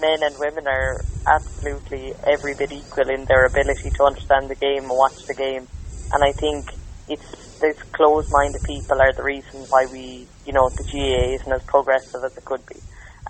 men 0.00 0.22
and 0.22 0.36
women 0.38 0.66
are 0.66 1.04
absolutely 1.26 2.12
every 2.26 2.54
bit 2.54 2.72
equal 2.72 3.08
in 3.08 3.24
their 3.26 3.46
ability 3.46 3.90
to 3.96 4.04
understand 4.04 4.50
the 4.50 4.54
game 4.56 4.84
and 4.84 4.92
watch 4.92 5.16
the 5.26 5.34
game. 5.34 5.66
And 6.12 6.22
I 6.22 6.32
think 6.32 6.66
it's 7.08 7.24
those 7.60 7.78
closed-minded 7.92 8.62
people 8.64 9.00
are 9.00 9.12
the 9.12 9.22
reason 9.22 9.64
why 9.70 9.86
we, 9.86 10.26
you 10.44 10.52
know, 10.52 10.68
the 10.76 10.84
GAA 10.84 11.36
isn't 11.40 11.52
as 11.52 11.62
progressive 11.64 12.22
as 12.24 12.36
it 12.36 12.44
could 12.44 12.64
be. 12.66 12.76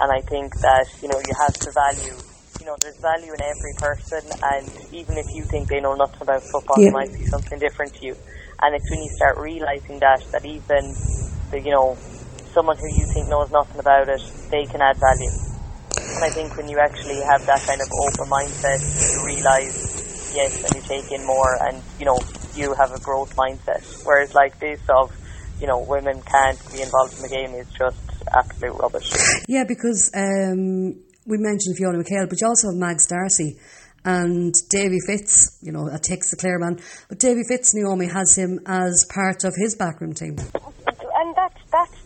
And 0.00 0.10
I 0.10 0.20
think 0.22 0.52
that, 0.62 0.86
you 1.02 1.08
know, 1.08 1.20
you 1.20 1.34
have 1.38 1.54
to 1.54 1.70
value, 1.70 2.16
you 2.58 2.66
know, 2.66 2.76
there's 2.80 2.98
value 3.00 3.32
in 3.32 3.40
every 3.40 3.74
person 3.78 4.22
and 4.42 4.66
even 4.92 5.18
if 5.18 5.26
you 5.34 5.44
think 5.44 5.68
they 5.68 5.80
know 5.80 5.94
nothing 5.94 6.22
about 6.22 6.42
football, 6.50 6.80
Yeah. 6.80 6.90
they 6.90 6.92
might 6.92 7.12
see 7.14 7.26
something 7.30 7.58
different 7.58 7.94
to 7.94 8.06
you. 8.06 8.16
And 8.62 8.74
it's 8.74 8.90
when 8.90 9.02
you 9.02 9.10
start 9.16 9.38
realising 9.38 10.00
that, 10.00 10.22
that 10.32 10.44
even, 10.44 10.94
the, 11.50 11.60
you 11.60 11.70
know, 11.70 11.96
someone 12.54 12.76
who 12.78 12.88
you 12.88 13.06
think 13.12 13.28
knows 13.28 13.50
nothing 13.50 13.78
about 13.78 14.08
it, 14.08 14.22
they 14.50 14.64
can 14.66 14.80
add 14.82 14.96
value. 14.98 15.30
And 16.14 16.22
I 16.22 16.30
think 16.30 16.56
when 16.56 16.68
you 16.68 16.78
actually 16.78 17.20
have 17.22 17.44
that 17.46 17.60
kind 17.66 17.80
of 17.80 17.88
open 17.92 18.30
mindset, 18.30 18.78
you 19.12 19.26
realise, 19.26 20.32
yes, 20.34 20.62
and 20.62 20.74
you 20.74 20.80
take 20.82 21.10
in 21.10 21.26
more 21.26 21.58
and, 21.66 21.82
you 21.98 22.06
know, 22.06 22.18
you 22.54 22.72
have 22.74 22.92
a 22.92 23.00
growth 23.00 23.34
mindset. 23.34 23.82
Whereas 24.06 24.32
like 24.32 24.60
this 24.60 24.80
of, 24.88 25.12
you 25.60 25.66
know, 25.66 25.80
women 25.80 26.22
can't 26.22 26.58
be 26.72 26.82
involved 26.82 27.16
in 27.16 27.22
the 27.22 27.28
game 27.28 27.54
is 27.54 27.66
just 27.76 27.96
absolute 28.32 28.78
rubbish. 28.78 29.10
Yeah, 29.48 29.64
because 29.66 30.12
um, 30.14 30.94
we 31.26 31.38
mentioned 31.38 31.76
Fiona 31.76 31.98
McHale, 31.98 32.28
but 32.28 32.40
you 32.40 32.46
also 32.46 32.68
have 32.68 32.76
Mags 32.76 33.06
D'Arcy 33.06 33.58
and 34.04 34.54
Davy 34.70 34.98
Fitz, 35.06 35.58
you 35.62 35.72
know, 35.72 35.88
a 35.92 35.98
takes 35.98 36.30
the 36.30 36.36
Clare 36.36 36.58
man. 36.58 36.78
But 37.08 37.18
Davy 37.18 37.42
Fitz, 37.48 37.74
Naomi 37.74 38.06
has 38.06 38.36
him 38.36 38.60
as 38.66 39.06
part 39.12 39.44
of 39.44 39.54
his 39.56 39.74
backroom 39.74 40.14
team. 40.14 40.36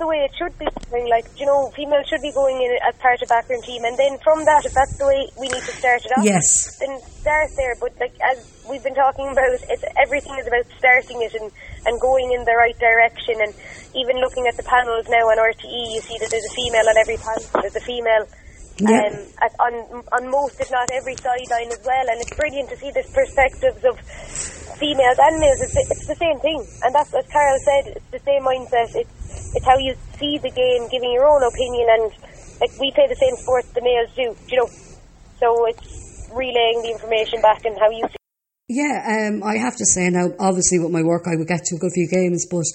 And 0.00 0.10
that's 0.10 0.38
that's 0.38 0.58
the 0.58 0.58
way 0.58 0.58
it 0.58 0.58
should 0.58 0.58
be. 0.58 1.08
Like 1.10 1.26
you 1.38 1.46
know, 1.46 1.70
females 1.76 2.06
should 2.08 2.22
be 2.22 2.32
going 2.32 2.56
in 2.56 2.78
as 2.88 2.94
part 3.00 3.22
of 3.22 3.28
backroom 3.28 3.62
team, 3.62 3.84
and 3.84 3.98
then 3.98 4.18
from 4.24 4.44
that, 4.44 4.64
if 4.64 4.74
that's 4.74 4.96
the 4.98 5.06
way 5.06 5.28
we 5.38 5.48
need 5.48 5.62
to 5.62 5.74
start 5.78 6.04
it 6.04 6.12
off, 6.12 6.24
Yes. 6.24 6.78
then 6.80 7.00
start 7.20 7.50
there. 7.56 7.74
But 7.80 7.92
like 8.00 8.14
as 8.22 8.46
we've 8.68 8.82
been 8.82 8.94
talking 8.94 9.28
about, 9.28 9.60
it's 9.68 9.84
everything 9.96 10.36
is 10.38 10.46
about 10.46 10.64
starting 10.78 11.22
it 11.22 11.34
and 11.34 11.50
and 11.86 12.00
going 12.00 12.32
in 12.32 12.44
the 12.44 12.54
right 12.56 12.78
direction. 12.78 13.40
And 13.40 13.54
even 13.94 14.20
looking 14.20 14.46
at 14.46 14.56
the 14.56 14.64
panels 14.64 15.08
now 15.08 15.28
on 15.28 15.38
RTE, 15.38 15.94
you 15.94 16.00
see 16.00 16.18
that 16.20 16.30
there's 16.30 16.46
a 16.46 16.54
female 16.54 16.88
on 16.88 16.96
every 16.98 17.16
panel. 17.18 17.44
There's 17.60 17.76
a 17.76 17.84
female 17.84 18.26
yeah. 18.80 19.10
um, 19.10 19.14
at, 19.42 19.52
on 19.60 19.74
on 20.12 20.30
most, 20.30 20.60
if 20.60 20.70
not 20.70 20.90
every 20.92 21.16
sideline 21.16 21.70
as 21.70 21.82
well. 21.84 22.06
And 22.08 22.20
it's 22.20 22.34
brilliant 22.34 22.70
to 22.70 22.76
see 22.76 22.90
the 22.90 23.04
perspectives 23.12 23.84
of 23.84 23.98
females 24.78 25.18
and 25.18 25.40
males. 25.40 25.60
It's, 25.60 25.76
it's 25.76 26.06
the 26.06 26.16
same 26.16 26.38
thing, 26.40 26.64
and 26.82 26.94
that's 26.94 27.12
as 27.14 27.26
Carol 27.28 27.58
said. 27.64 27.96
It's 27.96 28.10
the 28.10 28.22
same 28.24 28.42
mindset. 28.42 28.94
It's 28.94 29.54
it's 29.54 29.66
how 29.66 29.78
you 29.78 29.94
see 30.18 30.38
the 30.38 30.50
game, 30.50 30.88
giving 30.90 31.12
your 31.12 31.26
own 31.26 31.42
opinion, 31.42 31.86
and 31.90 32.12
like 32.60 32.72
we 32.78 32.90
play 32.92 33.06
the 33.08 33.18
same 33.18 33.36
sport 33.36 33.66
the 33.74 33.82
males 33.82 34.10
do. 34.14 34.34
You 34.48 34.62
know, 34.62 34.68
so 35.38 35.66
it's 35.66 36.28
relaying 36.32 36.82
the 36.82 36.90
information 36.92 37.40
back 37.40 37.64
and 37.64 37.78
how 37.78 37.90
you. 37.90 38.06
see 38.08 38.18
yeah, 38.68 39.00
um, 39.32 39.42
I 39.42 39.56
have 39.56 39.76
to 39.76 39.86
say 39.86 40.10
now, 40.10 40.28
obviously 40.38 40.78
with 40.78 40.92
my 40.92 41.02
work, 41.02 41.24
I 41.26 41.36
would 41.36 41.48
get 41.48 41.64
to 41.64 41.76
a 41.76 41.78
good 41.78 41.92
few 41.94 42.06
games, 42.06 42.46
but 42.50 42.68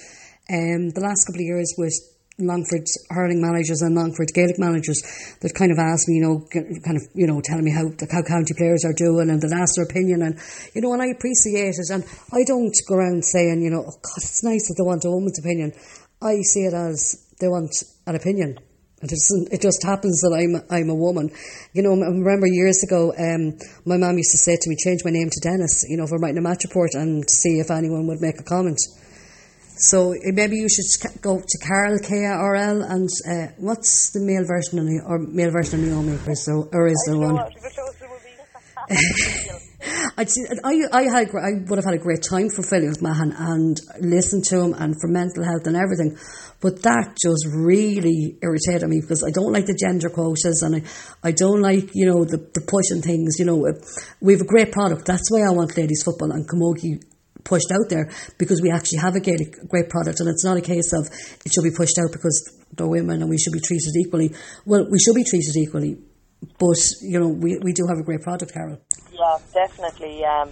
um, 0.49 0.89
the 0.89 1.01
last 1.01 1.25
couple 1.25 1.41
of 1.41 1.45
years 1.45 1.75
with 1.77 1.93
Longford 2.39 2.85
hurling 3.09 3.41
managers 3.41 3.81
and 3.81 3.93
Longford 3.95 4.33
Gaelic 4.33 4.57
managers 4.57 5.01
that 5.41 5.53
kind 5.53 5.71
of 5.71 5.77
asked 5.77 6.09
me, 6.09 6.17
you 6.17 6.25
know, 6.25 6.41
kind 6.49 6.97
of, 6.97 7.03
you 7.13 7.27
know, 7.27 7.41
telling 7.43 7.63
me 7.63 7.71
how 7.71 7.93
how 8.09 8.23
county 8.25 8.53
players 8.57 8.83
are 8.85 8.93
doing 8.97 9.29
and 9.29 9.41
then 9.41 9.53
ask 9.53 9.75
their 9.75 9.85
opinion 9.85 10.21
and, 10.23 10.39
you 10.73 10.81
know, 10.81 10.93
and 10.93 11.01
I 11.01 11.13
appreciate 11.13 11.77
it 11.77 11.89
and 11.93 12.03
I 12.33 12.43
don't 12.43 12.73
go 12.89 12.95
around 12.95 13.23
saying, 13.23 13.61
you 13.61 13.69
know, 13.69 13.85
oh 13.85 13.97
God, 14.01 14.17
it's 14.17 14.43
nice 14.43 14.67
that 14.67 14.75
they 14.77 14.85
want 14.85 15.05
a 15.05 15.11
woman's 15.11 15.37
opinion. 15.37 15.73
I 16.21 16.41
see 16.41 16.65
it 16.65 16.73
as 16.73 17.21
they 17.39 17.47
want 17.47 17.71
an 18.07 18.15
opinion. 18.15 18.57
It 19.03 19.09
just, 19.09 19.29
it 19.51 19.61
just 19.61 19.83
happens 19.83 20.21
that 20.21 20.31
I'm 20.31 20.63
I'm 20.71 20.89
a 20.89 20.95
woman. 20.95 21.29
You 21.73 21.83
know, 21.83 21.91
I 21.91 22.07
remember 22.07 22.47
years 22.47 22.81
ago, 22.87 23.11
um, 23.11 23.59
my 23.83 23.97
mum 23.97 24.15
used 24.15 24.31
to 24.31 24.37
say 24.39 24.55
to 24.55 24.69
me, 24.69 24.77
change 24.79 25.03
my 25.03 25.11
name 25.11 25.29
to 25.29 25.41
Dennis, 25.43 25.83
you 25.89 25.97
know, 25.97 26.07
for 26.07 26.17
writing 26.17 26.37
a 26.37 26.41
match 26.41 26.63
report 26.63 26.95
and 26.95 27.29
see 27.29 27.59
if 27.59 27.69
anyone 27.69 28.07
would 28.07 28.21
make 28.21 28.39
a 28.39 28.47
comment. 28.47 28.79
So 29.75 30.13
eh, 30.13 30.31
maybe 30.33 30.57
you 30.57 30.67
should 30.69 30.85
go 31.21 31.39
to 31.39 31.57
Carol 31.65 31.99
K 31.99 32.25
R 32.25 32.55
L 32.55 32.81
and 32.83 33.09
uh, 33.29 33.47
what's 33.57 34.11
the 34.11 34.19
male 34.21 34.45
version 34.45 34.79
of 34.79 34.87
or 35.09 35.19
male 35.19 35.51
version 35.51 35.83
of 35.83 35.89
Naomi 35.89 36.19
or 36.27 36.35
so 36.35 36.69
or 36.71 36.87
is 36.87 37.03
there 37.07 37.17
one? 37.17 37.39
I'd 40.17 40.29
see, 40.29 40.45
I, 40.63 40.81
I 40.91 41.03
had 41.03 41.29
I 41.35 41.51
would 41.67 41.77
have 41.77 41.85
had 41.85 41.95
a 41.95 41.97
great 41.97 42.21
time 42.21 42.49
for 42.49 42.61
Philly 42.63 42.87
McMahon 42.87 43.33
and 43.35 43.79
listened 43.99 44.43
to 44.45 44.61
him 44.61 44.73
and 44.73 44.95
for 44.99 45.07
mental 45.07 45.43
health 45.43 45.65
and 45.65 45.75
everything, 45.75 46.17
but 46.61 46.83
that 46.83 47.17
just 47.21 47.47
really 47.51 48.37
irritated 48.41 48.87
me 48.87 49.01
because 49.01 49.23
I 49.23 49.31
don't 49.31 49.51
like 49.51 49.65
the 49.65 49.73
gender 49.73 50.09
quotas 50.09 50.61
and 50.61 50.75
I, 50.75 50.83
I 51.27 51.31
don't 51.31 51.61
like 51.61 51.89
you 51.93 52.05
know 52.05 52.23
the, 52.25 52.37
the 52.37 52.61
pushing 52.61 53.01
things. 53.01 53.39
You 53.39 53.45
know, 53.45 53.65
we 54.21 54.33
have 54.33 54.41
a 54.41 54.45
great 54.45 54.71
product. 54.71 55.05
That's 55.05 55.31
why 55.31 55.41
I 55.41 55.51
want 55.51 55.75
ladies 55.75 56.03
football 56.03 56.31
and 56.31 56.47
Camogie 56.47 57.01
pushed 57.43 57.71
out 57.71 57.89
there 57.89 58.09
because 58.37 58.61
we 58.61 58.71
actually 58.71 58.99
have 58.99 59.15
a 59.15 59.19
great, 59.19 59.51
great 59.67 59.89
product 59.89 60.19
and 60.19 60.29
it's 60.29 60.43
not 60.43 60.57
a 60.57 60.61
case 60.61 60.93
of 60.93 61.07
it 61.45 61.51
should 61.51 61.63
be 61.63 61.71
pushed 61.75 61.97
out 61.99 62.11
because 62.11 62.51
they're 62.73 62.87
women 62.87 63.21
and 63.21 63.29
we 63.29 63.37
should 63.37 63.53
be 63.53 63.59
treated 63.59 63.93
equally. 63.99 64.33
Well, 64.65 64.87
we 64.89 64.99
should 64.99 65.15
be 65.15 65.23
treated 65.23 65.55
equally, 65.57 65.97
but 66.57 66.79
you 67.01 67.19
know 67.19 67.27
we, 67.27 67.57
we 67.61 67.73
do 67.73 67.85
have 67.87 67.99
a 67.99 68.03
great 68.03 68.21
product, 68.21 68.53
Carol. 68.53 68.79
Yeah, 69.11 69.37
definitely. 69.53 70.23
Um, 70.25 70.49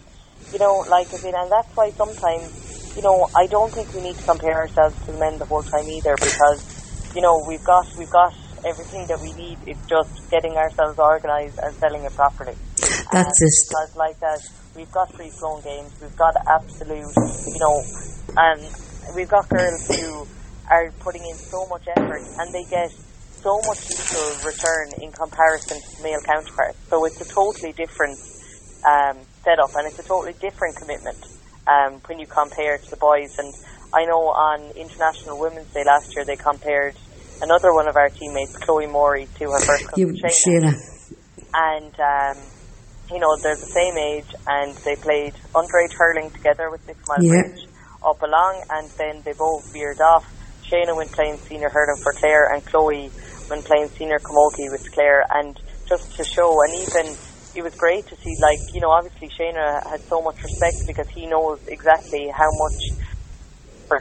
you 0.52 0.60
know, 0.60 0.84
like 0.90 1.08
I 1.14 1.24
mean, 1.24 1.36
and 1.36 1.52
that's 1.52 1.76
why 1.76 1.92
sometimes, 1.92 2.94
you 2.96 3.02
know, 3.02 3.30
I 3.36 3.48
don't 3.48 3.72
think 3.72 3.94
we 3.94 4.02
need 4.02 4.16
to 4.16 4.24
compare 4.24 4.56
ourselves 4.56 4.96
to 5.06 5.12
the 5.12 5.20
men 5.20 5.38
the 5.38 5.46
whole 5.46 5.64
time 5.64 5.88
either 5.88 6.16
because, 6.16 7.14
you 7.16 7.22
know, 7.22 7.44
we've 7.48 7.64
got 7.64 7.88
we've 7.98 8.10
got 8.10 8.34
everything 8.66 9.08
that 9.08 9.20
we 9.20 9.34
need. 9.34 9.58
It's 9.66 9.86
just 9.88 10.30
getting 10.30 10.54
ourselves 10.58 11.00
organised 11.00 11.58
and 11.60 11.74
selling 11.76 12.04
it 12.04 12.14
properly. 12.14 12.56
That's 13.12 13.42
it. 13.42 13.54
Because 13.70 13.96
like 13.96 14.20
that 14.20 14.40
We've 14.76 14.92
got 14.92 15.12
free 15.14 15.30
flowing 15.30 15.64
games. 15.64 15.92
We've 16.02 16.16
got 16.16 16.36
absolute, 16.48 17.14
you 17.48 17.60
know, 17.60 17.84
and 18.38 18.62
we've 19.16 19.28
got 19.30 19.50
girls 19.50 19.86
who 19.88 20.28
are 20.70 20.92
putting 21.00 21.24
in 21.24 21.36
so 21.36 21.68
much 21.68 21.88
effort 21.88 22.22
and 22.40 22.54
they 22.54 22.64
get 22.70 22.92
so 23.42 23.60
much 23.68 23.90
little 23.90 24.46
return 24.46 24.92
in 25.02 25.12
comparison 25.12 25.82
to 25.82 26.04
male 26.04 26.22
counterparts. 26.26 26.78
So 26.90 27.04
it's 27.06 27.20
a 27.20 27.26
totally 27.26 27.74
different 27.74 28.18
um, 28.88 29.18
setup 29.44 29.76
and 29.76 29.88
it's 29.88 30.00
a 30.00 30.04
totally 30.04 30.34
different 30.40 30.78
commitment 30.78 31.18
um, 31.68 32.00
when 32.06 32.20
you 32.20 32.28
compare 32.28 32.78
to 32.78 32.90
the 32.90 32.98
boys. 32.98 33.38
And 33.40 33.54
I 33.94 34.06
know 34.06 34.30
on 34.30 34.72
International 34.78 35.40
Women's 35.40 35.68
Day 35.74 35.84
last 35.84 36.16
year 36.16 36.24
they 36.24 36.38
compared 36.38 36.96
another 37.42 37.74
one 37.74 37.88
of 37.90 37.98
our 37.98 38.10
teammates, 38.10 38.56
Chloe 38.58 38.88
Morey, 38.88 39.28
to 39.40 39.46
her 39.52 39.60
first 39.60 39.88
cousin, 39.90 40.16
Shayna. 40.16 40.74
And 41.54 41.94
um, 42.00 42.44
you 43.12 43.20
know, 43.20 43.36
they're 43.42 43.56
the 43.56 43.72
same 43.72 43.98
age 43.98 44.32
and 44.48 44.76
they 44.84 44.96
played 44.96 45.34
underage 45.54 45.94
hurling 45.94 46.32
together 46.32 46.70
with 46.72 46.86
Sixmilebridge 46.88 47.68
yeah. 47.68 48.10
up 48.10 48.22
along 48.22 48.64
and 48.70 48.90
then 48.98 49.22
they 49.24 49.34
both 49.34 49.72
veered 49.74 50.00
off. 50.02 50.26
Shayna 50.64 50.96
went 50.96 51.12
playing 51.12 51.38
senior 51.38 51.70
hurling 51.70 52.02
for 52.02 52.14
Clare 52.14 52.54
and 52.54 52.66
Chloe 52.66 53.12
went 53.50 53.66
playing 53.66 53.90
senior 53.90 54.20
camogie 54.20 54.72
with 54.72 54.90
Clare 54.94 55.26
and 55.32 55.60
just 55.88 56.16
to 56.16 56.24
show 56.24 56.56
and 56.64 56.74
even 56.76 57.16
it 57.54 57.62
was 57.62 57.76
great 57.76 58.08
to 58.08 58.16
see 58.16 58.36
like, 58.40 58.60
you 58.74 58.80
know, 58.80 58.92
obviously 58.92 59.28
Shayna 59.28 59.84
had 59.90 60.00
so 60.02 60.22
much 60.22 60.42
respect 60.42 60.78
because 60.88 61.10
he 61.10 61.28
knows 61.28 61.60
exactly 61.68 62.32
how 62.34 62.50
much 62.50 63.02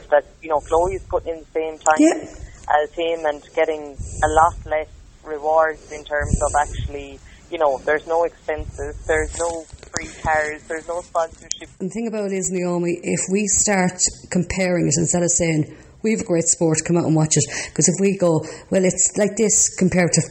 that, 0.09 0.23
you 0.41 0.47
know, 0.47 0.61
Chloe 0.61 0.95
is 0.95 1.03
putting 1.03 1.33
in 1.33 1.39
the 1.39 1.51
same 1.51 1.77
time 1.77 1.99
yeah. 1.99 2.81
as 2.81 2.93
him 2.95 3.25
and 3.25 3.43
getting 3.53 3.97
a 4.23 4.27
lot 4.29 4.55
less 4.65 4.87
rewards 5.25 5.91
in 5.91 6.03
terms 6.05 6.41
of 6.41 6.51
actually 6.61 7.19
you 7.51 7.57
know, 7.57 7.77
there's 7.79 8.07
no 8.07 8.23
expenses, 8.23 8.95
there's 9.05 9.37
no 9.37 9.63
free 9.93 10.07
cars, 10.23 10.63
there's 10.67 10.87
no 10.87 11.01
sponsorship. 11.01 11.69
And 11.79 11.89
the 11.89 11.93
thing 11.93 12.07
about 12.07 12.31
it 12.31 12.33
is, 12.33 12.49
Naomi, 12.49 12.99
if 13.03 13.19
we 13.31 13.47
start 13.47 14.01
comparing 14.29 14.87
it 14.87 14.95
instead 14.97 15.23
of 15.23 15.31
saying, 15.31 15.75
we 16.03 16.11
have 16.11 16.21
a 16.21 16.23
great 16.23 16.45
sport, 16.45 16.79
come 16.85 16.97
out 16.97 17.05
and 17.05 17.15
watch 17.15 17.37
it. 17.37 17.45
Because 17.69 17.87
if 17.87 17.95
we 17.99 18.17
go, 18.17 18.41
well, 18.71 18.83
it's 18.83 19.13
like 19.17 19.37
this 19.37 19.75
compared 19.77 20.11
to 20.13 20.21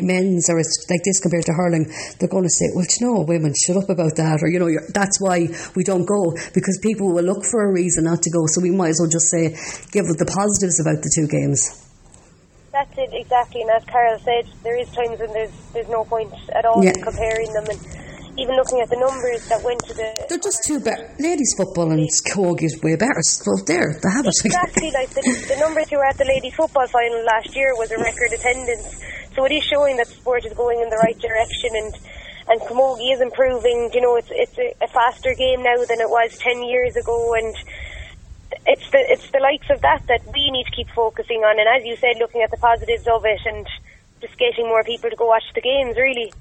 men's, 0.00 0.50
or 0.50 0.58
it's 0.58 0.86
like 0.90 1.02
this 1.04 1.20
compared 1.20 1.44
to 1.44 1.52
hurling, 1.52 1.86
they're 2.18 2.28
going 2.28 2.42
to 2.42 2.50
say, 2.50 2.66
well, 2.74 2.86
you 2.88 3.06
know, 3.06 3.22
women, 3.22 3.54
shut 3.54 3.76
up 3.76 3.88
about 3.90 4.16
that, 4.16 4.42
or, 4.42 4.48
you 4.48 4.58
know, 4.58 4.70
that's 4.92 5.20
why 5.20 5.46
we 5.76 5.84
don't 5.84 6.04
go, 6.04 6.34
because 6.52 6.80
people 6.82 7.14
will 7.14 7.22
look 7.22 7.44
for 7.44 7.62
a 7.62 7.72
reason 7.72 8.04
not 8.04 8.22
to 8.22 8.30
go. 8.30 8.46
So 8.46 8.60
we 8.60 8.70
might 8.70 8.88
as 8.88 8.98
well 9.00 9.10
just 9.10 9.30
say, 9.30 9.54
give 9.92 10.06
the 10.06 10.26
positives 10.26 10.80
about 10.80 11.02
the 11.02 11.12
two 11.14 11.28
games. 11.28 11.83
That's 12.74 12.98
it 12.98 13.14
exactly, 13.14 13.62
and 13.62 13.70
as 13.70 13.84
Carol 13.84 14.18
said, 14.18 14.50
there 14.64 14.74
is 14.74 14.90
times 14.90 15.20
when 15.20 15.32
there's 15.32 15.54
there's 15.72 15.88
no 15.88 16.02
point 16.02 16.34
at 16.50 16.64
all 16.64 16.82
yeah. 16.82 16.90
in 16.90 17.02
comparing 17.06 17.52
them, 17.54 17.70
and 17.70 17.78
even 18.34 18.56
looking 18.56 18.80
at 18.82 18.90
the 18.90 18.98
numbers 18.98 19.46
that 19.46 19.62
went 19.62 19.78
to 19.86 19.94
the. 19.94 20.10
They're 20.28 20.42
just 20.42 20.64
too 20.64 20.80
bad. 20.80 21.14
Ladies 21.20 21.54
football 21.56 21.92
and 21.92 22.02
camogie 22.26 22.66
is 22.66 22.82
way 22.82 22.96
better. 22.96 23.22
So 23.22 23.54
there, 23.62 23.94
they 24.02 24.10
have 24.10 24.26
it. 24.26 24.34
Exactly, 24.42 24.90
like 24.90 25.10
the, 25.14 25.22
the 25.22 25.58
numbers 25.62 25.86
who 25.88 25.98
were 25.98 26.04
at 26.04 26.18
the 26.18 26.26
ladies 26.26 26.54
football 26.58 26.88
final 26.88 27.22
last 27.22 27.54
year 27.54 27.78
was 27.78 27.92
a 27.92 27.98
record 28.02 28.34
attendance. 28.34 28.98
So 29.38 29.46
it 29.46 29.52
is 29.52 29.62
showing 29.62 29.96
that 29.98 30.08
sport 30.08 30.44
is 30.44 30.52
going 30.54 30.82
in 30.82 30.90
the 30.90 30.98
right 30.98 31.18
direction, 31.22 31.78
and 31.78 31.94
and 32.50 32.58
camogie 32.66 33.14
is 33.14 33.20
improving. 33.22 33.94
You 33.94 34.02
know, 34.02 34.16
it's 34.18 34.34
it's 34.34 34.58
a, 34.58 34.74
a 34.82 34.88
faster 34.88 35.30
game 35.38 35.62
now 35.62 35.78
than 35.86 36.02
it 36.02 36.10
was 36.10 36.36
ten 36.42 36.58
years 36.66 36.96
ago, 36.96 37.38
and 37.38 37.54
it's 38.66 38.88
the 38.90 39.02
it's 39.08 39.30
the 39.30 39.40
likes 39.40 39.68
of 39.70 39.80
that 39.82 40.02
that 40.08 40.22
we 40.32 40.50
need 40.50 40.64
to 40.64 40.76
keep 40.76 40.88
focusing 40.94 41.44
on, 41.44 41.58
and 41.58 41.68
as 41.68 41.84
you 41.84 41.96
said, 41.96 42.16
looking 42.18 42.42
at 42.42 42.50
the 42.50 42.56
positives 42.56 43.06
of 43.06 43.24
it 43.24 43.40
and 43.44 43.66
just 44.20 44.38
getting 44.38 44.66
more 44.66 44.84
people 44.84 45.10
to 45.10 45.16
go 45.16 45.26
watch 45.26 45.44
the 45.54 45.60
games. 45.60 45.96
Really. 45.96 46.32